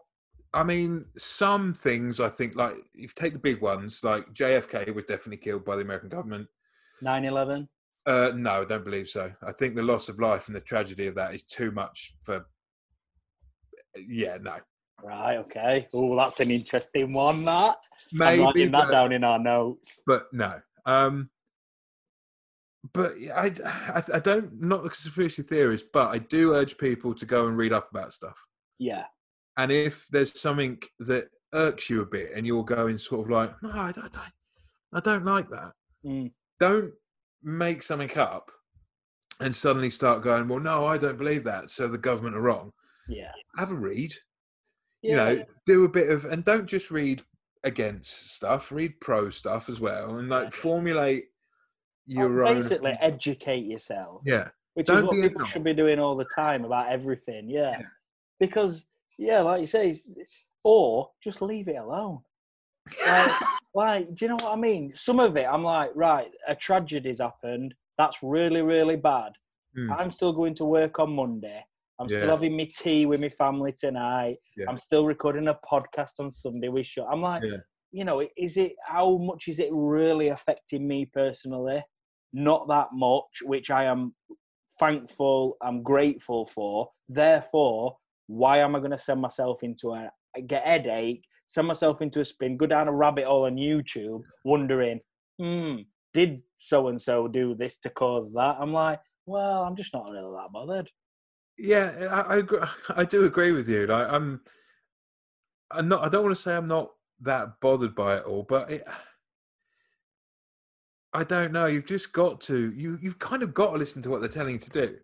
I 0.54 0.66
mean, 0.66 1.06
some 1.18 1.74
things 1.74 2.20
I 2.20 2.28
think, 2.28 2.58
like, 2.58 2.76
if 2.94 3.02
you 3.02 3.08
take 3.16 3.32
the 3.32 3.40
big 3.40 3.62
ones, 3.62 4.04
like 4.04 4.26
JFK 4.34 4.94
was 4.94 5.06
definitely 5.06 5.38
killed 5.38 5.64
by 5.64 5.78
the 5.78 5.84
American 5.84 6.10
government. 6.10 6.50
9 7.02 7.24
11? 7.24 7.70
Uh, 8.06 8.32
no, 8.36 8.62
I 8.62 8.66
don't 8.66 8.84
believe 8.86 9.10
so. 9.10 9.32
I 9.46 9.52
think 9.54 9.76
the 9.76 9.82
loss 9.84 10.10
of 10.10 10.20
life 10.20 10.48
and 10.48 10.56
the 10.56 10.62
tragedy 10.62 11.08
of 11.08 11.16
that 11.16 11.34
is 11.34 11.44
too 11.44 11.72
much 11.72 12.14
for. 12.24 12.46
Yeah, 14.08 14.38
no. 14.42 14.58
Right, 15.04 15.38
okay. 15.38 15.88
Oh, 15.94 16.16
that's 16.16 16.40
an 16.40 16.52
interesting 16.52 17.14
one, 17.14 17.44
that. 17.46 17.78
I'm 18.14 18.18
Maybe, 18.18 18.44
writing 18.44 18.72
that 18.72 18.86
but, 18.86 18.92
down 18.92 19.12
in 19.12 19.24
our 19.24 19.40
notes. 19.40 20.02
but 20.06 20.26
no. 20.32 20.60
Um, 20.86 21.30
but 22.94 23.14
I, 23.36 23.52
I, 23.66 24.04
I 24.14 24.20
don't, 24.20 24.62
not 24.62 24.80
a 24.86 24.90
conspiracy 24.90 25.42
theorist, 25.42 25.86
but 25.92 26.10
I 26.10 26.20
do 26.20 26.54
urge 26.54 26.78
people 26.78 27.14
to 27.16 27.26
go 27.26 27.48
and 27.48 27.58
read 27.58 27.74
up 27.74 27.90
about 27.92 28.14
stuff. 28.14 28.38
Yeah, 28.78 29.06
And 29.58 29.72
if 29.72 30.06
there's 30.12 30.40
something 30.40 30.78
that 31.00 31.30
irks 31.54 31.90
you 31.90 32.02
a 32.02 32.06
bit 32.06 32.32
and 32.36 32.46
you're 32.46 32.64
going 32.64 32.98
sort 32.98 33.22
of 33.26 33.32
like, 33.32 33.52
no, 33.64 33.72
I 33.72 33.92
don't, 33.92 34.16
I 34.94 35.00
don't 35.00 35.26
like 35.26 35.50
that, 35.50 35.72
Mm. 36.06 36.32
don't 36.60 36.94
make 37.46 37.84
something 37.84 38.18
up 38.18 38.52
and 39.40 39.56
suddenly 39.56 39.90
start 39.90 40.24
going, 40.24 40.48
well, 40.48 40.60
no, 40.60 40.86
I 40.86 40.98
don't 40.98 41.18
believe 41.18 41.44
that. 41.44 41.70
So 41.70 41.88
the 41.88 41.98
government 41.98 42.36
are 42.36 42.42
wrong. 42.42 42.72
yeah. 43.08 43.32
Have 43.58 43.72
a 43.72 43.76
read, 43.76 44.14
yeah. 45.02 45.30
you 45.30 45.36
know, 45.38 45.44
do 45.66 45.86
a 45.86 45.90
bit 45.90 46.10
of, 46.10 46.26
and 46.26 46.44
don't 46.44 46.66
just 46.66 46.90
read 46.92 47.22
against 47.64 48.32
stuff, 48.36 48.72
read 48.72 49.00
pro 49.00 49.30
stuff 49.30 49.70
as 49.70 49.80
well, 49.80 50.18
and 50.18 50.28
like 50.30 50.46
Yeah. 50.46 50.60
formulate 50.60 51.26
Oh, 52.10 52.14
your 52.22 52.46
own. 52.46 52.62
basically 52.62 52.98
educate 53.00 53.66
yourself, 53.66 54.22
Yeah, 54.26 54.50
which 54.76 54.88
Don't 54.88 55.00
is 55.00 55.04
what 55.06 55.22
people 55.22 55.46
should 55.46 55.64
be 55.64 55.74
doing 55.74 56.00
all 56.00 56.16
the 56.16 56.28
time 56.36 56.64
about 56.66 56.92
everything. 56.92 57.50
Yeah. 57.50 57.72
Yeah. 57.80 57.86
Because, 58.40 58.88
yeah, 59.18 59.42
like 59.42 59.62
you 59.62 59.68
say, 59.68 59.96
or 60.64 61.12
just 61.24 61.42
leave 61.42 61.68
it 61.68 61.78
alone. 61.78 62.20
Like, 63.06 63.32
like, 63.74 64.16
do 64.16 64.26
you 64.26 64.30
know 64.30 64.38
what 64.42 64.58
I 64.58 64.60
mean? 64.60 64.92
Some 64.96 65.20
of 65.20 65.36
it, 65.38 65.46
I'm 65.46 65.64
like, 65.64 65.92
right, 65.96 66.30
a 66.48 66.56
tragedy's 66.56 67.20
happened. 67.20 67.74
That's 67.98 68.22
really, 68.22 68.62
really 68.62 68.96
bad. 68.96 69.32
Mm. 69.78 69.98
I'm 69.98 70.12
still 70.12 70.34
going 70.34 70.56
to 70.56 70.66
work 70.66 71.00
on 71.00 71.12
Monday. 71.16 71.64
I'm 72.00 72.08
Yeah. 72.10 72.20
still 72.20 72.30
having 72.30 72.58
my 72.58 72.70
tea 72.78 73.06
with 73.06 73.22
my 73.22 73.30
family 73.30 73.74
tonight. 73.78 74.38
Yeah. 74.58 74.66
I'm 74.70 74.78
still 74.78 75.06
recording 75.06 75.48
a 75.48 75.58
podcast 75.70 76.20
on 76.20 76.30
Sunday 76.30 76.68
with 76.68 76.86
Sean. 76.88 77.08
I'm 77.12 77.22
like, 77.22 77.44
Yeah. 77.44 77.58
you 77.92 78.06
know, 78.06 78.26
is 78.38 78.58
it 78.58 78.74
how 78.86 79.18
much 79.18 79.48
is 79.48 79.60
it 79.60 79.70
really 79.72 80.30
affecting 80.30 80.88
me 80.88 81.06
personally? 81.06 81.84
Not 82.34 82.68
that 82.68 82.90
much, 82.92 83.42
which 83.44 83.72
I 83.72 83.86
am 83.86 84.14
thankful, 84.80 85.58
I'm 85.62 85.84
grateful 85.84 86.46
for. 86.46 86.90
Therefore, 87.08 87.98
why 88.28 88.58
am 88.60 88.76
I 88.76 88.80
going 88.80 88.92
to 88.92 88.98
send 88.98 89.22
myself 89.22 89.64
into 89.64 89.94
a 89.94 90.12
get 90.48 90.66
headache, 90.66 91.24
send 91.46 91.68
myself 91.68 92.02
into 92.02 92.22
a 92.22 92.26
spin, 92.26 92.58
go 92.58 92.66
down 92.66 92.88
a 92.88 92.92
rabbit 92.92 93.28
hole 93.28 93.46
on 93.46 93.56
YouTube, 93.56 94.22
wondering, 94.44 95.00
hmm, 95.40 95.78
did 96.14 96.42
so 96.58 96.88
and 96.88 97.02
so 97.02 97.28
do 97.28 97.56
this 97.56 97.78
to 97.80 97.90
cause 97.90 98.32
that? 98.34 98.58
I'm 98.60 98.74
like, 98.74 99.00
well, 99.26 99.64
I'm 99.64 99.76
just 99.76 99.94
not 99.94 100.10
really 100.10 100.36
that 100.36 100.52
bothered. 100.52 100.90
yeah, 101.58 102.24
I, 102.28 102.40
I, 102.40 102.70
I 103.02 103.06
do 103.06 103.26
agree 103.26 103.52
with 103.52 103.68
you. 103.68 103.88
Like, 103.88 104.08
I'm, 104.10 104.42
I'm 105.72 105.88
not. 105.88 106.04
I 106.04 106.10
don't 106.10 106.24
want 106.24 106.36
to 106.36 106.42
say 106.42 106.56
I'm 106.56 106.68
not 106.68 106.92
that 107.22 107.60
bothered 107.62 107.96
by 107.96 108.18
it 108.18 108.24
all, 108.26 108.44
but 108.44 108.70
it, 108.70 108.84
I 111.14 111.24
don't 111.24 111.52
know. 111.52 111.66
You've 111.66 111.86
just 111.86 112.12
got 112.12 112.42
to. 112.42 112.72
You 112.76 113.00
you've 113.02 113.20
kind 113.20 113.42
of 113.42 113.54
got 113.54 113.72
to 113.72 113.78
listen 113.78 114.02
to 114.04 114.10
what 114.10 114.20
they're 114.20 114.30
telling 114.30 114.54
you 114.54 114.60
to 114.60 114.70
do. 114.70 114.98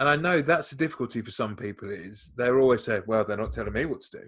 And 0.00 0.08
I 0.08 0.16
know 0.16 0.42
that's 0.42 0.70
the 0.70 0.76
difficulty 0.76 1.22
for 1.22 1.30
some 1.30 1.56
people. 1.56 1.90
Is 1.90 2.32
they're 2.36 2.60
always 2.60 2.84
saying, 2.84 3.04
"Well, 3.06 3.24
they're 3.24 3.36
not 3.36 3.52
telling 3.52 3.72
me 3.72 3.86
what 3.86 4.02
to 4.02 4.18
do," 4.18 4.24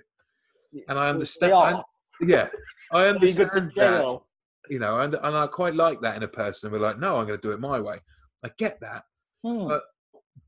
and 0.89 0.99
I 0.99 1.09
understand. 1.09 1.53
I- 1.55 1.83
yeah, 2.23 2.49
I 2.93 3.13
They 3.19 3.33
go 3.33 3.45
to 3.45 3.55
understand 3.55 3.73
that. 3.77 4.21
You 4.69 4.79
know, 4.79 5.01
and 5.01 5.15
and 5.15 5.37
I 5.37 5.47
quite 5.47 5.75
like 5.75 6.01
that 6.03 6.17
in 6.17 6.23
a 6.23 6.29
person. 6.29 6.71
We're 6.71 6.79
like, 6.79 6.99
no, 6.99 7.17
I'm 7.17 7.27
going 7.27 7.39
to 7.41 7.49
do 7.49 7.53
it 7.53 7.61
my 7.61 7.81
way. 7.81 7.99
I 8.45 8.51
get 8.59 8.79
that. 8.81 9.03
Hmm. 9.43 9.69
But- 9.69 9.83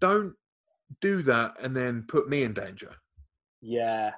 Don't 0.00 0.34
do 1.00 1.22
that 1.22 1.56
and 1.62 1.74
then 1.76 2.04
put 2.08 2.28
me 2.28 2.42
in 2.44 2.52
danger. 2.52 2.92
Yeah. 3.60 4.12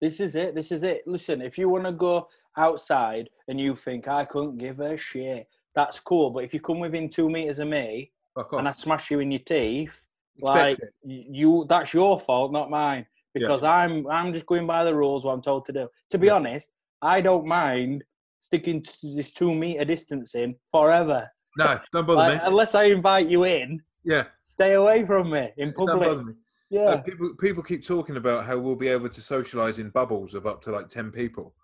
This 0.00 0.20
is 0.20 0.34
it. 0.36 0.54
This 0.54 0.70
is 0.72 0.82
it. 0.82 1.02
Listen, 1.06 1.42
if 1.42 1.58
you 1.58 1.68
want 1.68 1.84
to 1.84 1.92
go 1.92 2.28
outside 2.56 3.28
and 3.48 3.58
you 3.60 3.74
think 3.76 4.08
I 4.08 4.24
couldn't 4.24 4.58
give 4.58 4.80
a 4.80 4.96
shit, 4.96 5.46
that's 5.74 5.98
cool. 6.00 6.30
But 6.30 6.44
if 6.44 6.52
you 6.54 6.60
come 6.60 6.80
within 6.80 7.08
two 7.08 7.28
meters 7.30 7.58
of 7.58 7.68
me 7.68 8.12
and 8.52 8.68
I 8.68 8.72
smash 8.72 9.10
you 9.10 9.20
in 9.20 9.30
your 9.30 9.40
teeth, 9.40 9.96
Expect 10.38 10.56
like 10.56 10.78
it. 10.78 10.92
you, 11.02 11.66
that's 11.68 11.92
your 11.94 12.18
fault, 12.20 12.52
not 12.52 12.70
mine. 12.70 13.06
Yeah. 13.34 13.46
Because 13.48 13.62
I'm, 13.64 14.06
I'm 14.08 14.32
just 14.32 14.46
going 14.46 14.66
by 14.66 14.84
the 14.84 14.94
rules. 14.94 15.24
What 15.24 15.32
I'm 15.32 15.42
told 15.42 15.64
to 15.66 15.72
do. 15.72 15.88
To 16.10 16.18
be 16.18 16.26
Yeah. 16.26 16.34
honest, 16.34 16.72
I 17.00 17.20
don't 17.20 17.46
mind 17.46 18.04
sticking 18.40 18.82
to 18.82 18.92
this 19.14 19.32
two 19.32 19.54
meter 19.54 19.84
distancing 19.84 20.56
forever. 20.70 21.28
No, 21.58 21.78
don't 21.92 22.06
bother 22.06 22.18
Like, 22.18 22.42
me. 22.42 22.46
unless 22.48 22.74
I 22.74 22.84
invite 22.84 23.26
you 23.28 23.44
in, 23.44 23.80
Yeah, 24.04 24.24
stay 24.42 24.72
away 24.74 25.04
from 25.06 25.30
me 25.30 25.50
in 25.58 25.72
public. 25.72 25.98
don't 26.00 26.08
bother 26.08 26.24
me. 26.24 26.34
Yeah. 26.70 26.80
Uh, 26.82 27.02
people 27.02 27.34
people 27.38 27.62
keep 27.62 27.84
talking 27.84 28.16
about 28.16 28.46
how 28.46 28.58
we'll 28.58 28.74
be 28.76 28.88
able 28.88 29.08
to 29.10 29.20
socialize 29.20 29.78
in 29.78 29.90
bubbles 29.90 30.32
of 30.34 30.46
up 30.46 30.62
to 30.62 30.70
like 30.72 30.88
ten 30.88 31.10
people, 31.10 31.54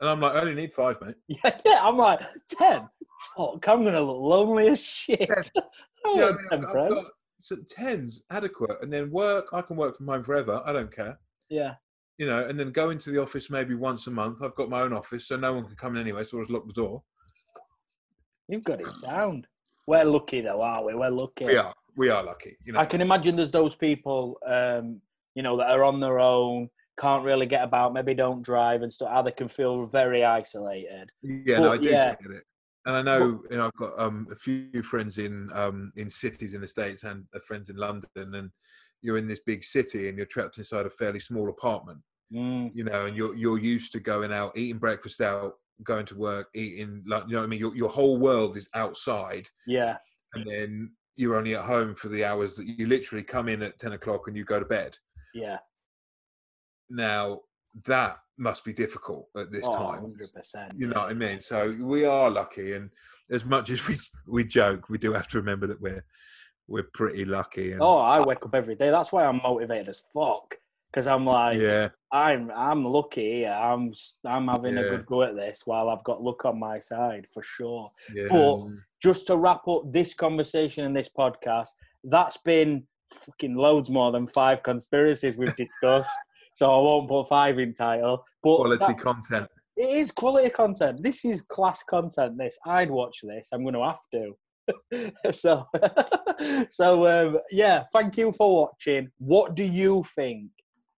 and 0.00 0.08
I'm 0.08 0.20
like, 0.20 0.34
I 0.36 0.40
only 0.40 0.54
need 0.54 0.72
five, 0.72 0.96
mate. 1.02 1.16
Yeah, 1.28 1.58
yeah, 1.66 1.78
I'm 1.82 1.96
like, 1.96 2.20
10? 2.56 2.88
Fuck, 3.36 3.66
I'm 3.68 3.82
to 3.84 4.00
look 4.00 4.20
lonely 4.20 4.68
as 4.68 4.80
shit. 4.80 5.20
Yeah. 5.28 5.42
I 6.06 6.12
Yeah, 6.14 6.22
I 6.22 6.30
want 6.30 6.36
mean, 6.40 6.48
10 6.50 6.58
I've- 6.58 6.66
I've 6.66 6.72
friends. 6.72 6.94
got- 6.94 7.10
so 7.44 7.56
tens 7.68 8.22
adequate, 8.30 8.78
and 8.80 8.90
then 8.90 9.10
work. 9.10 9.48
I 9.52 9.60
can 9.60 9.76
work 9.76 9.98
from 9.98 10.08
home 10.08 10.24
forever. 10.24 10.62
I 10.64 10.72
don't 10.72 10.90
care. 10.90 11.18
Yeah. 11.50 11.74
You 12.16 12.26
know, 12.26 12.48
and 12.48 12.58
then 12.58 12.70
go 12.70 12.88
into 12.88 13.10
the 13.10 13.20
office 13.20 13.50
maybe 13.50 13.74
once 13.74 14.06
a 14.06 14.10
month. 14.10 14.42
I've 14.42 14.54
got 14.54 14.70
my 14.70 14.80
own 14.80 14.94
office, 14.94 15.28
so 15.28 15.36
no 15.36 15.52
one 15.52 15.66
can 15.66 15.76
come 15.76 15.94
in 15.94 16.00
anyway. 16.00 16.24
So 16.24 16.38
I'll 16.38 16.42
just 16.42 16.50
lock 16.50 16.66
the 16.66 16.72
door. 16.72 17.02
You've 18.48 18.64
got 18.64 18.80
it 18.80 18.86
sound. 18.86 19.46
We're 19.86 20.04
lucky 20.04 20.40
though, 20.40 20.62
aren't 20.62 20.86
we? 20.86 20.94
We're 20.94 21.10
lucky. 21.10 21.44
We 21.44 21.56
are, 21.56 21.74
we 21.98 22.08
are 22.08 22.24
lucky. 22.24 22.56
You 22.64 22.72
know, 22.72 22.80
I 22.80 22.86
can 22.86 23.02
imagine 23.02 23.36
there's 23.36 23.50
those 23.50 23.76
people, 23.76 24.38
um, 24.46 25.02
you 25.34 25.42
know, 25.42 25.58
that 25.58 25.70
are 25.70 25.84
on 25.84 26.00
their 26.00 26.20
own, 26.20 26.70
can't 26.98 27.24
really 27.24 27.44
get 27.44 27.62
about, 27.62 27.92
maybe 27.92 28.14
don't 28.14 28.42
drive 28.42 28.80
and 28.80 28.90
stuff, 28.90 29.10
how 29.10 29.20
they 29.20 29.32
can 29.32 29.48
feel 29.48 29.86
very 29.86 30.24
isolated. 30.24 31.10
Yeah, 31.22 31.58
no, 31.58 31.72
I 31.72 31.76
do 31.76 31.90
yeah. 31.90 32.14
get 32.22 32.30
it. 32.30 32.44
And 32.86 32.96
I 32.96 33.02
know, 33.02 33.42
you 33.50 33.56
know, 33.56 33.66
I've 33.66 33.76
got 33.76 33.98
um, 33.98 34.26
a 34.30 34.34
few 34.34 34.82
friends 34.82 35.18
in 35.18 35.50
um, 35.54 35.90
in 35.96 36.10
cities 36.10 36.54
in 36.54 36.60
the 36.60 36.68
states 36.68 37.04
and 37.04 37.24
uh, 37.34 37.38
friends 37.40 37.70
in 37.70 37.76
London, 37.76 38.08
and 38.16 38.50
you're 39.00 39.16
in 39.16 39.26
this 39.26 39.40
big 39.40 39.64
city 39.64 40.08
and 40.08 40.16
you're 40.16 40.26
trapped 40.26 40.58
inside 40.58 40.86
a 40.86 40.90
fairly 40.90 41.20
small 41.20 41.48
apartment, 41.48 42.00
Mm, 42.32 42.72
you 42.74 42.84
know, 42.84 43.06
and 43.06 43.16
you're 43.16 43.34
you're 43.34 43.58
used 43.58 43.92
to 43.92 44.00
going 44.00 44.32
out, 44.32 44.56
eating 44.56 44.78
breakfast 44.78 45.20
out, 45.20 45.54
going 45.84 46.06
to 46.06 46.16
work, 46.16 46.48
eating, 46.54 47.04
like, 47.06 47.24
you 47.28 47.34
know, 47.34 47.42
I 47.42 47.46
mean, 47.46 47.60
your 47.60 47.76
your 47.76 47.90
whole 47.90 48.18
world 48.18 48.56
is 48.56 48.68
outside, 48.74 49.48
yeah. 49.66 49.96
and 50.34 50.44
then 50.46 50.92
you're 51.16 51.36
only 51.36 51.54
at 51.54 51.64
home 51.64 51.94
for 51.94 52.08
the 52.08 52.24
hours 52.24 52.56
that 52.56 52.66
you 52.66 52.86
literally 52.86 53.22
come 53.22 53.48
in 53.48 53.62
at 53.62 53.78
ten 53.78 53.92
o'clock 53.92 54.26
and 54.26 54.36
you 54.36 54.44
go 54.44 54.58
to 54.58 54.64
bed. 54.64 54.96
Yeah. 55.34 55.58
Now 56.90 57.40
that 57.86 58.18
must 58.36 58.64
be 58.64 58.72
difficult 58.72 59.28
at 59.36 59.52
this 59.52 59.64
Oh, 59.66 59.72
time. 59.72 60.02
100%. 60.04 60.72
You 60.76 60.88
know 60.88 61.00
what 61.00 61.10
I 61.10 61.14
mean? 61.14 61.40
So 61.40 61.76
we 61.80 62.04
are 62.04 62.30
lucky, 62.30 62.72
and 62.74 62.90
as 63.30 63.44
much 63.44 63.70
as 63.70 63.86
we 63.88 63.96
we 64.26 64.44
joke, 64.44 64.88
we 64.88 64.98
do 64.98 65.12
have 65.12 65.28
to 65.28 65.38
remember 65.38 65.66
that 65.66 65.80
we're 65.80 66.04
we're 66.66 66.82
pretty 66.94 67.24
lucky. 67.24 67.72
And, 67.72 67.82
Oh, 67.82 67.98
I 67.98 68.24
wake 68.24 68.44
up 68.44 68.54
every 68.54 68.74
day. 68.74 68.90
That's 68.90 69.12
why 69.12 69.24
I'm 69.26 69.40
motivated 69.42 69.88
as 69.88 70.02
fuck. 70.12 70.54
Because 70.90 71.06
I'm 71.08 71.26
like, 71.26 71.58
yeah, 71.58 71.88
I'm 72.12 72.50
I'm 72.54 72.84
lucky. 72.84 73.46
I'm 73.46 73.92
I'm 74.24 74.46
having 74.48 74.78
a 74.78 74.82
good 74.82 75.06
go 75.06 75.22
at 75.22 75.34
this 75.34 75.62
while 75.64 75.88
I've 75.88 76.04
got 76.04 76.22
luck 76.22 76.44
on 76.44 76.58
my 76.58 76.78
side 76.78 77.26
for 77.34 77.42
sure. 77.42 77.90
yeah. 78.14 78.28
But- 78.30 78.68
Just 79.02 79.26
to 79.26 79.36
wrap 79.36 79.66
up 79.68 79.82
this 79.92 80.14
conversation 80.14 80.84
and 80.86 80.96
this 80.96 81.10
podcast, 81.16 81.68
that's 82.04 82.36
been 82.38 82.86
fucking 83.12 83.54
loads 83.56 83.90
more 83.90 84.10
than 84.12 84.26
five 84.28 84.62
conspiracies 84.62 85.36
we've 85.36 85.54
discussed. 85.56 86.08
So 86.54 86.70
I 86.70 86.78
won't 86.82 87.08
put 87.08 87.28
five 87.28 87.58
in 87.58 87.74
title. 87.74 88.24
But 88.42 88.56
quality 88.56 88.86
that- 88.86 88.98
content. 88.98 89.48
it 89.76 89.88
is 89.88 90.10
quality 90.12 90.50
content. 90.50 91.02
This 91.02 91.24
is 91.24 91.42
class 91.42 91.82
content. 91.82 92.38
This 92.38 92.56
I'd 92.64 92.90
watch 92.90 93.18
this. 93.22 93.48
I'm 93.52 93.62
going 93.62 93.74
to 93.74 93.84
have 93.84 93.98
to. 94.14 95.32
so, 95.32 95.66
so 96.70 97.06
um, 97.06 97.38
yeah. 97.50 97.84
Thank 97.92 98.16
you 98.16 98.32
for 98.32 98.62
watching. 98.62 99.08
What 99.18 99.54
do 99.56 99.64
you 99.64 100.04
think? 100.14 100.50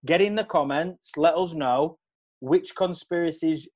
Get 0.04 0.20
in 0.20 0.36
the 0.36 0.44
comments. 0.44 1.12
Let 1.16 1.34
us 1.34 1.52
know 1.54 1.98
which 2.40 2.76
conspiracies. 2.76 3.66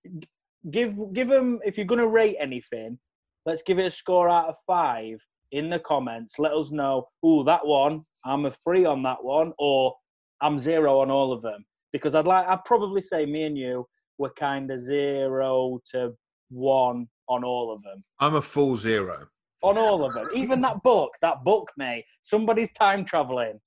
Give 0.71 0.95
give 1.15 1.29
them 1.29 1.61
if 1.65 1.77
you're 1.77 1.87
going 1.87 2.01
to 2.01 2.07
rate 2.09 2.37
anything. 2.39 2.99
Let's 3.47 3.63
give 3.63 3.79
it 3.79 3.87
a 3.87 3.91
score 3.91 4.29
out 4.29 4.49
of 4.49 4.57
five 4.67 5.17
in 5.53 5.71
the 5.71 5.79
comments. 5.79 6.39
Let 6.39 6.53
us 6.53 6.71
know. 6.71 7.09
Oh, 7.23 7.43
that 7.45 7.67
one. 7.67 8.03
I'm 8.27 8.45
a 8.45 8.51
three 8.51 8.85
on 8.85 9.03
that 9.05 9.25
one, 9.25 9.55
or 9.59 9.95
I'm 10.43 10.59
zero 10.59 11.01
on 11.01 11.11
all 11.11 11.33
of 11.33 11.41
them. 11.43 11.65
Because 11.93 12.15
I'd 12.15 12.27
like. 12.27 12.47
I'd 12.47 12.65
probably 12.65 13.03
say 13.03 13.27
me 13.27 13.45
and 13.45 13.59
you 13.59 13.87
were 14.19 14.31
kind 14.31 14.71
of 14.71 14.81
zero 14.81 15.81
to 15.93 16.13
one 16.51 17.09
on 17.29 17.45
all 17.45 17.73
of 17.73 17.83
them. 17.83 18.05
I'm 18.19 18.35
a 18.35 18.43
full 18.43 18.77
zero. 18.77 19.27
On 19.63 19.77
all 19.77 20.05
of 20.05 20.15
them. 20.15 20.27
Even 20.35 20.61
that 20.63 20.83
book, 20.83 21.13
that 21.23 21.45
book, 21.45 21.71
mate. 21.77 22.05
Somebody's 22.23 22.73
time 22.73 23.05
traveling. 23.05 23.61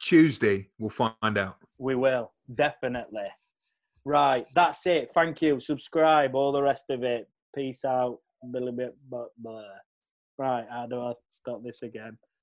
Tuesday, 0.00 0.68
we'll 0.78 0.90
find 0.90 1.38
out. 1.38 1.56
We 1.78 1.94
will, 1.94 2.32
definitely. 2.54 3.28
Right, 4.04 4.46
that's 4.54 4.86
it. 4.86 5.10
Thank 5.14 5.42
you. 5.42 5.60
Subscribe, 5.60 6.34
all 6.34 6.52
the 6.52 6.62
rest 6.62 6.86
of 6.90 7.04
it. 7.04 7.28
Peace 7.54 7.84
out. 7.84 8.18
A 8.42 8.46
little 8.46 8.72
bit, 8.72 8.96
but 9.10 9.28
blah. 9.38 9.62
Right, 10.38 10.64
how 10.70 10.86
do 10.86 11.00
I 11.00 11.12
stop 11.28 11.62
this 11.62 11.82
again? 11.82 12.16